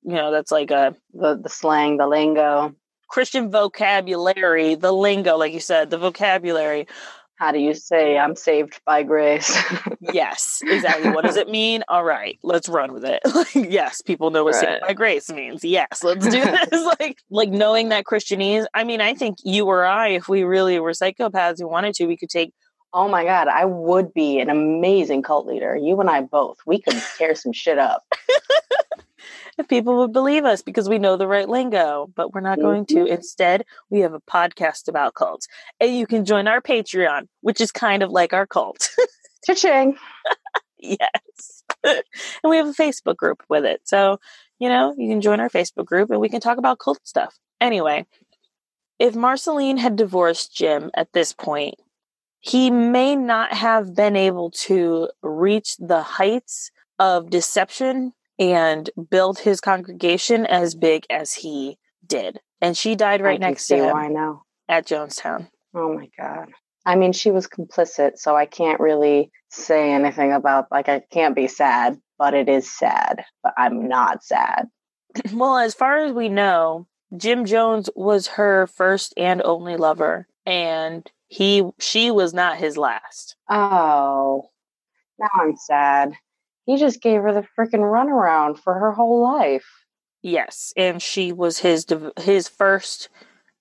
You 0.03 0.13
know, 0.15 0.31
that's 0.31 0.51
like 0.51 0.71
a 0.71 0.95
the 1.13 1.39
the 1.41 1.49
slang, 1.49 1.97
the 1.97 2.07
lingo. 2.07 2.75
Christian 3.09 3.51
vocabulary, 3.51 4.75
the 4.75 4.93
lingo, 4.93 5.37
like 5.37 5.53
you 5.53 5.59
said, 5.59 5.89
the 5.89 5.97
vocabulary. 5.97 6.87
How 7.35 7.51
do 7.51 7.59
you 7.59 7.73
say 7.73 8.17
I'm 8.19 8.35
saved 8.35 8.79
by 8.85 9.03
grace? 9.03 9.55
Yes, 10.13 10.61
exactly. 10.63 11.11
What 11.11 11.25
does 11.25 11.37
it 11.37 11.47
mean? 11.47 11.83
All 11.87 12.03
right, 12.03 12.37
let's 12.41 12.67
run 12.67 12.91
with 12.91 13.05
it. 13.05 13.21
Like, 13.35 13.53
yes, 13.53 14.01
people 14.01 14.31
know 14.31 14.43
what 14.43 14.55
saved 14.55 14.81
by 14.81 14.93
grace 14.93 15.29
means. 15.29 15.63
Yes, 15.63 16.03
let's 16.03 16.27
do 16.27 16.43
this. 16.71 16.95
like, 16.99 17.17
like 17.29 17.49
knowing 17.49 17.89
that 17.89 18.05
Christianese. 18.05 18.65
I 18.73 18.83
mean, 18.83 18.99
I 18.99 19.13
think 19.13 19.37
you 19.43 19.67
or 19.67 19.85
I, 19.85 20.09
if 20.09 20.27
we 20.27 20.43
really 20.43 20.79
were 20.79 20.91
psychopaths 20.91 21.59
who 21.59 21.67
wanted 21.69 21.93
to, 21.95 22.07
we 22.07 22.17
could 22.17 22.29
take. 22.29 22.51
Oh 22.93 23.07
my 23.07 23.23
god, 23.23 23.47
I 23.47 23.65
would 23.65 24.13
be 24.13 24.39
an 24.39 24.49
amazing 24.49 25.21
cult 25.21 25.47
leader. 25.47 25.75
You 25.75 25.99
and 25.99 26.09
I 26.09 26.21
both. 26.21 26.57
We 26.65 26.79
could 26.79 27.01
tear 27.17 27.35
some 27.35 27.53
shit 27.53 27.77
up. 27.77 28.05
If 29.57 29.67
people 29.69 29.97
would 29.97 30.13
believe 30.13 30.45
us 30.45 30.61
because 30.61 30.89
we 30.89 30.99
know 30.99 31.17
the 31.17 31.27
right 31.27 31.47
lingo, 31.47 32.11
but 32.15 32.33
we're 32.33 32.41
not 32.41 32.59
going 32.59 32.85
to. 32.87 32.95
Mm-hmm. 32.95 33.13
Instead, 33.13 33.65
we 33.89 33.99
have 34.01 34.13
a 34.13 34.21
podcast 34.21 34.87
about 34.87 35.13
cults, 35.13 35.47
and 35.79 35.95
you 35.95 36.07
can 36.07 36.25
join 36.25 36.47
our 36.47 36.61
Patreon, 36.61 37.27
which 37.41 37.61
is 37.61 37.71
kind 37.71 38.03
of 38.03 38.11
like 38.11 38.33
our 38.33 38.47
cult. 38.47 38.89
Cha-ching. 39.45 39.95
yes. 40.77 41.63
and 41.83 42.03
we 42.43 42.57
have 42.57 42.67
a 42.67 42.73
Facebook 42.73 43.15
group 43.15 43.43
with 43.49 43.65
it. 43.65 43.81
So, 43.85 44.19
you 44.59 44.69
know, 44.69 44.93
you 44.97 45.09
can 45.09 45.21
join 45.21 45.39
our 45.39 45.49
Facebook 45.49 45.85
group 45.85 46.11
and 46.11 46.19
we 46.19 46.29
can 46.29 46.41
talk 46.41 46.57
about 46.57 46.79
cult 46.79 46.99
stuff. 47.03 47.37
Anyway, 47.59 48.05
if 48.99 49.15
Marceline 49.15 49.77
had 49.77 49.95
divorced 49.95 50.55
Jim 50.55 50.91
at 50.93 51.11
this 51.13 51.33
point, 51.33 51.75
he 52.41 52.71
may 52.71 53.15
not 53.15 53.53
have 53.53 53.95
been 53.95 54.15
able 54.15 54.49
to 54.51 55.09
reach 55.21 55.77
the 55.77 56.01
heights 56.01 56.71
of 56.99 57.29
deception 57.29 58.13
and 58.37 58.89
build 59.09 59.39
his 59.39 59.61
congregation 59.61 60.47
as 60.47 60.73
big 60.73 61.05
as 61.09 61.33
he 61.33 61.77
did. 62.05 62.39
And 62.59 62.75
she 62.75 62.95
died 62.95 63.21
right 63.21 63.41
I 63.41 63.47
next 63.47 63.67
to 63.67 63.77
him 63.77 63.91
why 63.91 64.07
now. 64.07 64.43
at 64.67 64.87
Jonestown. 64.87 65.49
Oh 65.75 65.93
my 65.93 66.09
god. 66.17 66.49
I 66.83 66.95
mean, 66.95 67.13
she 67.13 67.29
was 67.29 67.47
complicit, 67.47 68.17
so 68.17 68.35
I 68.35 68.47
can't 68.47 68.79
really 68.79 69.31
say 69.49 69.91
anything 69.93 70.33
about 70.33 70.65
like 70.71 70.89
I 70.89 71.01
can't 71.11 71.35
be 71.35 71.47
sad, 71.47 71.99
but 72.17 72.33
it 72.33 72.49
is 72.49 72.69
sad. 72.69 73.23
But 73.43 73.53
I'm 73.55 73.87
not 73.87 74.23
sad. 74.23 74.67
Well, 75.33 75.57
as 75.57 75.75
far 75.75 76.05
as 76.05 76.13
we 76.13 76.29
know, 76.29 76.87
Jim 77.15 77.45
Jones 77.45 77.89
was 77.95 78.27
her 78.27 78.65
first 78.65 79.13
and 79.17 79.41
only 79.43 79.75
lover, 79.75 80.27
and 80.45 81.09
he 81.31 81.63
she 81.79 82.11
was 82.11 82.33
not 82.33 82.57
his 82.57 82.77
last. 82.77 83.37
Oh, 83.49 84.49
now 85.17 85.29
I'm 85.39 85.55
sad. 85.55 86.11
He 86.65 86.77
just 86.77 87.01
gave 87.01 87.21
her 87.21 87.31
the 87.31 87.47
freaking 87.57 87.79
runaround 87.79 88.59
for 88.59 88.73
her 88.73 88.91
whole 88.91 89.23
life. 89.23 89.65
Yes, 90.21 90.73
and 90.75 91.01
she 91.01 91.31
was 91.31 91.57
his 91.59 91.85
his 92.19 92.49
first 92.49 93.07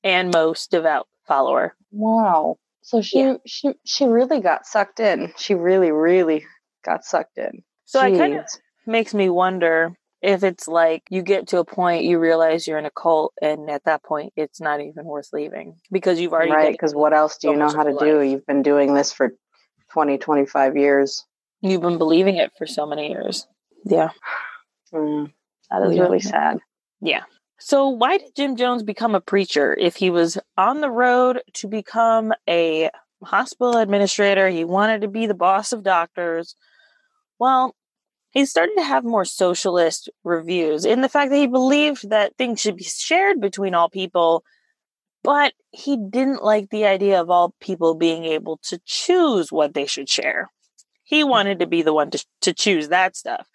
and 0.03 0.33
most 0.33 0.73
devout 0.73 1.07
follower. 1.29 1.77
Wow. 1.93 2.57
So 2.83 3.03
she 3.03 3.21
Yeah. 3.21 3.35
she 3.47 3.75
she 3.85 4.05
really 4.05 4.41
got 4.41 4.66
sucked 4.66 4.99
in. 4.99 5.33
She 5.39 5.55
really 5.55 5.93
really 5.93 6.45
got 6.85 7.05
sucked 7.05 7.39
in. 7.39 7.62
So 7.85 8.01
I 8.01 8.11
kind 8.11 8.35
of 8.35 8.47
makes 8.85 9.14
me 9.14 9.31
wonder 9.31 9.93
if 10.23 10.43
it's 10.45 10.68
like 10.68 11.03
you 11.11 11.23
get 11.23 11.49
to 11.49 11.59
a 11.59 11.64
point 11.64 12.05
you 12.05 12.18
realize 12.18 12.66
you're 12.66 12.79
in 12.79 12.87
a 12.87 12.91
cult, 12.91 13.33
and 13.41 13.71
at 13.71 13.85
that 13.85 14.03
point 14.03 14.33
it's 14.37 14.61
not 14.61 14.81
even 14.81 15.05
worth 15.05 15.29
leaving 15.33 15.77
because 15.91 16.21
you've 16.21 16.33
already 16.33 16.51
right 16.53 16.73
because 16.73 16.95
what 16.95 17.12
else 17.12 17.39
do 17.39 17.49
so 17.49 17.53
you 17.53 17.59
know 17.59 17.68
how 17.71 17.83
to 17.85 17.91
of 17.93 17.99
do? 17.99 18.21
You've 18.21 18.47
been 18.47 18.62
doing 18.62 18.95
this 18.95 19.12
for 19.12 19.35
20 19.93 20.18
25 20.18 20.77
years. 20.77 21.25
you've 21.62 21.83
been 21.83 21.99
believing 21.99 22.37
it 22.37 22.53
for 22.59 22.66
so 22.66 22.87
many 22.87 23.09
years. 23.11 23.47
Yeah. 23.85 24.11
Mm, 24.93 25.33
that 25.71 25.83
is 25.83 25.95
Yeah. 25.95 26.03
really 26.03 26.18
sad. 26.21 26.59
Yeah. 27.01 27.23
So 27.61 27.89
why 27.91 28.18
did 28.18 28.35
Jim 28.35 28.57
Jones 28.57 28.83
become 28.83 29.14
a 29.14 29.21
preacher 29.21 29.73
if 29.79 29.95
he 29.95 30.11
was 30.11 30.37
on 30.57 30.81
the 30.81 30.91
road 30.91 31.43
to 31.55 31.68
become 31.68 32.33
a 32.49 32.91
hospital 33.23 33.77
administrator? 33.77 34.49
He 34.49 34.64
wanted 34.64 35.03
to 35.03 35.09
be 35.09 35.27
the 35.27 35.35
boss 35.35 35.73
of 35.73 35.85
doctors. 35.85 36.57
Well, 37.39 37.77
he 38.31 38.47
started 38.47 38.74
to 38.76 38.85
have 38.85 39.05
more 39.05 39.24
socialist 39.24 40.09
reviews 40.24 40.85
in 40.85 41.01
the 41.01 41.09
fact 41.09 41.31
that 41.31 41.37
he 41.37 41.47
believed 41.47 42.11
that 42.11 42.37
things 42.37 42.61
should 42.61 42.76
be 42.76 42.85
shared 42.85 43.41
between 43.41 43.74
all 43.74 43.91
people, 43.91 44.45
but 45.22 45.53
he 45.70 45.97
didn't 45.97 46.43
like 46.43 46.70
the 46.70 46.87
idea 46.87 47.20
of 47.20 47.31
all 47.31 47.55
people 47.61 47.95
being 47.95 48.24
able 48.24 48.59
to 48.64 48.81
choose 48.85 49.51
what 49.51 49.74
they 49.74 49.87
should 49.87 50.09
share. 50.09 50.51
He 51.03 51.24
wanted 51.24 51.59
to 51.59 51.66
be 51.66 51.83
the 51.83 51.93
one 51.93 52.11
to, 52.11 52.24
to 52.43 52.53
choose 52.53 52.89
that 52.89 53.16
stuff. 53.16 53.49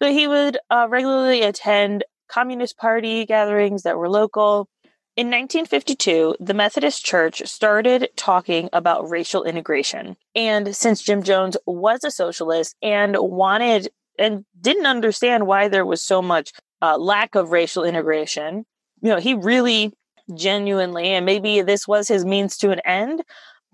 So 0.00 0.10
he 0.10 0.28
would 0.28 0.58
uh, 0.70 0.86
regularly 0.88 1.42
attend 1.42 2.04
Communist 2.28 2.78
Party 2.78 3.26
gatherings 3.26 3.82
that 3.82 3.98
were 3.98 4.08
local. 4.08 4.68
In 5.16 5.26
1952, 5.26 6.36
the 6.40 6.54
Methodist 6.54 7.04
Church 7.04 7.42
started 7.46 8.08
talking 8.16 8.70
about 8.72 9.10
racial 9.10 9.44
integration. 9.44 10.16
And 10.34 10.74
since 10.74 11.02
Jim 11.02 11.22
Jones 11.22 11.56
was 11.66 12.02
a 12.04 12.10
socialist 12.10 12.76
and 12.82 13.16
wanted 13.18 13.90
and 14.18 14.44
didn't 14.60 14.86
understand 14.86 15.46
why 15.46 15.68
there 15.68 15.86
was 15.86 16.02
so 16.02 16.22
much 16.22 16.52
uh, 16.80 16.98
lack 16.98 17.34
of 17.34 17.50
racial 17.50 17.84
integration, 17.84 18.64
you 19.00 19.10
know, 19.10 19.18
he 19.18 19.34
really 19.34 19.92
genuinely, 20.34 21.08
and 21.08 21.26
maybe 21.26 21.62
this 21.62 21.86
was 21.86 22.08
his 22.08 22.24
means 22.24 22.56
to 22.58 22.70
an 22.70 22.80
end, 22.84 23.22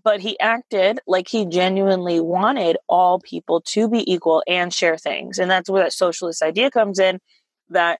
but 0.04 0.20
he 0.20 0.38
acted 0.40 1.00
like 1.06 1.28
he 1.28 1.44
genuinely 1.44 2.20
wanted 2.20 2.78
all 2.88 3.20
people 3.20 3.60
to 3.60 3.88
be 3.88 4.10
equal 4.10 4.42
and 4.46 4.72
share 4.72 4.96
things. 4.96 5.38
And 5.38 5.50
that's 5.50 5.68
where 5.68 5.82
that 5.82 5.92
socialist 5.92 6.42
idea 6.42 6.70
comes 6.70 6.98
in 6.98 7.20
that 7.68 7.98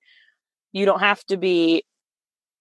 you 0.73 0.87
don't 0.87 1.01
have 1.01 1.25
to 1.25 1.37
be 1.37 1.85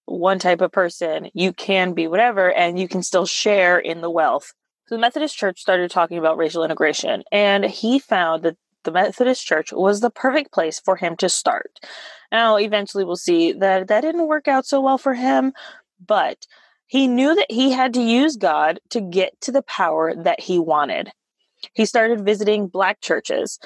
one 0.05 0.39
type 0.39 0.61
of 0.61 0.71
person. 0.71 1.29
You 1.33 1.53
can 1.53 1.93
be 1.93 2.07
whatever, 2.07 2.51
and 2.51 2.79
you 2.79 2.87
can 2.87 3.03
still 3.03 3.25
share 3.25 3.77
in 3.77 4.01
the 4.01 4.09
wealth. 4.09 4.53
So 4.87 4.95
the 4.95 5.01
Methodist 5.01 5.35
Church 5.37 5.59
started 5.59 5.91
talking 5.91 6.17
about 6.17 6.37
racial 6.37 6.63
integration, 6.63 7.23
and 7.31 7.65
he 7.65 7.99
found 7.99 8.43
that 8.43 8.55
the 8.87 8.91
Methodist 8.93 9.45
Church 9.45 9.73
was 9.73 9.99
the 9.99 10.09
perfect 10.09 10.53
place 10.53 10.79
for 10.79 10.95
him 10.95 11.17
to 11.17 11.27
start. 11.27 11.77
Now, 12.31 12.55
eventually, 12.55 13.03
we'll 13.03 13.17
see 13.17 13.51
that 13.51 13.89
that 13.89 14.01
didn't 14.01 14.27
work 14.27 14.47
out 14.47 14.65
so 14.65 14.79
well 14.79 14.97
for 14.97 15.13
him, 15.13 15.51
but 16.05 16.47
he 16.85 17.05
knew 17.05 17.35
that 17.35 17.51
he 17.51 17.71
had 17.73 17.93
to 17.95 18.01
use 18.01 18.37
God 18.37 18.79
to 18.91 19.01
get 19.01 19.39
to 19.41 19.51
the 19.51 19.61
power 19.61 20.15
that 20.15 20.39
he 20.39 20.57
wanted. 20.57 21.11
He 21.73 21.85
started 21.85 22.23
visiting 22.23 22.67
black 22.67 23.01
churches. 23.01 23.59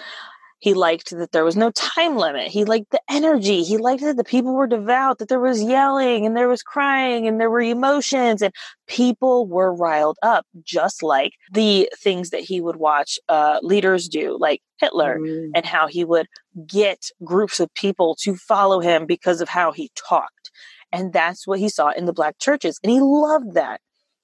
He 0.61 0.75
liked 0.75 1.09
that 1.09 1.31
there 1.31 1.43
was 1.43 1.55
no 1.55 1.71
time 1.71 2.15
limit. 2.17 2.49
He 2.49 2.65
liked 2.65 2.91
the 2.91 3.01
energy. 3.09 3.63
He 3.63 3.77
liked 3.77 4.03
that 4.03 4.15
the 4.15 4.23
people 4.23 4.53
were 4.53 4.67
devout, 4.67 5.17
that 5.17 5.27
there 5.27 5.39
was 5.39 5.63
yelling 5.63 6.23
and 6.23 6.37
there 6.37 6.47
was 6.47 6.61
crying 6.61 7.27
and 7.27 7.41
there 7.41 7.49
were 7.49 7.61
emotions 7.61 8.43
and 8.43 8.53
people 8.87 9.47
were 9.47 9.73
riled 9.73 10.19
up, 10.21 10.45
just 10.63 11.01
like 11.01 11.33
the 11.51 11.89
things 11.97 12.29
that 12.29 12.41
he 12.41 12.61
would 12.61 12.75
watch 12.75 13.17
uh, 13.27 13.57
leaders 13.63 14.07
do, 14.07 14.37
like 14.39 14.61
Hitler, 14.79 15.17
mm. 15.17 15.49
and 15.55 15.65
how 15.65 15.87
he 15.87 16.05
would 16.05 16.27
get 16.67 17.07
groups 17.23 17.59
of 17.59 17.73
people 17.73 18.15
to 18.21 18.35
follow 18.35 18.79
him 18.79 19.07
because 19.07 19.41
of 19.41 19.49
how 19.49 19.71
he 19.71 19.89
talked. 19.95 20.51
And 20.91 21.11
that's 21.11 21.47
what 21.47 21.57
he 21.57 21.69
saw 21.69 21.89
in 21.89 22.05
the 22.05 22.13
black 22.13 22.37
churches. 22.37 22.79
And 22.83 22.91
he 22.91 22.99
loved 22.99 23.55
that. 23.55 23.81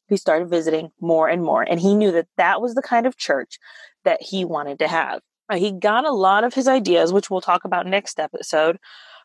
He 0.07 0.17
started 0.17 0.51
visiting 0.51 0.91
more 1.01 1.27
and 1.27 1.41
more. 1.41 1.63
And 1.63 1.79
he 1.79 1.95
knew 1.95 2.11
that 2.11 2.27
that 2.37 2.61
was 2.61 2.75
the 2.75 2.83
kind 2.83 3.07
of 3.07 3.17
church 3.17 3.57
that 4.03 4.21
he 4.21 4.45
wanted 4.45 4.77
to 4.79 4.87
have. 4.87 5.21
Uh, 5.49 5.57
he 5.57 5.71
got 5.71 6.05
a 6.05 6.11
lot 6.11 6.43
of 6.43 6.53
his 6.53 6.67
ideas, 6.67 7.13
which 7.13 7.29
we'll 7.29 7.41
talk 7.41 7.65
about 7.65 7.85
next 7.85 8.19
episode, 8.19 8.77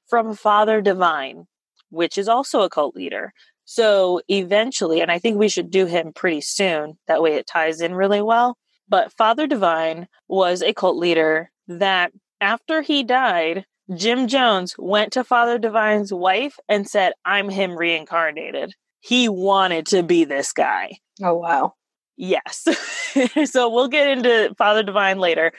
from 0.09 0.35
Father 0.35 0.81
Divine, 0.81 1.47
which 1.91 2.19
is 2.19 2.29
also 2.29 2.63
a 2.63 2.71
cult 2.71 2.95
leader. 2.95 3.33
So 3.65 4.21
eventually, 4.29 5.01
and 5.01 5.11
I 5.11 5.19
think 5.19 5.39
we 5.39 5.49
should 5.49 5.71
do 5.71 5.87
him 5.87 6.13
pretty 6.13 6.41
soon, 6.41 6.99
that 7.07 7.23
way 7.23 7.35
it 7.35 7.47
ties 7.47 7.81
in 7.81 7.95
really 7.95 8.23
well. 8.23 8.57
But 8.89 9.13
Father 9.13 9.47
Divine 9.47 10.09
was 10.29 10.63
a 10.63 10.75
cult 10.75 10.97
leader 10.97 11.51
that 11.69 12.13
after 12.41 12.83
he 12.83 13.03
died, 13.05 13.65
Jim 13.97 14.27
Jones 14.29 14.75
went 14.79 15.13
to 15.13 15.25
Father 15.25 15.59
Divine's 15.59 16.13
wife 16.13 16.59
and 16.69 16.89
said, 16.89 17.13
I'm 17.25 17.49
him 17.49 17.77
reincarnated. 17.77 18.75
He 19.01 19.29
wanted 19.29 19.87
to 19.87 20.03
be 20.03 20.25
this 20.25 20.53
guy. 20.53 20.99
Oh, 21.23 21.35
wow. 21.35 21.75
Yes. 22.17 22.67
so 23.51 23.69
we'll 23.69 23.89
get 23.89 24.09
into 24.09 24.55
Father 24.57 24.83
Divine 24.83 25.19
later. 25.19 25.53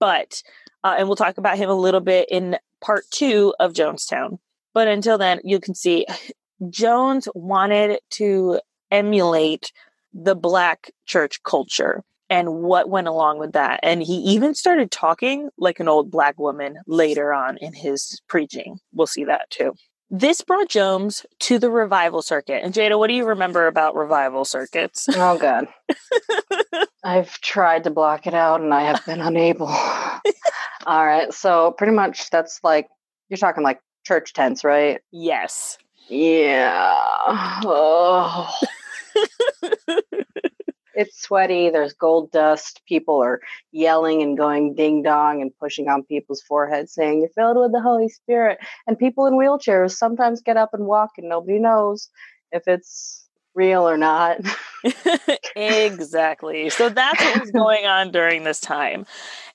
But, 0.00 0.42
uh, 0.82 0.96
and 0.98 1.06
we'll 1.06 1.16
talk 1.16 1.38
about 1.38 1.58
him 1.58 1.70
a 1.70 1.74
little 1.74 2.00
bit 2.00 2.28
in 2.30 2.56
part 2.80 3.04
two 3.10 3.54
of 3.60 3.72
Jonestown. 3.72 4.38
But 4.74 4.88
until 4.88 5.18
then, 5.18 5.40
you 5.44 5.60
can 5.60 5.74
see 5.74 6.06
Jones 6.70 7.28
wanted 7.34 8.00
to 8.10 8.60
emulate 8.90 9.72
the 10.12 10.34
black 10.34 10.90
church 11.06 11.42
culture 11.42 12.02
and 12.28 12.62
what 12.62 12.88
went 12.88 13.08
along 13.08 13.38
with 13.38 13.52
that. 13.52 13.80
And 13.82 14.02
he 14.02 14.14
even 14.14 14.54
started 14.54 14.90
talking 14.90 15.50
like 15.58 15.80
an 15.80 15.88
old 15.88 16.10
black 16.10 16.38
woman 16.38 16.78
later 16.86 17.32
on 17.32 17.58
in 17.58 17.72
his 17.72 18.20
preaching. 18.28 18.78
We'll 18.92 19.06
see 19.06 19.24
that 19.24 19.50
too. 19.50 19.74
This 20.12 20.42
brought 20.42 20.68
Jones 20.68 21.24
to 21.40 21.60
the 21.60 21.70
revival 21.70 22.20
circuit. 22.20 22.64
And 22.64 22.74
Jada, 22.74 22.98
what 22.98 23.06
do 23.06 23.14
you 23.14 23.24
remember 23.24 23.68
about 23.68 23.94
revival 23.94 24.44
circuits? 24.44 25.08
Oh, 25.08 25.38
God. 25.38 25.68
I've 27.04 27.40
tried 27.40 27.84
to 27.84 27.90
block 27.90 28.26
it 28.26 28.34
out 28.34 28.60
and 28.60 28.74
I 28.74 28.82
have 28.82 29.06
been 29.06 29.20
unable. 29.20 29.68
All 29.68 31.06
right. 31.06 31.32
So, 31.32 31.70
pretty 31.78 31.92
much 31.92 32.28
that's 32.30 32.58
like, 32.64 32.88
you're 33.28 33.38
talking 33.38 33.62
like 33.62 33.80
church 34.04 34.32
tents, 34.32 34.64
right? 34.64 35.00
Yes. 35.12 35.78
Yeah. 36.08 36.92
Oh. 37.64 38.52
it's 41.00 41.22
sweaty. 41.22 41.70
There's 41.70 41.94
gold 41.94 42.30
dust. 42.30 42.82
People 42.86 43.22
are 43.22 43.40
yelling 43.72 44.22
and 44.22 44.36
going 44.36 44.74
ding 44.74 45.02
dong 45.02 45.40
and 45.40 45.50
pushing 45.58 45.88
on 45.88 46.04
people's 46.04 46.42
foreheads, 46.42 46.92
saying, 46.92 47.20
You're 47.20 47.30
filled 47.30 47.56
with 47.56 47.72
the 47.72 47.80
Holy 47.80 48.08
Spirit. 48.08 48.58
And 48.86 48.98
people 48.98 49.26
in 49.26 49.34
wheelchairs 49.34 49.92
sometimes 49.96 50.42
get 50.42 50.58
up 50.58 50.74
and 50.74 50.84
walk, 50.84 51.12
and 51.16 51.28
nobody 51.28 51.58
knows 51.58 52.10
if 52.52 52.68
it's 52.68 53.28
real 53.54 53.88
or 53.88 53.96
not. 53.96 54.38
exactly. 55.56 56.68
So 56.68 56.90
that's 56.90 57.22
what 57.22 57.40
was 57.40 57.50
going 57.52 57.86
on 57.86 58.10
during 58.10 58.44
this 58.44 58.60
time. 58.60 59.06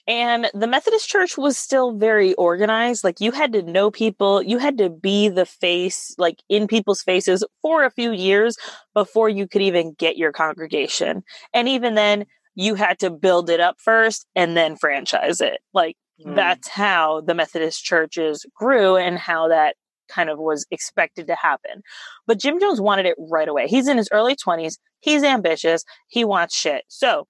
And 0.08 0.50
the 0.54 0.68
Methodist 0.68 1.10
Church 1.10 1.38
was 1.38 1.58
still 1.58 1.98
very 1.98 2.36
organized. 2.36 3.04
Like 3.04 3.20
you 3.20 3.32
had 3.32 3.54
to 3.54 3.64
know 3.64 3.90
people, 3.90 4.42
you 4.42 4.60
had 4.60 4.78
to 4.78 4.90
be 4.90 5.30
the 5.30 5.46
face, 5.46 6.14
like 6.18 6.44
in 6.48 6.68
people's 6.68 7.02
faces 7.02 7.44
for 7.62 7.84
a 7.84 7.92
few 7.92 8.12
years 8.12 8.56
before 8.94 9.30
you 9.30 9.48
could 9.48 9.64
even 9.64 9.94
get 9.94 10.18
your 10.18 10.32
congregation. 10.32 11.24
And 11.54 11.68
even 11.68 11.96
then, 11.96 12.26
you 12.56 12.76
had 12.76 13.00
to 13.00 13.10
build 13.10 13.50
it 13.50 13.60
up 13.60 13.76
first 13.80 14.26
and 14.36 14.56
then 14.56 14.76
franchise 14.76 15.42
it. 15.42 15.60
Like 15.74 15.98
mm. 16.26 16.36
that's 16.36 16.68
how 16.68 17.22
the 17.22 17.34
Methodist 17.34 17.84
churches 17.84 18.46
grew 18.56 18.96
and 18.96 19.18
how 19.18 19.50
that 19.50 19.76
kind 20.08 20.30
of 20.30 20.38
was 20.38 20.66
expected 20.72 21.28
to 21.28 21.36
happen. 21.36 21.82
But 22.28 22.40
Jim 22.40 22.60
Jones 22.60 22.80
wanted 22.80 23.06
it 23.06 23.16
right 23.18 23.48
away. 23.48 23.68
He's 23.68 23.88
in 23.88 23.98
his 23.98 24.10
early 24.12 24.36
20s. 24.36 24.78
He's 25.00 25.24
ambitious. 25.24 25.84
He 26.08 26.24
wants 26.24 26.56
shit. 26.56 26.84
So 26.88 27.28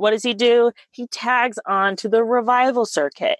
what 0.00 0.12
does 0.12 0.22
he 0.22 0.34
do? 0.34 0.72
He 0.90 1.06
tags 1.08 1.58
on 1.66 1.94
to 1.96 2.08
the 2.08 2.24
revival 2.24 2.86
circuit. 2.86 3.38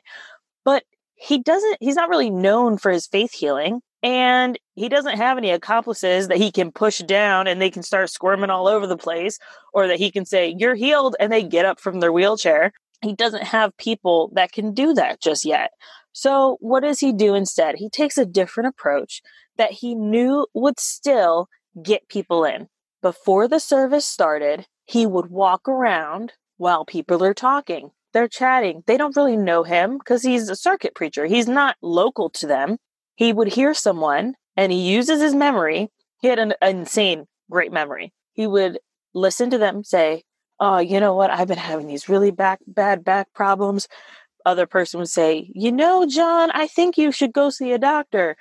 But 0.65 0.85
he 1.15 1.39
doesn't, 1.39 1.79
he's 1.81 1.97
not 1.97 2.11
really 2.11 2.31
known 2.31 2.77
for 2.77 2.91
his 2.91 3.07
faith 3.07 3.33
healing. 3.33 3.81
And 4.03 4.59
he 4.75 4.89
doesn't 4.89 5.17
have 5.17 5.39
any 5.39 5.51
accomplices 5.51 6.29
that 6.29 6.39
he 6.39 6.51
can 6.51 6.71
push 6.71 6.99
down 6.99 7.47
and 7.47 7.61
they 7.61 7.71
can 7.71 7.83
start 7.83 8.11
squirming 8.11 8.51
all 8.51 8.67
over 8.67 8.87
the 8.87 8.97
place, 8.97 9.39
or 9.75 9.87
that 9.89 9.99
he 9.99 10.11
can 10.11 10.25
say, 10.25 10.55
You're 10.59 10.75
healed, 10.75 11.17
and 11.21 11.31
they 11.31 11.43
get 11.43 11.67
up 11.67 11.81
from 11.81 12.01
their 12.01 12.13
wheelchair. 12.13 12.73
He 13.03 13.15
doesn't 13.15 13.45
have 13.45 13.77
people 13.77 14.31
that 14.35 14.53
can 14.53 14.73
do 14.73 14.95
that 14.95 15.21
just 15.21 15.45
yet. 15.45 15.73
So, 16.13 16.57
what 16.61 16.83
does 16.83 17.01
he 17.01 17.13
do 17.13 17.35
instead? 17.35 17.77
He 17.77 17.91
takes 17.91 18.17
a 18.17 18.27
different 18.27 18.69
approach 18.69 19.23
that 19.57 19.73
he 19.73 19.95
knew 19.95 20.47
would 20.55 20.81
still 20.81 21.49
get 21.83 22.09
people 22.09 22.45
in. 22.45 22.69
Before 23.03 23.49
the 23.49 23.61
service 23.61 24.07
started, 24.07 24.67
he 24.87 25.07
would 25.07 25.31
walk 25.31 25.69
around 25.69 26.33
while 26.61 26.85
people 26.85 27.25
are 27.25 27.33
talking. 27.33 27.91
They're 28.13 28.29
chatting. 28.29 28.83
They 28.87 28.99
don't 28.99 29.17
really 29.17 29.37
know 29.37 29.63
him 29.63 29.97
because 29.97 30.23
he's 30.23 30.51
a 30.51 30.55
circuit 30.55 30.95
preacher. 30.95 31.25
He's 31.25 31.49
not 31.49 31.77
local 31.81 32.29
to 32.31 32.47
them. 32.47 32.77
He 33.15 33.33
would 33.33 33.49
hear 33.49 33.73
someone 33.73 34.35
and 34.59 34.71
he 34.71 34.93
uses 34.93 35.23
his 35.23 35.35
memory. 35.35 35.89
He 36.21 36.29
had 36.29 36.39
an 36.39 36.53
insane, 36.61 37.25
great 37.51 37.73
memory. 37.73 38.13
He 38.35 38.47
would 38.47 38.79
listen 39.15 39.49
to 39.51 39.59
them 39.59 39.83
say, 39.85 40.23
Oh, 40.63 40.79
you 40.79 41.01
know 41.01 41.15
what? 41.15 41.31
I've 41.31 41.49
been 41.49 41.57
having 41.57 41.87
these 41.87 42.11
really 42.11 42.31
back, 42.31 42.59
bad 42.67 43.03
back 43.03 43.33
problems. 43.33 43.89
Other 44.45 44.67
person 44.67 45.01
would 45.01 45.09
say, 45.09 45.51
You 45.55 45.73
know, 45.73 46.05
John, 46.05 46.51
I 46.53 46.67
think 46.67 46.99
you 46.99 47.11
should 47.11 47.33
go 47.33 47.49
see 47.49 47.73
a 47.73 47.79
doctor. 47.79 48.37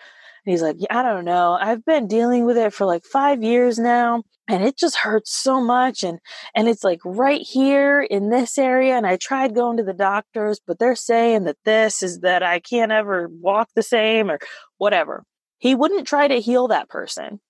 And 0.45 0.51
he's 0.51 0.61
like, 0.61 0.77
yeah, 0.79 0.99
I 0.99 1.03
don't 1.03 1.25
know. 1.25 1.57
I've 1.59 1.85
been 1.85 2.07
dealing 2.07 2.45
with 2.45 2.57
it 2.57 2.73
for 2.73 2.85
like 2.85 3.05
five 3.05 3.43
years 3.43 3.77
now 3.77 4.23
and 4.49 4.63
it 4.63 4.77
just 4.77 4.97
hurts 4.97 5.31
so 5.31 5.61
much. 5.61 6.03
And, 6.03 6.19
and 6.55 6.67
it's 6.67 6.83
like 6.83 6.99
right 7.05 7.41
here 7.41 8.01
in 8.01 8.29
this 8.29 8.57
area. 8.57 8.95
And 8.95 9.05
I 9.05 9.15
tried 9.15 9.53
going 9.53 9.77
to 9.77 9.83
the 9.83 9.93
doctors, 9.93 10.59
but 10.65 10.79
they're 10.79 10.95
saying 10.95 11.43
that 11.43 11.57
this 11.65 12.01
is 12.01 12.21
that 12.21 12.41
I 12.41 12.59
can't 12.59 12.91
ever 12.91 13.29
walk 13.29 13.69
the 13.75 13.83
same 13.83 14.31
or 14.31 14.39
whatever. 14.77 15.23
He 15.59 15.75
wouldn't 15.75 16.07
try 16.07 16.27
to 16.27 16.41
heal 16.41 16.67
that 16.69 16.89
person. 16.89 17.41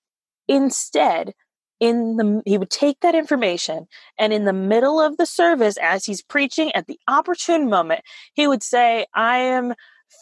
Instead, 0.47 1.33
in 1.79 2.17
the 2.17 2.41
he 2.45 2.57
would 2.57 2.69
take 2.69 2.99
that 2.99 3.15
information 3.15 3.87
and 4.17 4.33
in 4.33 4.43
the 4.43 4.53
middle 4.53 4.99
of 4.99 5.15
the 5.17 5.25
service 5.25 5.77
as 5.81 6.05
he's 6.05 6.21
preaching 6.21 6.73
at 6.73 6.87
the 6.87 6.99
opportune 7.07 7.69
moment 7.69 8.01
he 8.33 8.47
would 8.47 8.61
say 8.61 9.05
i 9.13 9.37
am 9.37 9.73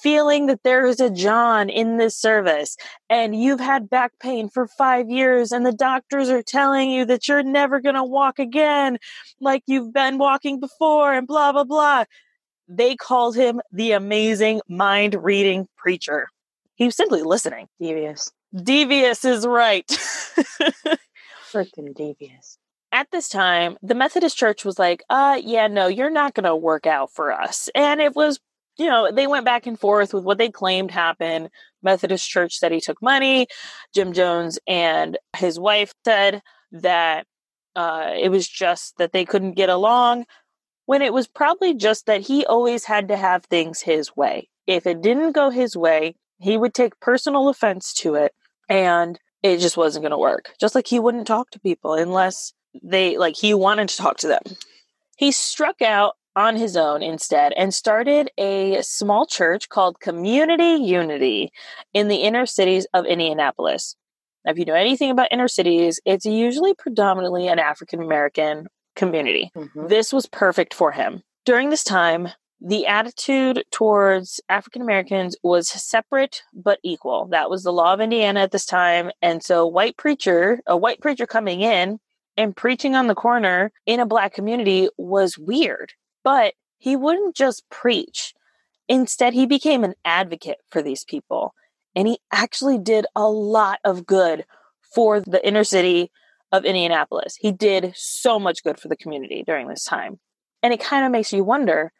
feeling 0.01 0.47
that 0.47 0.63
there 0.63 0.85
is 0.85 0.99
a 0.99 1.09
John 1.09 1.69
in 1.69 1.97
this 1.97 2.15
service 2.15 2.77
and 3.09 3.39
you've 3.39 3.59
had 3.59 3.89
back 3.89 4.13
pain 4.19 4.49
for 4.49 4.67
five 4.67 5.09
years 5.09 5.51
and 5.51 5.65
the 5.65 5.71
doctors 5.71 6.29
are 6.29 6.43
telling 6.43 6.89
you 6.91 7.05
that 7.05 7.27
you're 7.27 7.43
never 7.43 7.79
going 7.79 7.95
to 7.95 8.03
walk 8.03 8.39
again 8.39 8.97
like 9.39 9.63
you've 9.67 9.93
been 9.93 10.17
walking 10.17 10.59
before 10.59 11.13
and 11.13 11.27
blah, 11.27 11.51
blah, 11.51 11.63
blah. 11.63 12.05
They 12.67 12.95
called 12.95 13.35
him 13.35 13.61
the 13.71 13.93
amazing 13.93 14.61
mind 14.67 15.15
reading 15.15 15.67
preacher. 15.77 16.27
He 16.75 16.85
was 16.85 16.95
simply 16.95 17.23
listening. 17.23 17.67
Devious. 17.79 18.31
Devious 18.53 19.25
is 19.25 19.47
right. 19.47 19.87
Freaking 21.51 21.95
devious 21.95 22.57
at 22.91 23.11
this 23.11 23.29
time, 23.29 23.77
the 23.81 23.95
Methodist 23.95 24.37
Church 24.37 24.63
was 24.63 24.79
like, 24.79 25.03
uh, 25.09 25.39
yeah, 25.43 25.67
no, 25.67 25.87
you're 25.87 26.09
not 26.09 26.33
going 26.33 26.45
to 26.45 26.55
work 26.55 26.87
out 26.87 27.11
for 27.11 27.31
us. 27.31 27.69
And 27.75 28.01
it 28.01 28.15
was 28.15 28.39
you 28.77 28.87
know, 28.87 29.11
they 29.11 29.27
went 29.27 29.45
back 29.45 29.67
and 29.67 29.79
forth 29.79 30.13
with 30.13 30.23
what 30.23 30.37
they 30.37 30.49
claimed 30.49 30.91
happened. 30.91 31.49
Methodist 31.83 32.29
Church 32.29 32.57
said 32.57 32.71
he 32.71 32.81
took 32.81 33.01
money. 33.01 33.47
Jim 33.93 34.13
Jones 34.13 34.59
and 34.67 35.17
his 35.35 35.59
wife 35.59 35.93
said 36.05 36.41
that 36.71 37.25
uh, 37.75 38.11
it 38.19 38.29
was 38.29 38.47
just 38.47 38.97
that 38.97 39.11
they 39.11 39.25
couldn't 39.25 39.53
get 39.53 39.69
along, 39.69 40.25
when 40.85 41.01
it 41.01 41.13
was 41.13 41.27
probably 41.27 41.73
just 41.73 42.05
that 42.05 42.21
he 42.21 42.45
always 42.45 42.85
had 42.85 43.09
to 43.09 43.17
have 43.17 43.45
things 43.45 43.81
his 43.81 44.15
way. 44.15 44.49
If 44.65 44.87
it 44.87 45.01
didn't 45.01 45.33
go 45.33 45.49
his 45.49 45.75
way, 45.75 46.15
he 46.39 46.57
would 46.57 46.73
take 46.73 46.99
personal 46.99 47.49
offense 47.49 47.93
to 47.95 48.15
it 48.15 48.33
and 48.69 49.19
it 49.43 49.57
just 49.57 49.77
wasn't 49.77 50.03
going 50.03 50.11
to 50.11 50.17
work. 50.17 50.53
Just 50.59 50.75
like 50.75 50.87
he 50.87 50.99
wouldn't 50.99 51.27
talk 51.27 51.49
to 51.51 51.59
people 51.59 51.93
unless 51.93 52.53
they, 52.83 53.17
like, 53.17 53.35
he 53.35 53.53
wanted 53.53 53.89
to 53.89 53.97
talk 53.97 54.17
to 54.17 54.27
them. 54.27 54.41
He 55.17 55.31
struck 55.31 55.81
out 55.81 56.15
on 56.37 56.55
his 56.55 56.77
own 56.77 57.01
instead 57.01 57.51
and 57.53 57.73
started 57.73 58.29
a 58.37 58.79
small 58.83 59.25
church 59.25 59.69
called 59.69 59.99
Community 59.99 60.75
Unity 60.75 61.51
in 61.93 62.07
the 62.07 62.17
inner 62.17 62.45
cities 62.45 62.85
of 62.93 63.05
Indianapolis. 63.05 63.95
Now, 64.45 64.51
if 64.51 64.59
you 64.59 64.65
know 64.65 64.75
anything 64.75 65.09
about 65.09 65.29
inner 65.31 65.47
cities, 65.47 65.99
it's 66.05 66.25
usually 66.25 66.75
predominantly 66.75 67.47
an 67.47 67.57
African 67.57 68.01
American 68.01 68.67
community. 68.95 69.51
Mm-hmm. 69.57 69.87
This 69.87 70.13
was 70.13 70.27
perfect 70.27 70.75
for 70.75 70.91
him. 70.91 71.23
During 71.43 71.71
this 71.71 71.83
time, 71.83 72.29
the 72.61 72.85
attitude 72.85 73.63
towards 73.71 74.39
African 74.47 74.83
Americans 74.83 75.35
was 75.41 75.69
separate 75.69 76.43
but 76.53 76.79
equal. 76.83 77.27
That 77.31 77.49
was 77.49 77.63
the 77.63 77.73
law 77.73 77.93
of 77.93 77.99
Indiana 77.99 78.41
at 78.41 78.51
this 78.51 78.65
time. 78.65 79.09
And 79.23 79.43
so, 79.43 79.65
white 79.65 79.97
preacher, 79.97 80.59
a 80.67 80.77
white 80.77 81.01
preacher 81.01 81.25
coming 81.25 81.61
in 81.61 81.99
and 82.35 82.55
preaching 82.55 82.95
on 82.95 83.07
the 83.07 83.15
corner 83.15 83.71
in 83.87 83.99
a 83.99 84.05
black 84.05 84.33
community 84.33 84.87
was 84.97 85.35
weird. 85.35 85.93
But 86.27 86.55
he 86.77 86.97
wouldn't 86.97 87.37
just 87.37 87.63
preach, 87.69 88.33
instead, 88.89 89.33
he 89.33 89.45
became 89.45 89.85
an 89.85 89.93
advocate 90.03 90.57
for 90.67 90.81
these 90.81 91.05
people. 91.05 91.53
And 91.95 92.05
he 92.05 92.19
actually 92.33 92.77
did 92.77 93.05
a 93.15 93.29
lot 93.29 93.79
of 93.85 94.05
good 94.05 94.43
for 94.93 95.21
the 95.21 95.39
inner 95.47 95.63
city 95.63 96.11
of 96.51 96.65
Indianapolis. 96.65 97.37
He 97.37 97.53
did 97.53 97.93
so 97.95 98.39
much 98.39 98.61
good 98.61 98.77
for 98.77 98.89
the 98.89 98.97
community 98.97 99.41
during 99.47 99.69
this 99.69 99.85
time. 99.85 100.19
And 100.61 100.73
it 100.73 100.81
kind 100.81 101.05
of 101.05 101.13
makes 101.13 101.31
you 101.31 101.45
wonder 101.45 101.93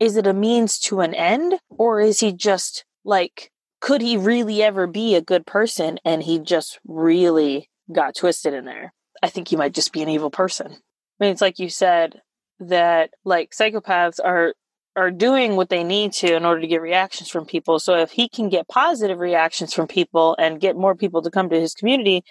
is 0.00 0.16
it 0.16 0.26
a 0.26 0.32
means 0.32 0.78
to 0.78 1.00
an 1.00 1.12
end 1.12 1.58
or 1.68 2.00
is 2.00 2.20
he 2.20 2.32
just 2.32 2.86
like 3.04 3.52
could 3.82 4.00
he 4.00 4.16
really 4.16 4.62
ever 4.62 4.86
be 4.86 5.14
a 5.14 5.20
good 5.20 5.44
person 5.44 5.98
and 6.02 6.22
he 6.22 6.38
just 6.38 6.80
really 6.86 7.68
got 7.92 8.14
twisted 8.14 8.52
in 8.52 8.66
there 8.66 8.92
i 9.22 9.28
think 9.30 9.48
he 9.48 9.56
might 9.56 9.72
just 9.72 9.94
be 9.94 10.02
an 10.02 10.08
evil 10.10 10.30
person 10.30 10.66
i 10.66 11.24
mean 11.24 11.32
it's 11.32 11.40
like 11.40 11.58
you 11.58 11.70
said 11.70 12.20
that 12.60 13.10
like 13.24 13.50
psychopaths 13.50 14.18
are 14.22 14.54
are 14.96 15.10
doing 15.10 15.56
what 15.56 15.68
they 15.68 15.84
need 15.84 16.10
to 16.10 16.34
in 16.34 16.46
order 16.46 16.60
to 16.60 16.66
get 16.66 16.80
reactions 16.80 17.28
from 17.28 17.44
people 17.44 17.78
so 17.78 17.96
if 17.96 18.10
he 18.10 18.28
can 18.28 18.48
get 18.48 18.66
positive 18.68 19.18
reactions 19.18 19.74
from 19.74 19.86
people 19.86 20.34
and 20.38 20.60
get 20.60 20.74
more 20.76 20.94
people 20.94 21.20
to 21.20 21.30
come 21.30 21.50
to 21.50 21.60
his 21.60 21.74
community 21.74 22.22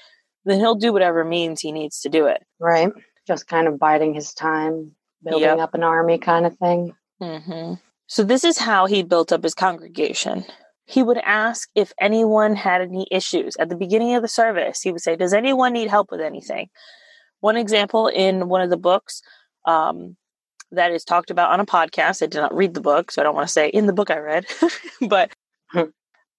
then 0.45 0.59
he'll 0.59 0.75
do 0.75 0.91
whatever 0.91 1.23
means 1.23 1.61
he 1.61 1.71
needs 1.71 2.01
to 2.01 2.09
do 2.09 2.25
it 2.25 2.41
right 2.59 2.91
just 3.27 3.47
kind 3.47 3.67
of 3.67 3.77
biding 3.77 4.13
his 4.15 4.33
time 4.33 4.91
building 5.23 5.43
yep. 5.43 5.59
up 5.59 5.73
an 5.75 5.83
army 5.83 6.17
kind 6.17 6.45
of 6.45 6.57
thing 6.57 6.91
Mm-hmm. 7.21 7.75
So, 8.07 8.23
this 8.23 8.43
is 8.43 8.57
how 8.57 8.85
he 8.85 9.03
built 9.03 9.31
up 9.31 9.43
his 9.43 9.53
congregation. 9.53 10.45
He 10.85 11.01
would 11.01 11.17
ask 11.17 11.69
if 11.73 11.93
anyone 11.99 12.55
had 12.55 12.81
any 12.81 13.07
issues. 13.09 13.55
At 13.57 13.69
the 13.69 13.75
beginning 13.75 14.13
of 14.13 14.21
the 14.21 14.27
service, 14.27 14.81
he 14.81 14.91
would 14.91 15.01
say, 15.01 15.15
Does 15.15 15.33
anyone 15.33 15.73
need 15.73 15.89
help 15.89 16.11
with 16.11 16.21
anything? 16.21 16.69
One 17.39 17.57
example 17.57 18.07
in 18.07 18.49
one 18.49 18.61
of 18.61 18.69
the 18.69 18.77
books 18.77 19.21
um, 19.65 20.15
that 20.71 20.91
is 20.91 21.03
talked 21.03 21.31
about 21.31 21.51
on 21.51 21.59
a 21.59 21.65
podcast, 21.65 22.21
I 22.21 22.27
did 22.27 22.39
not 22.39 22.55
read 22.55 22.73
the 22.73 22.81
book, 22.81 23.11
so 23.11 23.21
I 23.21 23.23
don't 23.23 23.35
want 23.35 23.47
to 23.47 23.53
say 23.53 23.69
in 23.69 23.85
the 23.85 23.93
book 23.93 24.11
I 24.11 24.17
read, 24.17 24.45
but 25.09 25.31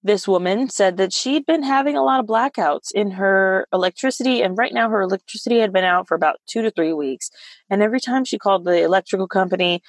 this 0.03 0.27
woman 0.27 0.69
said 0.69 0.97
that 0.97 1.11
she'd 1.11 1.45
been 1.45 1.63
having 1.63 1.97
a 1.97 2.03
lot 2.03 2.19
of 2.19 2.27
blackouts 2.27 2.91
in 2.93 3.11
her 3.11 3.67
electricity 3.73 4.41
and 4.41 4.57
right 4.57 4.73
now 4.73 4.89
her 4.89 5.01
electricity 5.01 5.59
had 5.59 5.73
been 5.73 5.83
out 5.83 6.07
for 6.07 6.15
about 6.15 6.37
two 6.47 6.61
to 6.61 6.71
three 6.71 6.93
weeks 6.93 7.29
and 7.69 7.81
every 7.81 7.99
time 7.99 8.23
she 8.23 8.37
called 8.37 8.63
the 8.63 8.83
electrical 8.83 9.27
company 9.27 9.81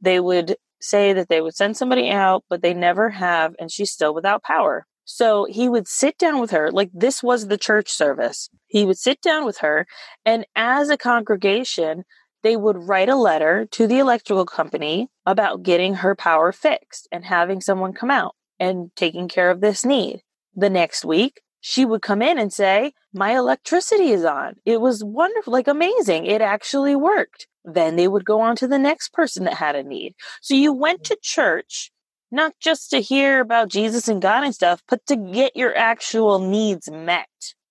they 0.00 0.20
would 0.20 0.54
say 0.84 1.12
that 1.12 1.28
they 1.28 1.40
would 1.40 1.56
send 1.56 1.76
somebody 1.76 2.10
out, 2.10 2.44
but 2.48 2.62
they 2.62 2.74
never 2.74 3.10
have, 3.10 3.54
and 3.58 3.70
she's 3.70 3.90
still 3.90 4.14
without 4.14 4.42
power. 4.42 4.86
So 5.06 5.46
he 5.46 5.68
would 5.68 5.88
sit 5.88 6.16
down 6.18 6.40
with 6.40 6.50
her, 6.50 6.70
like 6.70 6.90
this 6.92 7.22
was 7.22 7.48
the 7.48 7.58
church 7.58 7.90
service. 7.90 8.48
He 8.66 8.86
would 8.86 8.98
sit 8.98 9.20
down 9.20 9.44
with 9.44 9.58
her, 9.58 9.86
and 10.24 10.46
as 10.56 10.88
a 10.90 10.96
congregation, 10.96 12.04
they 12.44 12.56
would 12.56 12.76
write 12.76 13.08
a 13.08 13.16
letter 13.16 13.66
to 13.72 13.86
the 13.88 13.98
electrical 13.98 14.44
company 14.44 15.08
about 15.26 15.62
getting 15.62 15.94
her 15.94 16.14
power 16.14 16.52
fixed 16.52 17.08
and 17.10 17.24
having 17.24 17.60
someone 17.60 17.94
come 17.94 18.10
out 18.10 18.36
and 18.60 18.90
taking 18.94 19.26
care 19.26 19.50
of 19.50 19.60
this 19.60 19.84
need. 19.84 20.22
The 20.54 20.70
next 20.70 21.04
week, 21.04 21.40
she 21.60 21.86
would 21.86 22.02
come 22.02 22.20
in 22.20 22.38
and 22.38 22.52
say, 22.52 22.92
My 23.14 23.34
electricity 23.34 24.10
is 24.10 24.24
on. 24.24 24.56
It 24.66 24.80
was 24.82 25.02
wonderful, 25.02 25.54
like 25.54 25.66
amazing. 25.66 26.26
It 26.26 26.42
actually 26.42 26.94
worked. 26.94 27.48
Then 27.64 27.96
they 27.96 28.06
would 28.06 28.26
go 28.26 28.40
on 28.42 28.56
to 28.56 28.68
the 28.68 28.78
next 28.78 29.14
person 29.14 29.44
that 29.44 29.54
had 29.54 29.74
a 29.74 29.82
need. 29.82 30.14
So 30.42 30.54
you 30.54 30.74
went 30.74 31.02
to 31.04 31.18
church 31.22 31.90
not 32.30 32.52
just 32.60 32.90
to 32.90 33.00
hear 33.00 33.40
about 33.40 33.70
Jesus 33.70 34.08
and 34.08 34.20
God 34.20 34.44
and 34.44 34.54
stuff, 34.54 34.82
but 34.88 35.06
to 35.06 35.16
get 35.16 35.56
your 35.56 35.74
actual 35.74 36.38
needs 36.38 36.90
met. 36.90 37.28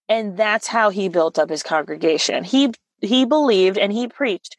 And 0.10 0.36
that's 0.36 0.68
how 0.68 0.90
he 0.90 1.10
built 1.10 1.38
up 1.38 1.50
his 1.50 1.64
congregation. 1.64 2.44
He 2.44 2.72
he 3.04 3.26
believed 3.26 3.78
and 3.78 3.92
he 3.92 4.08
preached, 4.08 4.56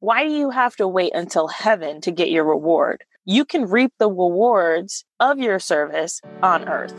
why 0.00 0.24
do 0.24 0.30
you 0.30 0.50
have 0.50 0.76
to 0.76 0.88
wait 0.88 1.14
until 1.14 1.48
heaven 1.48 2.00
to 2.02 2.10
get 2.10 2.30
your 2.30 2.44
reward? 2.44 3.04
You 3.24 3.44
can 3.44 3.68
reap 3.68 3.92
the 3.98 4.08
rewards 4.08 5.04
of 5.20 5.38
your 5.38 5.58
service 5.58 6.20
on 6.42 6.68
earth. 6.68 6.94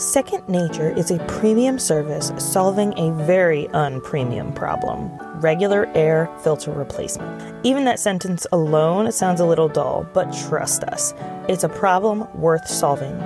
Second 0.00 0.48
Nature 0.48 0.90
is 0.96 1.10
a 1.10 1.18
premium 1.26 1.78
service 1.78 2.32
solving 2.38 2.98
a 2.98 3.12
very 3.24 3.64
unpremium 3.68 4.54
problem 4.54 5.10
regular 5.42 5.90
air 5.94 6.30
filter 6.42 6.70
replacement. 6.70 7.66
Even 7.66 7.84
that 7.84 7.98
sentence 7.98 8.46
alone 8.52 9.10
sounds 9.12 9.40
a 9.40 9.44
little 9.44 9.68
dull, 9.68 10.06
but 10.12 10.32
trust 10.32 10.84
us, 10.84 11.12
it's 11.48 11.64
a 11.64 11.68
problem 11.68 12.26
worth 12.40 12.66
solving. 12.66 13.18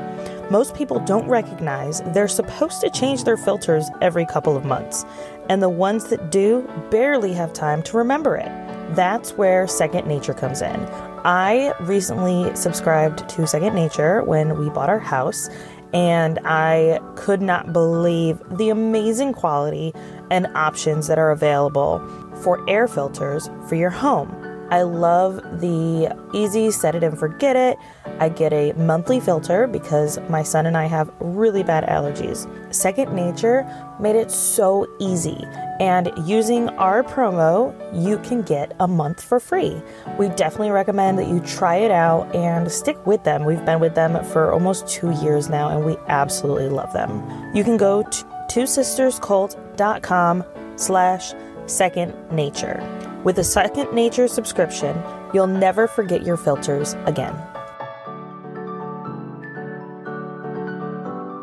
Most 0.51 0.74
people 0.74 0.99
don't 1.01 1.28
recognize 1.28 2.01
they're 2.14 2.28
supposed 2.28 2.80
to 2.80 2.90
change 2.90 3.24
their 3.24 3.36
filters 3.36 3.88
every 4.01 4.24
couple 4.24 4.57
of 4.57 4.64
months, 4.64 5.05
and 5.49 5.62
the 5.62 5.68
ones 5.68 6.07
that 6.07 6.30
do 6.30 6.68
barely 6.90 7.32
have 7.32 7.53
time 7.53 7.82
to 7.84 7.97
remember 7.97 8.36
it. 8.36 8.51
That's 8.94 9.32
where 9.32 9.66
Second 9.66 10.07
Nature 10.07 10.34
comes 10.34 10.62
in. 10.62 10.80
I 11.24 11.74
recently 11.80 12.55
subscribed 12.55 13.28
to 13.30 13.47
Second 13.47 13.74
Nature 13.74 14.22
when 14.22 14.59
we 14.59 14.70
bought 14.70 14.88
our 14.88 15.01
house, 15.01 15.49
and 15.92 16.38
I 16.44 17.01
could 17.16 17.42
not 17.42 17.72
believe 17.72 18.40
the 18.59 18.70
amazing 18.70 19.32
quality 19.32 19.92
and 20.30 20.47
options 20.55 21.09
that 21.09 21.18
are 21.18 21.30
available 21.30 21.99
for 22.42 22.68
air 22.70 22.86
filters 22.86 23.51
for 23.68 23.74
your 23.74 23.90
home. 23.90 24.30
I 24.71 24.83
love 24.83 25.37
the 25.61 26.14
easy 26.35 26.71
set 26.71 26.95
it 26.95 27.03
and 27.05 27.19
forget 27.19 27.57
it. 27.57 27.79
I 28.19 28.29
get 28.29 28.53
a 28.53 28.73
monthly 28.73 29.21
filter 29.21 29.67
because 29.67 30.19
my 30.29 30.43
son 30.43 30.67
and 30.67 30.77
I 30.77 30.87
have 30.87 31.11
really 31.21 31.62
bad 31.62 31.85
allergies. 31.85 32.49
Second 32.75 33.14
Nature 33.14 33.64
made 34.01 34.17
it 34.17 34.31
so 34.31 34.87
easy, 34.99 35.45
and 35.81 36.11
using 36.25 36.69
our 36.71 37.03
promo, 37.03 37.73
you 37.93 38.19
can 38.19 38.43
get 38.43 38.75
a 38.81 38.89
month 38.89 39.23
for 39.23 39.39
free. 39.39 39.81
We 40.19 40.29
definitely 40.31 40.71
recommend 40.71 41.19
that 41.19 41.29
you 41.29 41.41
try 41.41 41.77
it 41.77 41.91
out 41.91 42.35
and 42.35 42.71
stick 42.71 43.07
with 43.07 43.25
them. 43.25 43.45
We've 43.45 43.64
been 43.64 43.81
with 43.81 43.95
them 43.95 44.25
for 44.25 44.53
almost 44.53 44.89
two 44.89 45.12
years 45.23 45.49
now, 45.49 45.69
and 45.69 45.85
we 45.85 45.97
absolutely 46.09 46.69
love 46.69 46.93
them. 46.93 47.23
You 47.55 47.64
can 47.64 47.77
go 47.77 48.03
to 48.03 48.25
twosisterscult.com 48.49 50.45
slash 50.77 51.33
second 51.67 52.14
nature. 52.31 52.83
With 53.27 53.41
a 53.41 53.43
Second 53.43 53.93
Nature 53.93 54.29
subscription, 54.29 55.03
you'll 55.35 55.49
never 55.49 55.89
forget 55.89 56.22
your 56.22 56.37
filters 56.37 56.95
again. 57.07 57.35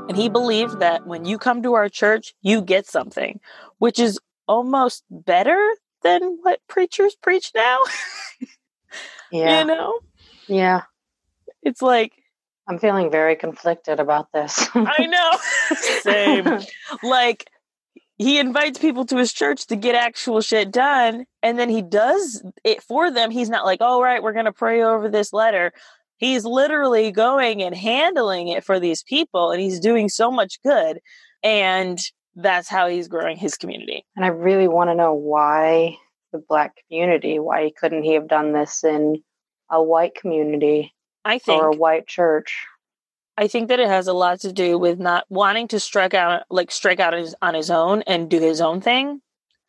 And 0.08 0.16
he 0.16 0.30
believed 0.30 0.80
that 0.80 1.06
when 1.06 1.26
you 1.26 1.38
come 1.38 1.62
to 1.64 1.74
our 1.74 1.90
church, 1.90 2.36
you 2.42 2.62
get 2.62 2.88
something, 2.88 3.42
which 3.80 4.00
is 4.00 4.18
almost 4.48 5.04
better 5.10 5.60
than 6.04 6.38
what 6.42 6.62
preachers 6.70 7.18
preach 7.18 7.52
now. 7.54 7.80
yeah. 9.34 9.60
You 9.60 9.68
know? 9.68 10.00
Yeah. 10.48 10.84
It's 11.64 11.82
like, 11.82 12.14
I'm 12.66 12.80
feeling 12.80 13.12
very 13.12 13.36
conflicted 13.36 14.00
about 14.00 14.32
this. 14.32 14.70
I 14.74 15.06
know. 15.06 15.32
Same. 16.02 16.62
like, 17.04 17.50
he 18.18 18.40
invites 18.40 18.80
people 18.80 19.06
to 19.06 19.18
his 19.18 19.34
church 19.34 19.68
to 19.68 19.76
get 19.76 19.96
actual 19.96 20.42
shit 20.42 20.72
done 20.72 21.26
and 21.42 21.58
then 21.58 21.70
he 21.70 21.82
does 21.82 22.44
it 22.64 22.82
for 22.84 23.12
them. 23.12 23.32
He's 23.32 23.50
not 23.50 23.66
like 23.66 23.82
all 23.82 24.02
right 24.02 24.22
we're 24.22 24.34
going 24.34 24.46
to 24.46 24.54
pray 24.54 24.84
over 24.84 25.10
this 25.10 25.34
letter. 25.34 25.72
He's 26.18 26.46
literally 26.46 27.12
going 27.12 27.62
and 27.62 27.76
handling 27.76 28.48
it 28.48 28.64
for 28.64 28.80
these 28.80 29.04
people 29.04 29.52
and 29.52 29.62
he's 29.62 29.80
doing 29.80 30.10
so 30.10 30.32
much 30.32 30.60
good 30.64 31.00
and 31.44 32.00
that's 32.36 32.70
how 32.70 32.88
he's 32.88 33.08
growing 33.08 33.38
his 33.38 33.58
community. 33.58 34.06
And 34.16 34.26
i 34.26 34.30
really 34.30 34.68
want 34.68 34.90
to 34.90 34.96
know 34.96 35.14
why 35.14 35.98
the 36.32 36.40
black 36.50 36.76
community 36.88 37.40
why 37.40 37.72
couldn't 37.80 38.04
he 38.04 38.14
have 38.14 38.28
done 38.28 38.54
this 38.54 38.84
in 38.84 39.22
a 39.72 39.82
white 39.82 40.16
community 40.16 40.94
i 41.24 41.38
think 41.38 41.62
or 41.62 41.68
a 41.68 41.76
white 41.76 42.08
church 42.08 42.66
I 43.38 43.48
think 43.48 43.70
that 43.70 43.80
it 43.80 43.88
has 43.88 44.08
a 44.08 44.14
lot 44.14 44.42
to 44.42 44.54
do 44.54 44.78
with 44.78 45.00
not 45.00 45.26
wanting 45.30 45.68
to 45.70 45.80
strike 45.80 46.14
out, 46.14 46.44
like 46.50 46.72
strike 46.72 47.00
out 47.00 47.14
his, 47.14 47.36
on 47.42 47.56
his 47.56 47.72
own 47.72 48.04
and 48.04 48.30
do 48.30 48.40
his 48.40 48.62
own 48.62 48.82
thing. 48.82 49.22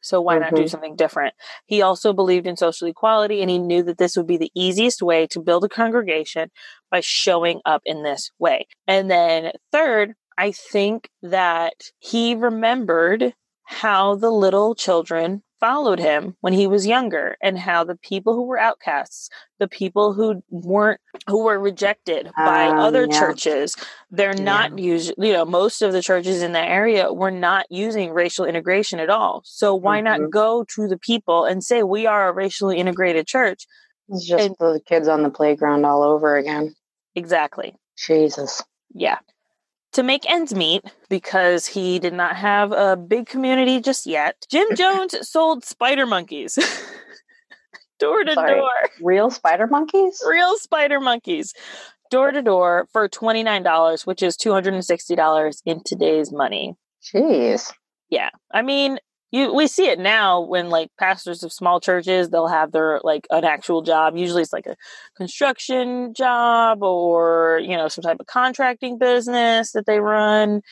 So 0.03 0.21
why 0.21 0.35
mm-hmm. 0.35 0.43
not 0.43 0.55
do 0.55 0.62
mm-hmm. 0.62 0.69
something 0.69 0.97
different? 0.97 1.35
He 1.65 1.81
also 1.81 2.12
believed 2.12 2.47
in 2.47 2.57
social 2.57 2.89
equality 2.89 3.41
and 3.41 3.51
he 3.51 3.59
knew 3.59 3.83
that 3.85 3.97
this 3.97 4.17
would 4.17 4.27
be 4.27 4.37
the 4.37 4.53
easiest 4.55 5.01
way 5.01 5.27
to 5.29 5.41
build 5.41 5.65
a 5.65 5.69
congregation 5.69 6.51
by 6.91 7.01
showing 7.01 7.61
up 7.65 7.81
in 7.87 8.03
this 8.03 8.31
way. 8.39 8.67
And 8.87 9.11
then 9.11 9.53
third, 9.73 10.12
I 10.37 10.53
think 10.53 11.09
that 11.23 11.75
he 12.01 12.35
remembered 12.35 13.35
how 13.65 14.17
the 14.17 14.31
little 14.31 14.75
children 14.75 15.43
followed 15.61 15.99
him 15.99 16.37
when 16.41 16.53
he 16.53 16.67
was 16.67 16.87
younger 16.87 17.37
and 17.43 17.59
how 17.59 17.85
the 17.85 17.97
people 17.97 18.35
who 18.35 18.45
were 18.45 18.59
outcasts 18.59 19.31
the 19.59 19.69
people 19.69 20.13
who 20.13 20.43
weren't 20.51 21.01
who 21.27 21.45
were 21.45 21.59
rejected 21.59 22.31
by 22.37 22.67
um, 22.67 22.79
other 22.79 23.07
yeah. 23.09 23.19
churches 23.19 23.77
they're 24.11 24.35
not 24.35 24.79
yeah. 24.79 24.85
using 24.85 25.15
you 25.19 25.33
know 25.33 25.45
most 25.45 25.81
of 25.83 25.93
the 25.93 26.03
churches 26.03 26.43
in 26.43 26.53
that 26.53 26.69
area 26.69 27.13
were 27.13 27.31
not 27.31 27.67
using 27.71 28.11
racial 28.11 28.45
integration 28.45 28.99
at 28.99 29.11
all 29.11 29.43
so 29.45 29.75
why 29.75 29.99
mm-hmm. 29.99 30.23
not 30.23 30.31
go 30.31 30.65
to 30.75 30.87
the 30.89 30.99
people 30.99 31.45
and 31.45 31.65
say 31.65 31.83
we 31.83 32.07
are 32.07 32.29
a 32.29 32.33
racially 32.33 32.79
integrated 32.79 33.27
church 33.27 33.67
It's 34.09 34.27
just 34.27 34.45
And- 34.45 34.57
the 34.59 34.81
kids 34.85 35.09
on 35.09 35.23
the 35.23 35.31
playground 35.31 35.85
all 35.85 36.03
over 36.03 36.37
again. 36.37 36.75
Exactly. 37.15 37.75
Jesus. 37.97 38.63
Yeah. 38.93 39.19
To 39.95 40.03
make 40.03 40.29
ends 40.29 40.53
meet, 40.55 40.83
because 41.09 41.67
he 41.67 41.99
did 42.01 42.13
not 42.15 42.35
have 42.37 42.73
a 42.73 42.97
big 42.97 43.27
community 43.27 43.81
just 43.81 44.07
yet, 44.07 44.45
Jim 44.51 44.67
Jones 44.77 45.15
sold 45.29 45.65
spider 45.65 46.05
monkeys 46.05 46.55
door 48.01 48.25
to 48.25 48.35
Sorry. 48.35 48.57
door. 48.57 48.71
Real 49.01 49.31
spider 49.31 49.69
monkeys? 49.69 50.21
Real 50.29 50.57
spider 50.59 50.99
monkeys 51.01 51.55
door 52.11 52.33
to 52.33 52.43
door 52.43 52.89
for 52.93 53.09
$29, 53.09 54.07
which 54.07 54.23
is 54.23 54.37
$260 54.37 55.63
in 55.65 55.83
today's 55.85 56.33
money. 56.33 56.75
Jeez. 57.03 57.73
Yeah. 58.11 58.31
I 58.53 58.63
mean, 58.63 58.99
you 59.35 59.53
we 59.53 59.66
see 59.66 59.89
it 59.89 59.99
now 59.99 60.41
when 60.41 60.70
like 60.70 60.91
pastors 60.97 61.43
of 61.43 61.53
small 61.53 61.80
churches, 61.80 62.30
they'll 62.30 62.47
have 62.47 62.70
their 62.70 63.01
like 63.03 63.26
an 63.30 63.45
actual 63.45 63.82
job. 63.82 64.16
Usually 64.16 64.43
it's 64.43 64.53
like 64.53 64.66
a 64.66 64.76
construction 65.16 66.14
job 66.14 66.85
or, 66.85 67.61
you 67.62 67.76
know, 67.76 67.89
some 67.89 68.03
type 68.03 68.18
of 68.20 68.26
contracting 68.26 68.97
business 68.97 69.72
that 69.72 69.87
they 69.87 69.99
run 69.99 70.62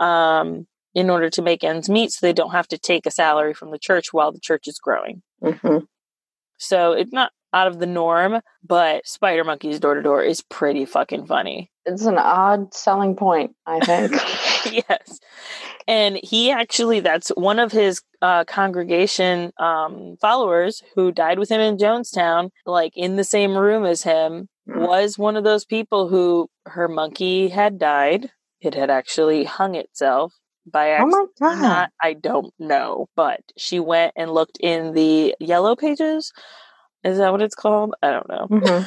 um 0.00 0.66
in 0.94 1.08
order 1.08 1.30
to 1.30 1.40
make 1.40 1.64
ends 1.64 1.88
meet 1.88 2.12
so 2.12 2.26
they 2.26 2.32
don't 2.34 2.50
have 2.50 2.68
to 2.68 2.78
take 2.78 3.06
a 3.06 3.10
salary 3.10 3.54
from 3.54 3.70
the 3.70 3.78
church 3.78 4.12
while 4.12 4.30
the 4.32 4.40
church 4.40 4.68
is 4.68 4.78
growing. 4.78 5.22
hmm 5.42 5.78
So 6.58 6.92
it's 6.92 7.12
not 7.12 7.32
out 7.54 7.68
of 7.68 7.78
the 7.78 7.86
norm, 7.86 8.40
but 8.62 9.06
Spider 9.06 9.44
Monkeys 9.44 9.80
door 9.80 9.94
to 9.94 10.02
door 10.02 10.22
is 10.22 10.42
pretty 10.42 10.84
fucking 10.84 11.26
funny. 11.26 11.70
It's 11.86 12.04
an 12.04 12.18
odd 12.18 12.74
selling 12.74 13.16
point, 13.16 13.54
I 13.66 13.80
think. 13.80 14.12
yes. 14.88 15.20
And 15.86 16.18
he 16.22 16.50
actually, 16.50 17.00
that's 17.00 17.28
one 17.30 17.58
of 17.58 17.72
his 17.72 18.00
uh, 18.22 18.44
congregation 18.44 19.52
um, 19.58 20.16
followers 20.20 20.82
who 20.94 21.12
died 21.12 21.38
with 21.38 21.50
him 21.50 21.60
in 21.60 21.76
Jonestown, 21.76 22.50
like 22.64 22.92
in 22.96 23.16
the 23.16 23.24
same 23.24 23.56
room 23.56 23.84
as 23.84 24.02
him, 24.02 24.48
Mm. 24.66 24.88
was 24.88 25.18
one 25.18 25.36
of 25.36 25.44
those 25.44 25.66
people 25.66 26.08
who 26.08 26.48
her 26.64 26.88
monkey 26.88 27.48
had 27.50 27.78
died. 27.78 28.30
It 28.62 28.72
had 28.74 28.88
actually 28.88 29.44
hung 29.44 29.74
itself 29.74 30.32
by 30.66 30.96
oh 30.96 31.06
my 31.06 31.26
god. 31.38 31.60
not, 31.60 31.92
I 32.02 32.14
don't 32.14 32.50
know, 32.58 33.06
but 33.14 33.40
she 33.58 33.78
went 33.78 34.14
and 34.16 34.32
looked 34.32 34.56
in 34.60 34.94
the 34.94 35.34
yellow 35.38 35.76
pages. 35.76 36.32
Is 37.02 37.18
that 37.18 37.30
what 37.30 37.42
it's 37.42 37.54
called? 37.54 37.94
I 38.02 38.10
don't 38.10 38.26
know. 38.30 38.46
Mhm. 38.50 38.86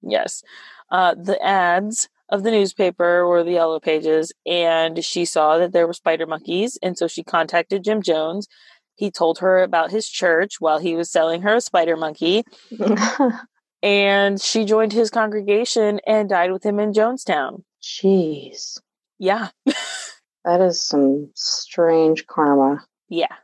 Yes. 0.00 0.42
Uh, 0.90 1.14
the 1.14 1.38
ads 1.44 2.08
of 2.30 2.42
the 2.42 2.50
newspaper 2.50 3.22
or 3.22 3.42
the 3.42 3.52
yellow 3.52 3.80
pages, 3.80 4.32
and 4.46 5.04
she 5.04 5.24
saw 5.24 5.58
that 5.58 5.72
there 5.72 5.86
were 5.86 5.92
spider 5.92 6.26
monkeys. 6.26 6.78
And 6.82 6.96
so 6.96 7.08
she 7.08 7.22
contacted 7.22 7.84
Jim 7.84 8.02
Jones. 8.02 8.48
He 8.94 9.10
told 9.10 9.38
her 9.38 9.62
about 9.62 9.90
his 9.90 10.08
church 10.08 10.60
while 10.60 10.78
he 10.78 10.94
was 10.94 11.10
selling 11.10 11.42
her 11.42 11.56
a 11.56 11.60
spider 11.60 11.96
monkey, 11.96 12.44
and 13.82 14.40
she 14.40 14.64
joined 14.64 14.92
his 14.92 15.10
congregation 15.10 16.00
and 16.06 16.28
died 16.28 16.52
with 16.52 16.64
him 16.64 16.78
in 16.78 16.92
Jonestown. 16.92 17.62
Jeez. 17.82 18.78
Yeah. 19.18 19.48
That 20.44 20.62
is 20.62 20.82
some 20.82 21.30
strange 21.34 22.26
karma. 22.26 22.82
Yeah. 23.08 23.34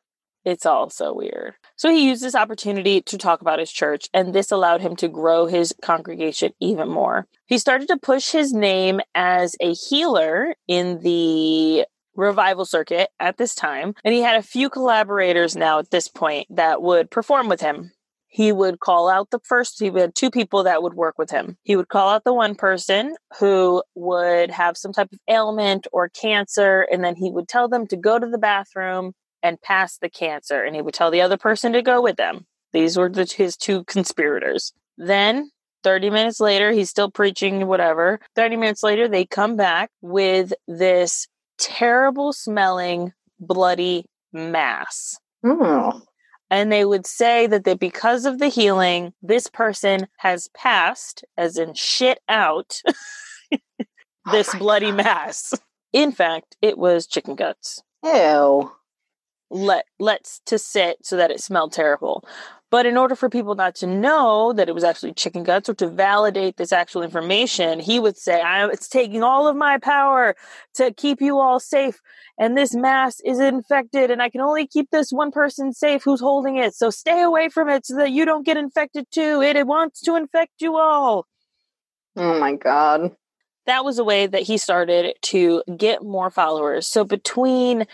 It's 0.46 0.64
all 0.64 0.90
so 0.90 1.12
weird. 1.12 1.54
So 1.74 1.90
he 1.90 2.06
used 2.06 2.22
this 2.22 2.36
opportunity 2.36 3.00
to 3.00 3.18
talk 3.18 3.40
about 3.40 3.58
his 3.58 3.72
church, 3.72 4.08
and 4.14 4.32
this 4.32 4.52
allowed 4.52 4.80
him 4.80 4.94
to 4.96 5.08
grow 5.08 5.46
his 5.46 5.74
congregation 5.82 6.52
even 6.60 6.88
more. 6.88 7.26
He 7.46 7.58
started 7.58 7.88
to 7.88 7.96
push 7.96 8.30
his 8.30 8.52
name 8.52 9.00
as 9.12 9.56
a 9.60 9.72
healer 9.72 10.54
in 10.68 11.00
the 11.00 11.84
revival 12.14 12.64
circuit 12.64 13.10
at 13.18 13.38
this 13.38 13.56
time, 13.56 13.94
and 14.04 14.14
he 14.14 14.20
had 14.20 14.36
a 14.36 14.42
few 14.42 14.70
collaborators 14.70 15.56
now 15.56 15.80
at 15.80 15.90
this 15.90 16.06
point 16.06 16.46
that 16.48 16.80
would 16.80 17.10
perform 17.10 17.48
with 17.48 17.60
him. 17.60 17.90
He 18.28 18.52
would 18.52 18.78
call 18.78 19.08
out 19.08 19.30
the 19.32 19.40
first, 19.42 19.80
he 19.80 19.90
had 19.90 20.14
two 20.14 20.30
people 20.30 20.62
that 20.62 20.80
would 20.80 20.94
work 20.94 21.18
with 21.18 21.30
him. 21.30 21.56
He 21.64 21.74
would 21.74 21.88
call 21.88 22.08
out 22.08 22.22
the 22.22 22.34
one 22.34 22.54
person 22.54 23.16
who 23.40 23.82
would 23.96 24.52
have 24.52 24.76
some 24.76 24.92
type 24.92 25.12
of 25.12 25.18
ailment 25.28 25.88
or 25.92 26.08
cancer, 26.08 26.86
and 26.92 27.02
then 27.02 27.16
he 27.16 27.32
would 27.32 27.48
tell 27.48 27.68
them 27.68 27.88
to 27.88 27.96
go 27.96 28.20
to 28.20 28.28
the 28.28 28.38
bathroom 28.38 29.12
and 29.42 29.60
pass 29.60 29.98
the 29.98 30.10
cancer, 30.10 30.62
and 30.62 30.74
he 30.74 30.82
would 30.82 30.94
tell 30.94 31.10
the 31.10 31.22
other 31.22 31.36
person 31.36 31.72
to 31.72 31.82
go 31.82 32.02
with 32.02 32.16
them. 32.16 32.46
These 32.72 32.96
were 32.96 33.08
the, 33.08 33.24
his 33.24 33.56
two 33.56 33.84
conspirators. 33.84 34.72
Then, 34.98 35.50
30 35.84 36.10
minutes 36.10 36.40
later, 36.40 36.72
he's 36.72 36.90
still 36.90 37.10
preaching, 37.10 37.66
whatever. 37.66 38.20
30 38.34 38.56
minutes 38.56 38.82
later, 38.82 39.08
they 39.08 39.24
come 39.24 39.56
back 39.56 39.90
with 40.02 40.52
this 40.66 41.26
terrible 41.58 42.32
smelling, 42.32 43.12
bloody 43.38 44.04
mass. 44.32 45.18
Hmm. 45.44 45.90
And 46.50 46.70
they 46.70 46.84
would 46.84 47.06
say 47.06 47.46
that 47.46 47.64
they, 47.64 47.74
because 47.74 48.24
of 48.24 48.38
the 48.38 48.48
healing, 48.48 49.12
this 49.20 49.48
person 49.48 50.06
has 50.18 50.48
passed, 50.54 51.24
as 51.36 51.56
in 51.58 51.74
shit 51.74 52.20
out, 52.28 52.80
this 54.32 54.52
my 54.52 54.58
bloody 54.58 54.90
God. 54.90 54.96
mass. 54.96 55.54
In 55.92 56.12
fact, 56.12 56.56
it 56.62 56.78
was 56.78 57.06
chicken 57.06 57.34
guts. 57.34 57.82
Ew. 58.04 58.70
Let 59.50 59.86
let's 59.98 60.40
to 60.46 60.58
sit 60.58 61.04
so 61.04 61.16
that 61.16 61.30
it 61.30 61.40
smelled 61.40 61.72
terrible. 61.72 62.26
But 62.70 62.84
in 62.84 62.96
order 62.96 63.14
for 63.14 63.28
people 63.28 63.54
not 63.54 63.76
to 63.76 63.86
know 63.86 64.52
that 64.52 64.68
it 64.68 64.74
was 64.74 64.82
actually 64.82 65.12
chicken 65.14 65.44
guts 65.44 65.68
or 65.68 65.74
to 65.74 65.88
validate 65.88 66.56
this 66.56 66.72
actual 66.72 67.02
information, 67.02 67.78
he 67.78 68.00
would 68.00 68.16
say, 68.18 68.40
I, 68.40 68.66
It's 68.68 68.88
taking 68.88 69.22
all 69.22 69.46
of 69.46 69.54
my 69.56 69.78
power 69.78 70.34
to 70.74 70.92
keep 70.92 71.20
you 71.20 71.38
all 71.38 71.60
safe. 71.60 72.00
And 72.38 72.56
this 72.56 72.74
mass 72.74 73.20
is 73.24 73.38
infected, 73.38 74.10
and 74.10 74.20
I 74.20 74.28
can 74.28 74.40
only 74.40 74.66
keep 74.66 74.90
this 74.90 75.10
one 75.10 75.30
person 75.30 75.72
safe 75.72 76.02
who's 76.04 76.20
holding 76.20 76.56
it. 76.56 76.74
So 76.74 76.90
stay 76.90 77.22
away 77.22 77.48
from 77.48 77.68
it 77.68 77.86
so 77.86 77.96
that 77.96 78.10
you 78.10 78.24
don't 78.24 78.44
get 78.44 78.56
infected 78.56 79.06
too. 79.12 79.40
It, 79.42 79.56
it 79.56 79.66
wants 79.66 80.00
to 80.02 80.16
infect 80.16 80.60
you 80.60 80.76
all 80.76 81.24
Oh 82.16 82.38
my 82.40 82.54
god. 82.54 83.14
that 83.66 83.84
was 83.84 83.98
a 83.98 84.04
way 84.04 84.26
that 84.26 84.42
he 84.42 84.58
started 84.58 85.14
to 85.22 85.62
get 85.76 86.02
more 86.02 86.30
followers. 86.30 86.86
So 86.86 87.04
between 87.04 87.86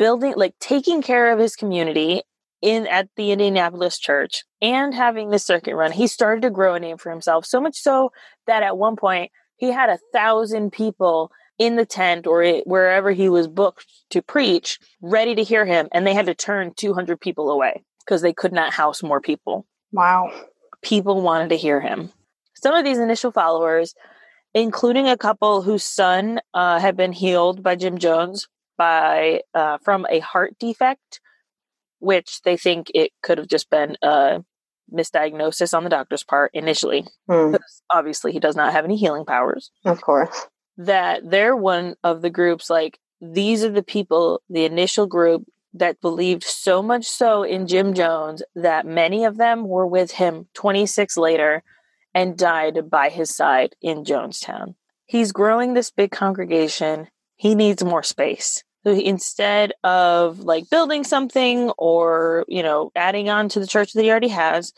building 0.00 0.32
like 0.34 0.54
taking 0.58 1.02
care 1.02 1.30
of 1.30 1.38
his 1.38 1.54
community 1.54 2.22
in 2.62 2.86
at 2.86 3.10
the 3.16 3.32
Indianapolis 3.32 3.98
church 3.98 4.44
and 4.62 4.94
having 4.94 5.28
the 5.28 5.38
circuit 5.38 5.76
run, 5.76 5.92
he 5.92 6.06
started 6.06 6.40
to 6.40 6.50
grow 6.50 6.74
a 6.74 6.80
name 6.80 6.96
for 6.96 7.10
himself. 7.10 7.44
So 7.44 7.60
much 7.60 7.76
so 7.76 8.10
that 8.46 8.62
at 8.62 8.78
one 8.78 8.96
point 8.96 9.30
he 9.56 9.70
had 9.70 9.90
a 9.90 9.98
thousand 10.12 10.72
people 10.72 11.30
in 11.58 11.76
the 11.76 11.84
tent 11.84 12.26
or 12.26 12.42
it, 12.42 12.66
wherever 12.66 13.10
he 13.10 13.28
was 13.28 13.46
booked 13.46 13.84
to 14.08 14.22
preach, 14.22 14.78
ready 15.02 15.34
to 15.34 15.44
hear 15.44 15.66
him, 15.66 15.86
and 15.92 16.06
they 16.06 16.14
had 16.14 16.26
to 16.26 16.34
turn 16.34 16.72
200 16.74 17.20
people 17.20 17.50
away 17.50 17.82
because 18.02 18.22
they 18.22 18.32
could 18.32 18.52
not 18.54 18.72
house 18.72 19.02
more 19.02 19.20
people 19.20 19.66
Wow. 19.92 20.32
people 20.80 21.20
wanted 21.20 21.50
to 21.50 21.58
hear 21.58 21.78
him. 21.78 22.10
Some 22.54 22.74
of 22.74 22.86
these 22.86 22.98
initial 22.98 23.32
followers, 23.32 23.94
including 24.54 25.08
a 25.08 25.18
couple 25.18 25.60
whose 25.60 25.84
son 25.84 26.40
uh, 26.54 26.78
had 26.78 26.96
been 26.96 27.12
healed 27.12 27.62
by 27.62 27.76
Jim 27.76 27.98
Jones 27.98 28.48
by 28.80 29.42
uh, 29.52 29.76
from 29.84 30.06
a 30.10 30.20
heart 30.20 30.54
defect, 30.58 31.20
which 31.98 32.40
they 32.46 32.56
think 32.56 32.90
it 32.94 33.10
could 33.22 33.36
have 33.36 33.46
just 33.46 33.68
been 33.68 33.98
a 34.02 34.42
misdiagnosis 34.90 35.76
on 35.76 35.84
the 35.84 35.90
doctor's 35.90 36.24
part 36.24 36.50
initially. 36.54 37.04
Because 37.28 37.82
obviously, 37.90 38.32
he 38.32 38.40
does 38.40 38.56
not 38.56 38.72
have 38.72 38.86
any 38.86 38.96
healing 38.96 39.26
powers 39.26 39.70
Of 39.84 40.00
course. 40.00 40.46
that 40.78 41.28
they're 41.28 41.54
one 41.54 41.94
of 42.02 42.22
the 42.22 42.30
groups 42.30 42.70
like 42.70 42.98
these 43.20 43.62
are 43.64 43.70
the 43.70 43.82
people 43.82 44.40
the 44.48 44.64
initial 44.64 45.06
group 45.06 45.44
that 45.74 46.00
believed 46.00 46.42
so 46.42 46.82
much 46.82 47.04
so 47.04 47.42
in 47.42 47.66
Jim 47.66 47.92
Jones 47.92 48.42
that 48.54 48.86
many 48.86 49.26
of 49.26 49.36
them 49.36 49.68
were 49.68 49.86
with 49.86 50.12
him 50.12 50.46
26 50.54 51.18
later 51.18 51.62
and 52.14 52.38
died 52.38 52.88
by 52.88 53.10
his 53.10 53.28
side 53.36 53.74
in 53.82 54.04
Jonestown. 54.04 54.74
He's 55.04 55.32
growing 55.32 55.74
this 55.74 55.90
big 55.90 56.10
congregation. 56.10 57.08
He 57.36 57.54
needs 57.54 57.84
more 57.84 58.02
space. 58.02 58.64
So 58.84 58.94
he, 58.94 59.04
instead 59.04 59.72
of 59.84 60.40
like 60.40 60.70
building 60.70 61.04
something 61.04 61.70
or, 61.76 62.44
you 62.48 62.62
know, 62.62 62.90
adding 62.96 63.28
on 63.28 63.48
to 63.50 63.60
the 63.60 63.66
church 63.66 63.92
that 63.92 64.02
he 64.02 64.10
already 64.10 64.28
has, 64.28 64.72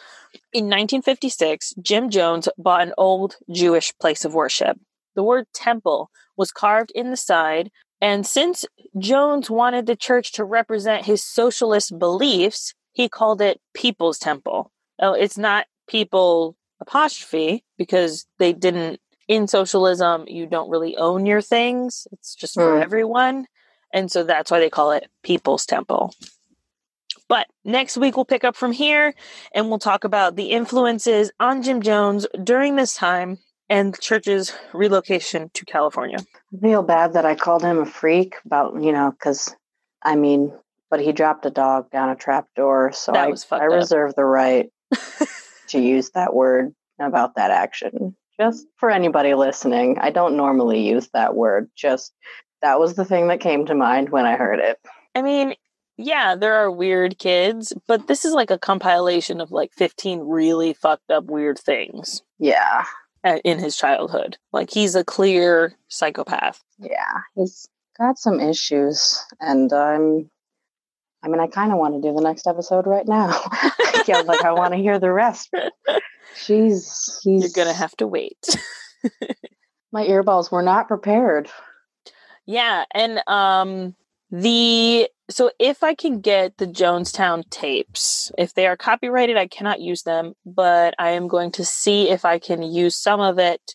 in 0.53 0.65
1956, 0.65 1.75
Jim 1.83 2.11
Jones 2.11 2.49
bought 2.59 2.83
an 2.83 2.95
old 2.99 3.37
Jewish 3.51 3.93
place 4.01 4.25
of 4.25 4.35
worship. 4.35 4.79
The 5.15 5.23
word 5.23 5.47
temple 5.55 6.11
was 6.37 6.51
carved 6.51 6.91
in 6.95 7.11
the 7.11 7.17
side, 7.17 7.71
and 8.01 8.27
since 8.27 8.65
Jones 8.99 9.51
wanted 9.51 9.87
the 9.87 9.97
church 9.97 10.33
to 10.33 10.45
represent 10.45 11.07
his 11.07 11.23
socialist 11.23 11.99
beliefs, 11.99 12.75
he 12.93 13.09
called 13.09 13.41
it 13.41 13.61
People's 13.75 14.19
Temple. 14.19 14.71
Oh, 15.01 15.13
it's 15.13 15.39
not 15.39 15.67
people 15.87 16.57
apostrophe 16.81 17.65
because 17.79 18.27
they 18.39 18.53
didn't 18.53 19.01
in 19.29 19.47
socialism 19.47 20.25
you 20.27 20.47
don't 20.47 20.69
really 20.69 20.97
own 20.97 21.27
your 21.27 21.41
things. 21.41 22.07
It's 22.13 22.35
just 22.35 22.55
for 22.55 22.77
Hmm. 22.77 22.83
everyone. 22.83 23.47
And 23.93 24.11
so 24.11 24.25
that's 24.25 24.51
why 24.51 24.61
they 24.61 24.71
call 24.71 24.93
it 24.93 25.09
People's 25.23 25.67
Temple. 25.67 26.15
But 27.29 27.47
next 27.65 27.97
week 27.97 28.17
we'll 28.17 28.25
pick 28.25 28.45
up 28.45 28.57
from 28.57 28.73
here 28.73 29.15
and 29.55 29.69
we'll 29.69 29.79
talk 29.79 30.05
about 30.05 30.37
the 30.37 30.51
influences 30.51 31.31
on 31.41 31.63
Jim 31.63 31.83
Jones 31.83 32.27
during 32.43 32.77
this 32.77 32.95
time 32.95 33.39
and 33.69 33.95
the 33.95 33.99
church's 33.99 34.53
relocation 34.75 35.51
to 35.55 35.65
California. 35.65 36.19
I 36.55 36.61
feel 36.61 36.83
bad 36.83 37.15
that 37.15 37.25
I 37.25 37.35
called 37.35 37.63
him 37.63 37.79
a 37.79 37.87
freak 37.87 38.35
about, 38.45 38.83
you 38.83 38.93
know, 38.93 39.11
because 39.11 39.55
I 40.03 40.17
mean, 40.17 40.53
but 40.91 41.01
he 41.01 41.13
dropped 41.13 41.47
a 41.47 41.51
dog 41.51 41.91
down 41.91 42.11
a 42.11 42.17
trap 42.17 42.49
door, 42.55 42.93
so 42.93 43.15
I, 43.15 43.33
I 43.51 43.67
up. 43.67 43.73
reserve 43.73 44.15
the 44.15 44.27
right 44.27 44.71
to 45.69 45.81
use 45.81 46.11
that 46.11 46.35
word 46.35 46.75
about 47.01 47.37
that 47.37 47.51
action. 47.51 48.15
Just 48.39 48.67
for 48.77 48.91
anybody 48.91 49.35
listening, 49.35 49.99
I 49.99 50.11
don't 50.11 50.37
normally 50.37 50.87
use 50.87 51.09
that 51.15 51.35
word. 51.35 51.71
Just 51.75 52.13
that 52.63 52.79
was 52.81 52.95
the 52.95 53.05
thing 53.05 53.29
that 53.29 53.41
came 53.41 53.67
to 53.67 53.75
mind 53.75 54.11
when 54.11 54.25
I 54.27 54.37
heard 54.37 54.59
it. 54.61 54.79
I 55.15 55.23
mean, 55.23 55.55
yeah, 55.99 56.35
there 56.37 56.55
are 56.55 56.71
weird 56.71 57.19
kids, 57.19 57.73
but 57.87 58.07
this 58.07 58.25
is 58.25 58.33
like 58.33 58.51
a 58.51 58.59
compilation 58.59 59.41
of 59.41 59.51
like 59.53 59.73
15 59.75 60.21
really 60.21 60.73
fucked 60.73 61.11
up 61.11 61.25
weird 61.25 61.59
things 61.59 62.23
Yeah. 62.39 62.85
uh, 63.25 63.39
in 63.45 63.59
his 63.59 63.77
childhood. 63.77 64.39
Like 64.53 64.71
he's 64.71 64.95
a 64.95 65.05
clear 65.05 65.75
psychopath. 65.89 66.61
Yeah. 66.79 67.21
He's 67.35 67.69
got 67.99 68.19
some 68.19 68.41
issues 68.41 69.23
and 69.41 69.71
I'm 69.73 70.31
I 71.23 71.29
mean 71.29 71.41
I 71.41 71.47
kinda 71.47 71.77
want 71.77 71.95
to 71.95 72.01
do 72.09 72.15
the 72.15 72.23
next 72.23 72.47
episode 72.47 72.87
right 72.87 73.07
now. 73.07 73.39
yeah, 74.09 74.21
like 74.23 74.45
I 74.45 74.53
want 74.53 74.73
to 74.73 74.79
hear 74.79 74.99
the 74.99 75.13
rest. 75.13 75.51
She's 76.35 77.21
he's 77.23 77.43
You're 77.43 77.51
going 77.65 77.69
to 77.73 77.79
have 77.79 77.95
to 77.99 78.07
wait. 78.07 78.57
my 79.93 80.07
earballs 80.07 80.51
were 80.51 80.63
not 80.63 80.89
prepared. 80.89 81.49
Yeah, 82.47 82.85
and 82.93 83.21
um 83.27 83.95
the 84.31 85.09
so 85.31 85.51
if 85.59 85.83
I 85.83 85.95
can 85.95 86.21
get 86.21 86.57
the 86.59 86.67
Jonestown 86.67 87.49
tapes, 87.51 88.33
if 88.39 88.55
they 88.55 88.67
are 88.67 88.77
copyrighted, 88.77 89.37
I 89.37 89.47
cannot 89.47 89.81
use 89.81 90.03
them, 90.03 90.35
but 90.45 90.95
I 90.99 91.11
am 91.11 91.29
going 91.29 91.53
to 91.53 91.65
see 91.65 92.11
if 92.11 92.25
I 92.25 92.39
can 92.39 92.63
use 92.63 92.97
some 92.97 93.21
of 93.21 93.39
it 93.39 93.75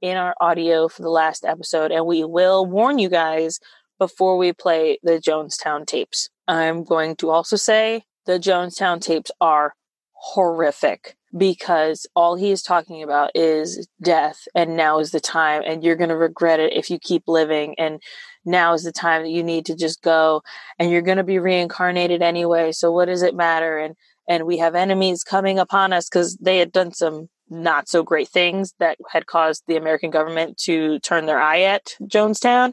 in 0.00 0.16
our 0.16 0.34
audio 0.40 0.88
for 0.88 1.02
the 1.02 1.10
last 1.10 1.44
episode 1.44 1.90
and 1.90 2.06
we 2.06 2.22
will 2.22 2.66
warn 2.66 2.98
you 2.98 3.08
guys 3.08 3.58
before 3.98 4.36
we 4.36 4.52
play 4.52 4.98
the 5.02 5.18
Jonestown 5.18 5.86
tapes. 5.86 6.28
I'm 6.46 6.84
going 6.84 7.16
to 7.16 7.30
also 7.30 7.56
say 7.56 8.04
the 8.26 8.38
Jonestown 8.38 9.00
tapes 9.00 9.30
are 9.40 9.74
horrific 10.12 11.16
because 11.36 12.06
all 12.14 12.36
he 12.36 12.50
is 12.50 12.62
talking 12.62 13.02
about 13.02 13.30
is 13.34 13.86
death 14.02 14.46
and 14.54 14.76
now 14.76 14.98
is 14.98 15.10
the 15.10 15.20
time 15.20 15.62
and 15.66 15.82
you're 15.82 15.96
going 15.96 16.08
to 16.10 16.16
regret 16.16 16.60
it 16.60 16.72
if 16.72 16.90
you 16.90 16.98
keep 16.98 17.24
living 17.26 17.74
and 17.78 18.00
now 18.44 18.72
is 18.74 18.84
the 18.84 18.92
time 18.92 19.22
that 19.22 19.30
you 19.30 19.42
need 19.42 19.66
to 19.66 19.74
just 19.74 20.02
go 20.02 20.42
and 20.78 20.90
you're 20.90 21.02
going 21.02 21.18
to 21.18 21.24
be 21.24 21.38
reincarnated 21.38 22.22
anyway 22.22 22.72
so 22.72 22.90
what 22.92 23.06
does 23.06 23.22
it 23.22 23.34
matter? 23.34 23.78
And 23.78 23.94
and 24.28 24.44
we 24.44 24.58
have 24.58 24.74
enemies 24.74 25.22
coming 25.22 25.58
upon 25.58 25.92
us 25.92 26.08
cuz 26.08 26.36
they 26.36 26.58
had 26.58 26.72
done 26.72 26.92
some 26.92 27.28
not 27.48 27.88
so 27.88 28.02
great 28.02 28.28
things 28.28 28.74
that 28.78 28.98
had 29.10 29.26
caused 29.26 29.62
the 29.66 29.76
American 29.76 30.10
government 30.10 30.58
to 30.58 30.98
turn 31.00 31.26
their 31.26 31.40
eye 31.40 31.62
at 31.62 31.94
Jonestown 32.02 32.72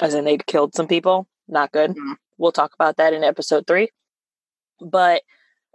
as 0.00 0.14
in 0.14 0.24
they'd 0.24 0.46
killed 0.46 0.74
some 0.74 0.86
people. 0.88 1.26
Not 1.48 1.72
good. 1.72 1.90
Mhm. 1.92 2.16
we'll 2.38 2.52
talk 2.52 2.72
about 2.74 2.96
that 2.96 3.12
in 3.12 3.22
episode 3.22 3.66
3 3.66 3.88
but 4.80 5.22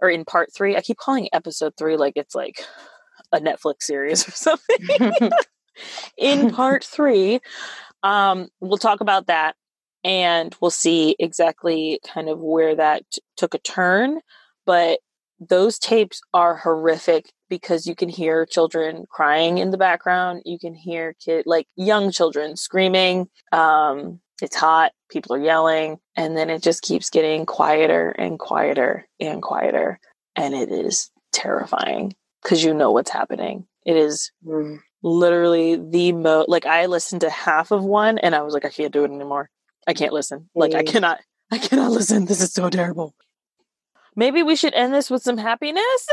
or 0.00 0.08
in 0.08 0.24
part 0.24 0.52
3 0.54 0.76
I 0.76 0.80
keep 0.80 0.98
calling 0.98 1.28
episode 1.32 1.74
3 1.76 1.96
like 1.96 2.14
it's 2.16 2.34
like 2.34 2.60
a 3.32 3.40
Netflix 3.40 3.82
series 3.82 4.26
or 4.26 4.30
something 4.34 5.30
in 6.16 6.50
part 6.50 6.84
three, 6.84 7.40
um, 8.02 8.48
we'll 8.60 8.78
talk 8.78 9.00
about 9.00 9.26
that 9.26 9.56
and 10.04 10.54
we'll 10.60 10.70
see 10.70 11.16
exactly 11.18 12.00
kind 12.06 12.28
of 12.28 12.38
where 12.38 12.74
that 12.76 13.02
t- 13.12 13.20
took 13.36 13.54
a 13.54 13.58
turn. 13.58 14.20
But 14.64 15.00
those 15.40 15.78
tapes 15.78 16.20
are 16.34 16.56
horrific 16.56 17.32
because 17.48 17.86
you 17.86 17.94
can 17.94 18.08
hear 18.08 18.44
children 18.44 19.04
crying 19.10 19.58
in 19.58 19.70
the 19.70 19.78
background. 19.78 20.42
You 20.44 20.58
can 20.58 20.74
hear 20.74 21.14
kid 21.24 21.44
like 21.46 21.66
young 21.76 22.10
children 22.10 22.56
screaming. 22.56 23.28
Um, 23.52 24.20
it's 24.42 24.56
hot. 24.56 24.92
People 25.08 25.34
are 25.36 25.42
yelling, 25.42 25.98
and 26.16 26.36
then 26.36 26.50
it 26.50 26.62
just 26.62 26.82
keeps 26.82 27.10
getting 27.10 27.46
quieter 27.46 28.10
and 28.10 28.38
quieter 28.38 29.06
and 29.20 29.40
quieter, 29.42 29.98
and 30.36 30.54
it 30.54 30.70
is 30.70 31.10
terrifying 31.32 32.14
because 32.42 32.62
you 32.62 32.74
know 32.74 32.90
what's 32.92 33.10
happening. 33.10 33.66
It 33.84 33.96
is 33.96 34.30
Mm. 34.46 34.80
literally 35.02 35.76
the 35.76 36.12
mo 36.12 36.44
like 36.48 36.66
I 36.66 36.86
listened 36.86 37.20
to 37.22 37.30
half 37.30 37.70
of 37.70 37.84
one 37.84 38.18
and 38.18 38.34
I 38.34 38.42
was 38.42 38.52
like, 38.54 38.64
I 38.64 38.70
can't 38.70 38.92
do 38.92 39.04
it 39.04 39.10
anymore. 39.10 39.48
I 39.86 39.94
can't 39.94 40.12
listen. 40.12 40.48
Like 40.54 40.74
I 40.74 40.82
Mm. 40.82 40.86
cannot 40.88 41.20
I 41.50 41.58
cannot 41.58 41.90
listen. 41.92 42.26
This 42.26 42.40
is 42.42 42.52
so 42.52 42.68
terrible. 42.68 43.14
Maybe 44.16 44.42
we 44.42 44.56
should 44.56 44.74
end 44.74 44.92
this 44.92 45.10
with 45.10 45.22
some 45.22 45.38
happiness. 45.38 46.08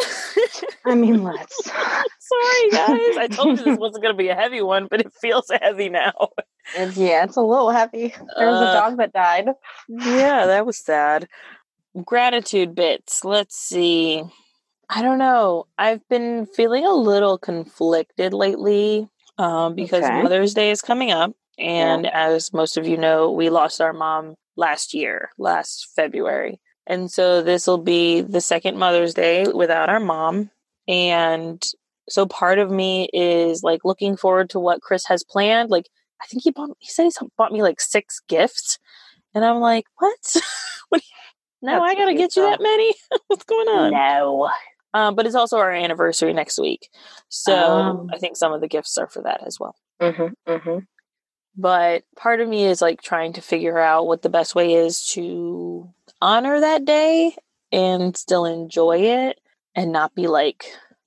I 0.85 0.95
mean, 0.95 1.23
let's. 1.23 1.63
Sorry 1.65 2.71
guys. 2.71 3.17
I 3.17 3.27
told 3.31 3.57
you 3.57 3.65
this 3.65 3.77
wasn't 3.79 4.03
gonna 4.03 4.15
be 4.15 4.29
a 4.29 4.35
heavy 4.35 4.61
one, 4.61 4.87
but 4.89 5.01
it 5.01 5.11
feels 5.19 5.49
heavy 5.61 5.89
now. 5.89 6.13
It's- 6.73 6.97
yeah, 6.97 7.23
it's 7.23 7.35
a 7.37 7.41
little 7.41 7.69
heavy. 7.69 8.13
There's 8.37 8.55
Uh, 8.55 8.65
a 8.69 8.73
dog 8.73 8.97
that 8.97 9.13
died. 9.13 9.49
yeah, 9.87 10.45
that 10.47 10.65
was 10.65 10.77
sad. 10.77 11.27
Gratitude 12.03 12.75
bits. 12.75 13.23
Let's 13.23 13.57
see. 13.57 14.23
I 14.89 15.01
don't 15.01 15.17
know. 15.17 15.67
I've 15.77 16.07
been 16.09 16.45
feeling 16.45 16.85
a 16.85 16.93
little 16.93 17.37
conflicted 17.37 18.33
lately 18.33 19.07
um, 19.37 19.75
because 19.75 20.03
Okay. 20.03 20.21
Mother's 20.21 20.53
Day 20.53 20.71
is 20.71 20.81
coming 20.81 21.11
up. 21.11 21.31
And 21.57 22.05
as 22.07 22.51
most 22.53 22.77
of 22.77 22.85
you 22.87 22.97
know, 22.97 23.31
we 23.31 23.49
lost 23.49 23.79
our 23.81 23.93
mom 23.93 24.35
last 24.57 24.93
year, 24.93 25.29
last 25.37 25.87
February. 25.95 26.59
And 26.87 27.09
so 27.09 27.41
this 27.41 27.65
will 27.65 27.77
be 27.79 28.21
the 28.21 28.41
second 28.41 28.77
Mother's 28.77 29.13
Day 29.13 29.45
without 29.47 29.89
our 29.89 29.99
mom. 29.99 30.51
And 30.87 31.63
so 32.09 32.25
part 32.25 32.59
of 32.59 32.69
me 32.69 33.09
is 33.13 33.63
like 33.63 33.81
looking 33.83 34.17
forward 34.17 34.49
to 34.51 34.59
what 34.59 34.81
Chris 34.81 35.05
has 35.07 35.23
planned. 35.23 35.69
Like, 35.71 35.87
I 36.21 36.25
think 36.27 36.43
he 36.43 36.51
bought, 36.51 36.69
he 36.79 36.89
said 36.89 37.03
he 37.03 37.27
bought 37.37 37.51
me 37.51 37.61
like 37.61 37.81
six 37.81 38.21
gifts. 38.27 38.79
And 39.33 39.43
I'm 39.43 39.59
like, 39.59 39.85
what? 39.97 40.35
what 40.89 41.01
now 41.61 41.81
That's 41.81 41.91
I 41.91 41.95
got 41.95 42.05
to 42.05 42.15
get 42.15 42.35
you 42.35 42.43
that 42.43 42.61
many? 42.61 42.93
What's 43.27 43.43
going 43.43 43.67
on? 43.67 43.91
No. 43.91 44.49
Um, 44.93 45.15
but 45.15 45.25
it's 45.25 45.35
also 45.35 45.57
our 45.57 45.71
anniversary 45.71 46.31
next 46.33 46.57
week. 46.57 46.89
So 47.27 47.53
Oh. 47.53 48.07
I 48.13 48.17
think 48.17 48.37
some 48.37 48.53
of 48.53 48.61
the 48.61 48.67
gifts 48.67 48.97
are 48.97 49.09
for 49.09 49.21
that 49.23 49.41
as 49.45 49.59
well. 49.59 49.75
Mm-hmm, 50.01 50.51
mm-hmm. 50.51 50.79
But 51.57 52.03
part 52.15 52.41
of 52.41 52.47
me 52.47 52.65
is 52.65 52.81
like 52.81 53.01
trying 53.01 53.33
to 53.33 53.41
figure 53.41 53.77
out 53.77 54.07
what 54.07 54.21
the 54.21 54.29
best 54.29 54.55
way 54.55 54.73
is 54.73 55.05
to 55.09 55.89
honor 56.21 56.59
that 56.59 56.85
day 56.85 57.35
and 57.71 58.15
still 58.15 58.45
enjoy 58.45 58.99
it 58.99 59.39
and 59.73 59.91
not 59.91 60.15
be 60.15 60.27
like 60.27 60.65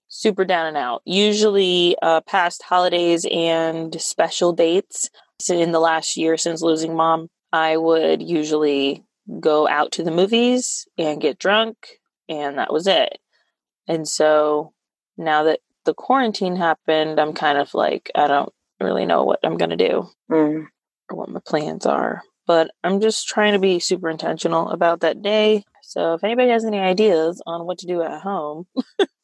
super 0.08 0.44
down 0.44 0.66
and 0.66 0.76
out. 0.76 1.02
Usually, 1.04 1.96
uh, 2.02 2.20
past 2.22 2.62
holidays 2.62 3.26
and 3.30 4.00
special 4.00 4.52
dates, 4.52 5.10
so 5.38 5.54
in 5.54 5.72
the 5.72 5.80
last 5.80 6.16
year 6.16 6.36
since 6.36 6.62
losing 6.62 6.94
mom, 6.96 7.28
I 7.52 7.76
would 7.76 8.22
usually 8.22 9.04
go 9.40 9.68
out 9.68 9.92
to 9.92 10.02
the 10.02 10.10
movies 10.10 10.86
and 10.98 11.20
get 11.20 11.38
drunk, 11.38 11.76
and 12.28 12.58
that 12.58 12.72
was 12.72 12.86
it. 12.86 13.18
And 13.86 14.06
so 14.08 14.72
now 15.16 15.44
that 15.44 15.60
the 15.84 15.94
quarantine 15.94 16.56
happened, 16.56 17.18
I'm 17.20 17.32
kind 17.32 17.58
of 17.58 17.72
like, 17.74 18.10
I 18.14 18.26
don't 18.26 18.52
really 18.80 19.06
know 19.06 19.24
what 19.24 19.40
I'm 19.42 19.56
going 19.56 19.70
to 19.70 19.76
do 19.76 20.08
Mm. 20.30 20.66
or 21.10 21.16
what 21.16 21.28
my 21.30 21.40
plans 21.46 21.86
are. 21.86 22.22
But 22.46 22.70
I'm 22.84 23.00
just 23.00 23.28
trying 23.28 23.52
to 23.52 23.58
be 23.58 23.78
super 23.78 24.08
intentional 24.08 24.70
about 24.70 25.00
that 25.00 25.22
day. 25.22 25.64
So 25.82 26.14
if 26.14 26.24
anybody 26.24 26.50
has 26.50 26.64
any 26.64 26.78
ideas 26.78 27.42
on 27.46 27.66
what 27.66 27.78
to 27.78 27.86
do 27.86 28.02
at 28.02 28.20
home, 28.22 28.66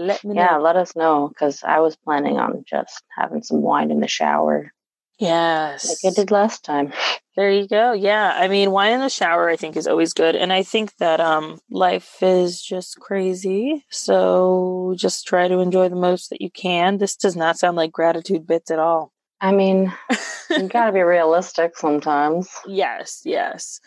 let 0.00 0.24
me 0.24 0.34
Yeah, 0.34 0.56
know. 0.56 0.62
let 0.62 0.76
us 0.76 0.96
know 0.96 1.28
because 1.28 1.62
I 1.62 1.80
was 1.80 1.96
planning 1.96 2.38
on 2.38 2.64
just 2.66 3.02
having 3.16 3.42
some 3.42 3.60
wine 3.62 3.90
in 3.90 4.00
the 4.00 4.08
shower 4.08 4.72
Yes. 5.18 5.84
like 6.02 6.12
I 6.12 6.14
did 6.14 6.30
last 6.30 6.64
time. 6.64 6.92
There 7.36 7.50
you 7.52 7.68
go. 7.68 7.92
Yeah. 7.92 8.32
I 8.34 8.48
mean, 8.48 8.72
wine 8.72 8.92
in 8.92 9.00
the 9.00 9.08
shower 9.08 9.48
I 9.48 9.56
think 9.56 9.76
is 9.76 9.86
always 9.86 10.12
good. 10.12 10.34
And 10.34 10.52
I 10.52 10.64
think 10.64 10.96
that 10.96 11.20
um 11.20 11.60
life 11.70 12.16
is 12.22 12.60
just 12.60 12.98
crazy. 12.98 13.86
So 13.88 14.94
just 14.96 15.26
try 15.28 15.46
to 15.46 15.60
enjoy 15.60 15.88
the 15.88 15.96
most 15.96 16.30
that 16.30 16.42
you 16.42 16.50
can. 16.50 16.98
This 16.98 17.14
does 17.16 17.36
not 17.36 17.56
sound 17.56 17.76
like 17.76 17.92
gratitude 17.92 18.46
bits 18.48 18.70
at 18.72 18.80
all. 18.80 19.12
I 19.40 19.52
mean, 19.52 19.92
you 20.50 20.68
gotta 20.68 20.92
be 20.92 21.00
realistic 21.02 21.78
sometimes. 21.78 22.48
Yes, 22.66 23.22
yes. 23.24 23.80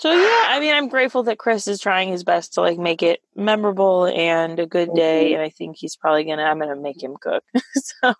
So 0.00 0.10
yeah, 0.10 0.44
I 0.48 0.58
mean, 0.60 0.74
I'm 0.74 0.88
grateful 0.88 1.22
that 1.24 1.38
Chris 1.38 1.68
is 1.68 1.80
trying 1.80 2.08
his 2.10 2.24
best 2.24 2.54
to 2.54 2.60
like 2.60 2.78
make 2.78 3.02
it 3.02 3.20
memorable 3.36 4.06
and 4.06 4.58
a 4.58 4.66
good 4.66 4.90
day, 4.94 5.32
and 5.34 5.42
I 5.42 5.50
think 5.50 5.76
he's 5.78 5.96
probably 5.96 6.24
gonna. 6.24 6.42
I'm 6.42 6.58
gonna 6.58 6.74
make 6.76 7.00
him 7.02 7.16
cook. 7.20 7.44
so 7.74 8.14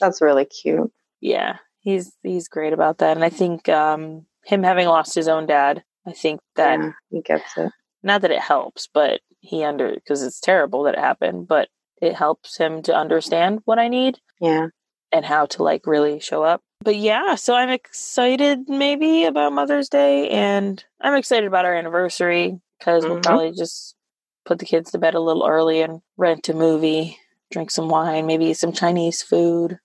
That's 0.00 0.20
really 0.22 0.44
cute. 0.46 0.90
yeah, 1.20 1.56
he's 1.80 2.12
he's 2.22 2.48
great 2.48 2.72
about 2.72 2.98
that, 2.98 3.16
and 3.16 3.24
I 3.24 3.28
think 3.30 3.68
um, 3.68 4.26
him 4.44 4.62
having 4.62 4.86
lost 4.88 5.14
his 5.14 5.28
own 5.28 5.46
dad, 5.46 5.82
I 6.06 6.12
think 6.12 6.40
that 6.56 6.78
yeah, 6.80 6.90
he 7.10 7.20
gets 7.22 7.56
it. 7.56 7.70
not 8.02 8.22
that 8.22 8.30
it 8.30 8.40
helps, 8.40 8.88
but 8.92 9.20
he 9.40 9.64
under 9.64 9.94
because 9.94 10.22
it's 10.22 10.40
terrible 10.40 10.84
that 10.84 10.94
it 10.94 11.00
happened, 11.00 11.46
but 11.48 11.68
it 12.00 12.14
helps 12.14 12.56
him 12.56 12.82
to 12.82 12.94
understand 12.96 13.60
what 13.64 13.78
I 13.78 13.88
need 13.88 14.18
Yeah. 14.40 14.68
and 15.12 15.24
how 15.24 15.46
to 15.46 15.62
like 15.62 15.86
really 15.86 16.20
show 16.20 16.42
up. 16.42 16.62
But 16.84 16.96
yeah, 16.96 17.34
so 17.34 17.54
I'm 17.54 17.70
excited 17.70 18.68
maybe 18.68 19.24
about 19.24 19.52
Mother's 19.52 19.88
Day 19.88 20.28
and 20.30 20.82
I'm 21.00 21.14
excited 21.16 21.46
about 21.46 21.64
our 21.64 21.74
anniversary 21.74 22.60
because 22.78 23.04
we'll 23.04 23.16
Mhm. 23.16 23.22
probably 23.24 23.52
just 23.52 23.96
put 24.44 24.58
the 24.58 24.64
kids 24.64 24.92
to 24.92 24.98
bed 24.98 25.14
a 25.14 25.20
little 25.20 25.46
early 25.46 25.82
and 25.82 26.00
rent 26.16 26.48
a 26.48 26.54
movie, 26.54 27.18
drink 27.50 27.70
some 27.70 27.88
wine, 27.88 28.26
maybe 28.26 28.54
some 28.54 28.72
Chinese 28.72 29.22
food, 29.22 29.80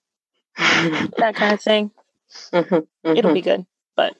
that 1.17 1.35
kind 1.35 1.53
of 1.53 1.61
thing. 1.61 1.91
Mhm, 2.53 2.87
It'll 3.03 3.31
mhm. 3.31 3.33
be 3.33 3.41
good. 3.41 3.65
But 3.95 4.15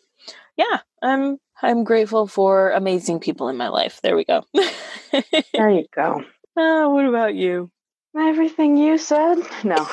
yeah, 0.57 0.79
I'm 1.01 1.37
I'm 1.61 1.83
grateful 1.83 2.27
for 2.27 2.71
amazing 2.71 3.19
people 3.19 3.49
in 3.49 3.55
my 3.57 3.69
life. 3.69 4.01
There 4.01 4.15
we 4.15 4.25
go. 4.25 4.43
There 5.53 5.69
you 5.69 5.85
go. 5.93 6.23
Uh, 6.57 6.89
what 6.89 7.05
about 7.05 7.35
you? 7.35 7.69
Everything 8.15 8.77
you 8.77 8.97
said? 8.97 9.37
No. 9.63 9.75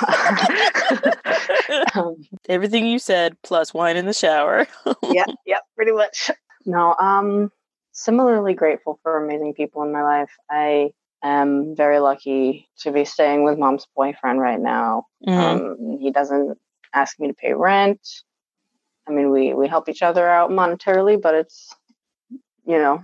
um, 1.95 2.17
Everything 2.47 2.85
you 2.85 2.99
said 2.99 3.35
plus 3.41 3.73
wine 3.73 3.97
in 3.97 4.05
the 4.05 4.13
shower. 4.13 4.67
yeah, 5.03 5.25
yeah, 5.45 5.59
pretty 5.75 5.91
much. 5.91 6.29
No, 6.65 6.95
um, 6.99 7.51
similarly 7.93 8.53
grateful 8.53 8.99
for 9.01 9.23
amazing 9.23 9.55
people 9.55 9.81
in 9.81 9.91
my 9.91 10.03
life. 10.03 10.29
I 10.49 10.91
am 11.23 11.75
very 11.75 11.99
lucky 11.99 12.69
to 12.79 12.91
be 12.91 13.05
staying 13.05 13.43
with 13.43 13.57
mom's 13.57 13.87
boyfriend 13.95 14.39
right 14.39 14.59
now. 14.59 15.07
Mhm. 15.27 15.33
Um, 15.33 15.97
he 15.99 16.11
doesn't 16.11 16.59
ask 16.93 17.19
me 17.19 17.27
to 17.27 17.33
pay 17.33 17.53
rent. 17.53 18.07
I 19.07 19.11
mean, 19.11 19.31
we 19.31 19.55
we 19.55 19.67
help 19.67 19.89
each 19.89 20.03
other 20.03 20.29
out 20.29 20.51
monetarily, 20.51 21.19
but 21.19 21.33
it's 21.33 21.75
you 22.65 22.77
know 22.77 23.03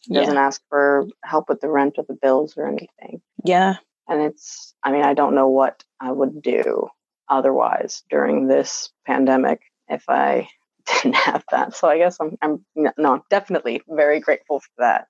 he 0.00 0.14
yeah. 0.14 0.20
doesn't 0.20 0.36
ask 0.36 0.60
for 0.68 1.06
help 1.22 1.48
with 1.48 1.60
the 1.60 1.70
rent 1.70 1.94
or 1.98 2.04
the 2.08 2.18
bills 2.20 2.56
or 2.56 2.66
anything. 2.66 3.22
Yeah. 3.44 3.76
And 4.08 4.20
it's 4.22 4.74
I 4.82 4.92
mean, 4.92 5.02
I 5.02 5.14
don't 5.14 5.34
know 5.34 5.48
what 5.48 5.82
I 6.00 6.12
would 6.12 6.42
do 6.42 6.88
otherwise 7.28 8.02
during 8.10 8.46
this 8.46 8.90
pandemic 9.06 9.60
if 9.88 10.04
I 10.08 10.48
didn't 10.86 11.16
have 11.16 11.44
that. 11.50 11.74
So 11.74 11.88
I 11.88 11.98
guess 11.98 12.18
I'm 12.20 12.36
I'm 12.42 12.64
no 12.98 13.22
definitely 13.30 13.82
very 13.88 14.20
grateful 14.20 14.60
for 14.60 14.70
that. 14.78 15.06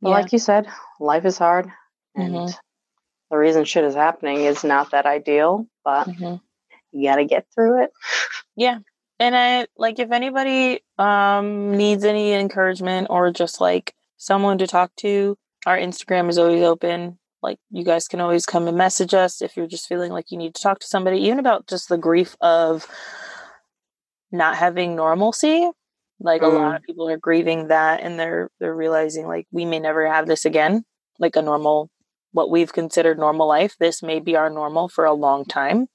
But 0.00 0.10
Yeah. 0.10 0.16
like 0.16 0.32
you 0.32 0.38
said, 0.38 0.66
life 1.00 1.24
is 1.24 1.38
hard, 1.38 1.70
and 2.14 2.34
Mhm. 2.34 2.58
the 3.30 3.36
reason 3.38 3.64
shit 3.64 3.84
is 3.84 3.94
happening 3.94 4.40
is 4.44 4.64
not 4.64 4.90
that 4.90 5.06
ideal, 5.06 5.66
but 5.84 6.08
Mhm. 6.08 6.40
you 6.92 7.08
got 7.08 7.16
to 7.16 7.24
get 7.24 7.46
through 7.54 7.84
it. 7.84 7.92
Yeah. 8.56 8.78
And 9.20 9.36
I 9.36 9.66
like 9.76 9.98
if 10.00 10.10
anybody 10.10 10.82
um 10.98 11.76
needs 11.76 12.04
any 12.04 12.32
encouragement 12.34 13.06
or 13.10 13.30
just 13.30 13.60
like 13.60 13.94
someone 14.16 14.58
to 14.58 14.66
talk 14.66 14.94
to, 14.96 15.38
our 15.66 15.78
Instagram 15.78 16.28
is 16.28 16.38
always 16.38 16.62
open. 16.62 17.18
Like 17.44 17.58
you 17.70 17.84
guys 17.84 18.08
can 18.08 18.20
always 18.20 18.46
come 18.46 18.66
and 18.66 18.76
message 18.78 19.12
us 19.12 19.42
if 19.42 19.54
you're 19.56 19.66
just 19.66 19.86
feeling 19.86 20.10
like 20.10 20.30
you 20.30 20.38
need 20.38 20.54
to 20.54 20.62
talk 20.62 20.78
to 20.80 20.86
somebody, 20.86 21.18
even 21.18 21.38
about 21.38 21.66
just 21.68 21.88
the 21.90 21.98
grief 21.98 22.34
of 22.40 22.88
not 24.32 24.56
having 24.56 24.96
normalcy. 24.96 25.70
Like 26.20 26.42
a 26.42 26.46
lot 26.46 26.76
of 26.76 26.82
people 26.82 27.08
are 27.10 27.18
grieving 27.18 27.68
that 27.68 28.00
and 28.00 28.18
they're 28.18 28.48
they're 28.58 28.74
realizing 28.74 29.26
like 29.26 29.46
we 29.52 29.64
may 29.66 29.78
never 29.78 30.06
have 30.06 30.26
this 30.26 30.46
again, 30.46 30.84
like 31.18 31.36
a 31.36 31.42
normal 31.42 31.90
what 32.32 32.50
we've 32.50 32.72
considered 32.72 33.18
normal 33.18 33.46
life. 33.46 33.74
This 33.78 34.02
may 34.02 34.20
be 34.20 34.34
our 34.34 34.48
normal 34.48 34.88
for 34.88 35.04
a 35.04 35.12
long 35.12 35.44
time. 35.44 35.86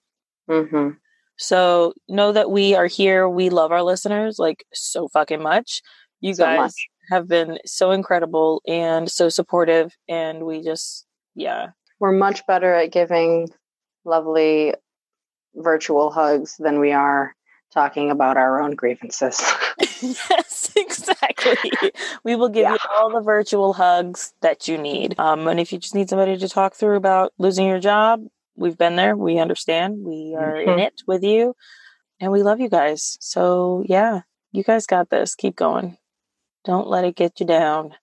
Mm-hmm. 0.50 0.90
So 1.38 1.94
know 2.08 2.32
that 2.32 2.52
we 2.52 2.76
are 2.76 2.88
here. 2.88 3.28
We 3.28 3.50
love 3.50 3.72
our 3.72 3.82
listeners 3.82 4.38
like 4.38 4.66
so 4.74 5.08
fucking 5.08 5.42
much. 5.42 5.82
You 6.22 6.34
So 6.36 6.44
guys 6.44 6.60
much. 6.60 6.88
have 7.12 7.28
been 7.28 7.58
so 7.66 7.92
incredible 7.92 8.62
and 8.68 9.10
so 9.10 9.30
supportive, 9.30 9.96
and 10.08 10.46
we 10.46 10.62
just 10.62 11.06
yeah 11.36 11.68
We're 12.00 12.12
much 12.12 12.46
better 12.48 12.74
at 12.74 12.92
giving 12.92 13.50
lovely 14.06 14.74
virtual 15.56 16.12
hugs 16.12 16.56
than 16.58 16.80
we 16.80 16.92
are 16.92 17.36
talking 17.74 18.10
about 18.10 18.36
our 18.38 18.62
own 18.62 18.74
grievances. 18.76 19.40
yes 20.02 20.72
exactly. 20.76 21.58
we 22.24 22.36
will 22.36 22.50
give 22.50 22.64
Yeah. 22.64 22.74
you 22.74 22.78
all 22.96 23.12
the 23.12 23.22
virtual 23.22 23.74
hugs 23.74 24.34
that 24.42 24.68
you 24.68 24.78
need. 24.78 25.20
Um, 25.20 25.48
and 25.48 25.60
if 25.60 25.72
you 25.72 25.78
just 25.78 25.94
need 25.94 26.10
somebody 26.10 26.38
to 26.38 26.50
talk 26.50 26.74
through 26.74 26.96
about 26.96 27.32
losing 27.38 27.68
your 27.68 27.80
job, 27.80 28.24
we've 28.56 28.78
been 28.78 28.96
there. 28.96 29.16
We 29.16 29.38
understand. 29.38 30.04
We 30.04 30.36
are 30.38 30.56
in 30.60 30.70
Mhm. 30.78 30.88
it 30.88 31.02
with 31.06 31.24
you, 31.24 31.56
and 32.20 32.32
we 32.32 32.42
love 32.42 32.60
you 32.60 32.70
guys. 32.70 33.18
So 33.22 33.84
yeah, 33.88 34.22
you 34.52 34.64
guys 34.64 34.88
got 34.88 35.10
this. 35.12 35.36
Keep 35.36 35.56
going. 35.56 35.98
Don't 36.66 36.88
let 36.88 37.06
it 37.06 37.16
get 37.16 37.40
you 37.40 37.46
down. 37.46 37.94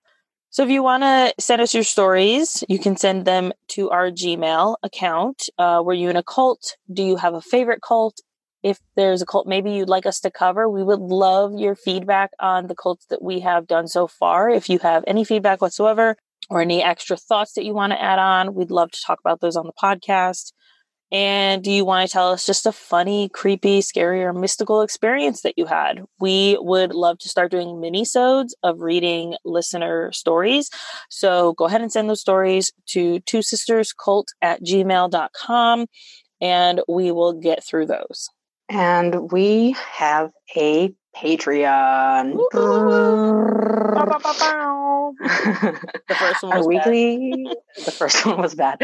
So 0.51 0.62
if 0.62 0.70
you 0.70 0.82
want 0.82 1.03
to 1.03 1.34
send 1.38 1.61
us 1.61 1.74
your 1.74 1.82
stories, 1.82 2.64
you 2.68 2.78
can 2.78 2.97
send 2.97 3.26
them 3.26 3.53
to 3.68 3.90
our 3.90 4.11
Gmail 4.11 4.76
account. 4.82 5.49
Uh, 5.59 5.82
were 5.84 5.92
you 5.92 6.09
in 6.09 6.16
a 6.16 6.22
cult? 6.22 6.76
Do 6.90 7.03
you 7.03 7.16
have 7.16 7.34
a 7.34 7.42
favorite 7.42 7.82
cult? 7.82 8.20
If 8.62 8.80
there's 8.97 9.22
a 9.22 9.26
cult 9.26 9.47
maybe 9.47 9.72
you'd 9.72 9.88
like 9.88 10.07
us 10.07 10.18
to 10.20 10.30
cover, 10.30 10.68
we 10.68 10.82
would 10.82 11.01
love 11.01 11.53
your 11.59 11.74
feedback 11.76 12.30
on 12.40 12.68
the 12.68 12.74
cults 12.74 13.07
that 13.11 13.22
we 13.22 13.40
have 13.40 13.66
done 13.66 13.86
so 13.86 14.07
far. 14.07 14.49
If 14.49 14.68
you 14.68 14.78
have 14.78 15.05
any 15.07 15.24
feedback 15.24 15.61
whatsoever 15.61 16.16
or 16.49 16.62
any 16.62 16.82
extra 16.82 17.16
thoughts 17.16 17.53
that 17.53 17.64
you 17.64 17.74
want 17.74 17.92
to 17.92 18.03
add 18.03 18.18
on, 18.18 18.55
we'd 18.55 18.70
love 18.70 18.90
to 18.92 19.01
talk 19.07 19.20
about 19.20 19.40
those 19.40 19.57
on 19.57 19.66
the 19.66 19.72
podcast. 19.72 20.53
And 21.12 21.62
do 21.62 21.70
you 21.70 21.84
want 21.84 22.09
to 22.09 22.12
tell 22.12 22.32
us 22.32 22.44
just 22.44 22.66
a 22.66 22.72
funny, 22.72 23.28
creepy, 23.28 23.80
scary, 23.80 24.24
or 24.24 24.32
mystical 24.32 24.82
experience 24.82 25.42
that 25.42 25.57
you 25.57 25.66
had? 25.66 26.02
We 26.20 26.59
would 26.61 26.94
love 26.94 27.18
to 27.18 27.28
start 27.28 27.52
doing 27.52 27.80
mini-sodes 27.80 28.57
of 28.64 28.80
reading 28.80 29.36
listener 29.44 30.11
stories. 30.12 30.68
So 31.09 31.52
go 31.52 31.66
ahead 31.66 31.80
and 31.80 31.92
send 31.92 32.11
those 32.11 32.20
stories 32.20 32.72
to 32.88 33.20
two 33.20 33.42
sisters 33.42 33.92
cult 33.92 34.28
at 34.42 34.62
gmail.com 34.62 35.86
and 36.40 36.80
we 36.88 37.11
will 37.12 37.32
get 37.32 37.64
through 37.64 37.86
those. 37.86 38.28
And 38.68 39.30
we 39.30 39.76
have 39.92 40.30
a 40.56 40.94
Patreon. 41.16 42.36
The 46.08 46.14
first 46.14 46.42
one 46.42 46.52
our 46.52 46.66
weekly 46.66 47.46
the 47.84 47.90
first 47.90 48.24
one 48.26 48.40
was 48.40 48.54
bad. 48.54 48.78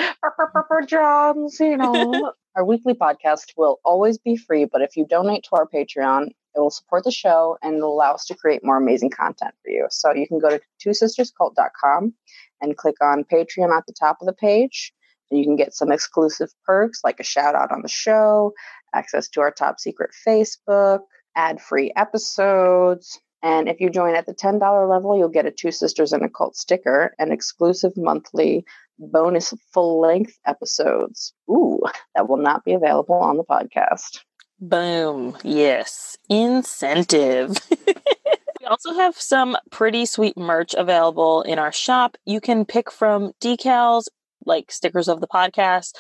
Johns, 0.87 1.61
you 1.61 1.77
know. 1.77 2.33
Our 2.57 2.65
weekly 2.65 2.95
podcast 2.95 3.53
will 3.57 3.81
always 3.85 4.19
be 4.19 4.37
free 4.37 4.65
but 4.65 4.83
if 4.83 4.97
you 4.97 5.07
donate 5.07 5.45
to 5.45 5.51
our 5.53 5.67
patreon 5.67 6.29
it 6.55 6.61
will 6.61 6.71
support 6.71 7.05
the 7.05 7.11
show 7.11 7.57
and 7.63 7.81
allow 7.81 8.13
us 8.13 8.27
to 8.27 8.35
create 8.35 8.63
more 8.63 8.77
amazing 8.77 9.09
content 9.09 9.55
for 9.65 9.71
you. 9.71 9.87
So 9.91 10.13
you 10.13 10.29
can 10.29 10.39
go 10.39 10.51
to 10.51 10.61
two 10.79 10.91
sisterscult.com 10.91 12.13
and 12.61 12.77
click 12.77 12.97
on 13.01 13.25
patreon 13.25 13.75
at 13.75 13.87
the 13.87 13.95
top 13.99 14.19
of 14.21 14.27
the 14.27 14.35
page 14.35 14.93
and 15.31 15.39
you 15.39 15.47
can 15.47 15.57
get 15.57 15.75
some 15.75 15.91
exclusive 15.91 16.51
perks 16.67 17.01
like 17.03 17.21
a 17.21 17.25
shout 17.25 17.55
out 17.55 17.73
on 17.73 17.81
the 17.81 17.89
show 17.89 18.53
access 18.95 19.29
to 19.29 19.41
our 19.41 19.51
top 19.51 19.79
secret 19.79 20.11
facebook 20.27 21.01
ad 21.37 21.61
free 21.61 21.93
episodes 21.97 23.21
and 23.43 23.69
if 23.69 23.81
you 23.81 23.91
join 23.91 24.15
at 24.15 24.27
the 24.27 24.35
$10 24.35 24.89
level, 24.89 25.19
you'll 25.19 25.29
get 25.29 25.47
a 25.47 25.51
Two 25.51 25.73
Sisters 25.73 26.13
and 26.13 26.25
a 26.25 26.29
Cult 26.29 26.57
sticker 26.57 27.13
and 27.19 27.33
exclusive 27.33 27.93
monthly 27.97 28.65
bonus 28.99 29.53
full 29.73 30.01
length 30.01 30.39
episodes. 30.47 31.35
Ooh, 31.51 31.81
that 32.15 32.29
will 32.29 32.37
not 32.37 32.65
be 32.65 32.73
available 32.73 33.17
on 33.17 33.37
the 33.37 33.45
podcast. 33.45 34.21
Boom. 34.61 35.37
Yes. 35.43 36.17
Incentive. 36.29 37.57
we 37.87 38.67
also 38.67 38.95
have 38.95 39.17
some 39.17 39.57
pretty 39.73 40.07
sweet 40.07 40.37
merch 40.37 40.73
available 40.75 41.43
in 41.43 41.59
our 41.59 41.73
shop. 41.73 42.17
You 42.25 42.41
can 42.41 42.65
pick 42.65 42.93
from 42.93 43.33
decals, 43.41 44.07
like 44.47 44.71
stickers 44.71 45.09
of 45.09 45.21
the 45.21 45.27
podcast, 45.27 45.95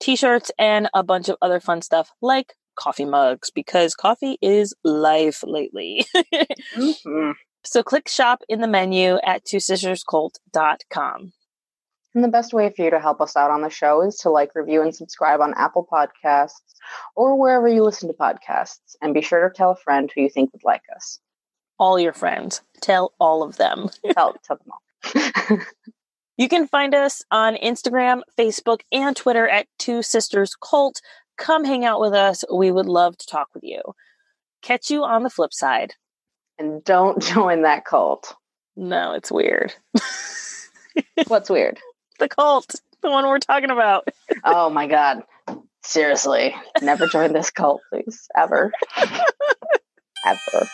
t 0.00 0.16
shirts, 0.16 0.50
and 0.58 0.88
a 0.94 1.02
bunch 1.02 1.28
of 1.28 1.36
other 1.42 1.60
fun 1.60 1.82
stuff 1.82 2.10
like 2.20 2.54
coffee 2.76 3.04
mugs 3.04 3.50
because 3.50 3.94
coffee 3.94 4.38
is 4.40 4.74
life 4.84 5.42
lately. 5.44 6.06
Mhm. 6.74 7.34
so 7.64 7.82
click 7.82 8.08
shop 8.08 8.42
in 8.48 8.60
the 8.60 8.66
menu 8.68 9.18
at 9.24 9.44
twosisterscult.com. 9.44 11.32
And 12.12 12.24
the 12.24 12.28
best 12.28 12.52
way 12.52 12.72
for 12.74 12.82
you 12.82 12.90
to 12.90 12.98
help 12.98 13.20
us 13.20 13.36
out 13.36 13.52
on 13.52 13.62
the 13.62 13.70
show 13.70 14.02
is 14.02 14.16
to 14.18 14.30
like, 14.30 14.54
review, 14.56 14.82
and 14.82 14.92
subscribe 14.94 15.40
on 15.40 15.54
Apple 15.54 15.86
Podcasts 15.90 16.54
or 17.14 17.38
wherever 17.38 17.68
you 17.68 17.84
listen 17.84 18.08
to 18.08 18.14
podcasts. 18.14 18.96
And 19.00 19.14
be 19.14 19.22
sure 19.22 19.48
to 19.48 19.54
tell 19.54 19.70
a 19.70 19.76
friend 19.76 20.10
who 20.12 20.22
you 20.22 20.28
think 20.28 20.52
would 20.52 20.64
like 20.64 20.82
us. 20.96 21.20
All 21.78 22.00
your 22.00 22.12
friends. 22.12 22.62
Tell 22.80 23.12
all 23.20 23.42
of 23.44 23.58
them. 23.58 23.90
Tell, 24.12 24.34
tell 24.42 24.58
them 24.58 24.72
all. 24.72 25.58
You 26.40 26.48
can 26.48 26.66
find 26.66 26.94
us 26.94 27.22
on 27.30 27.54
Instagram, 27.56 28.22
Facebook, 28.38 28.80
and 28.90 29.14
Twitter 29.14 29.46
at 29.46 29.66
Two 29.78 30.00
Sisters 30.00 30.56
Cult. 30.56 31.02
Come 31.36 31.66
hang 31.66 31.84
out 31.84 32.00
with 32.00 32.14
us. 32.14 32.44
We 32.50 32.72
would 32.72 32.86
love 32.86 33.18
to 33.18 33.26
talk 33.26 33.48
with 33.52 33.62
you. 33.62 33.82
Catch 34.62 34.88
you 34.88 35.04
on 35.04 35.22
the 35.22 35.28
flip 35.28 35.52
side. 35.52 35.96
and 36.58 36.82
don't 36.82 37.22
join 37.34 37.60
that 37.64 37.84
cult. 37.84 38.34
No, 38.74 39.12
it's 39.12 39.30
weird. 39.30 39.74
What's 41.26 41.50
weird? 41.50 41.78
The 42.18 42.28
cult, 42.28 42.74
the 43.02 43.10
one 43.10 43.26
we're 43.26 43.38
talking 43.38 43.70
about. 43.70 44.08
Oh 44.42 44.70
my 44.70 44.86
God. 44.86 45.22
Seriously, 45.82 46.54
never 46.80 47.06
join 47.06 47.34
this 47.34 47.50
cult, 47.50 47.82
please. 47.92 48.28
Ever. 48.34 48.72
Ever. 50.26 50.68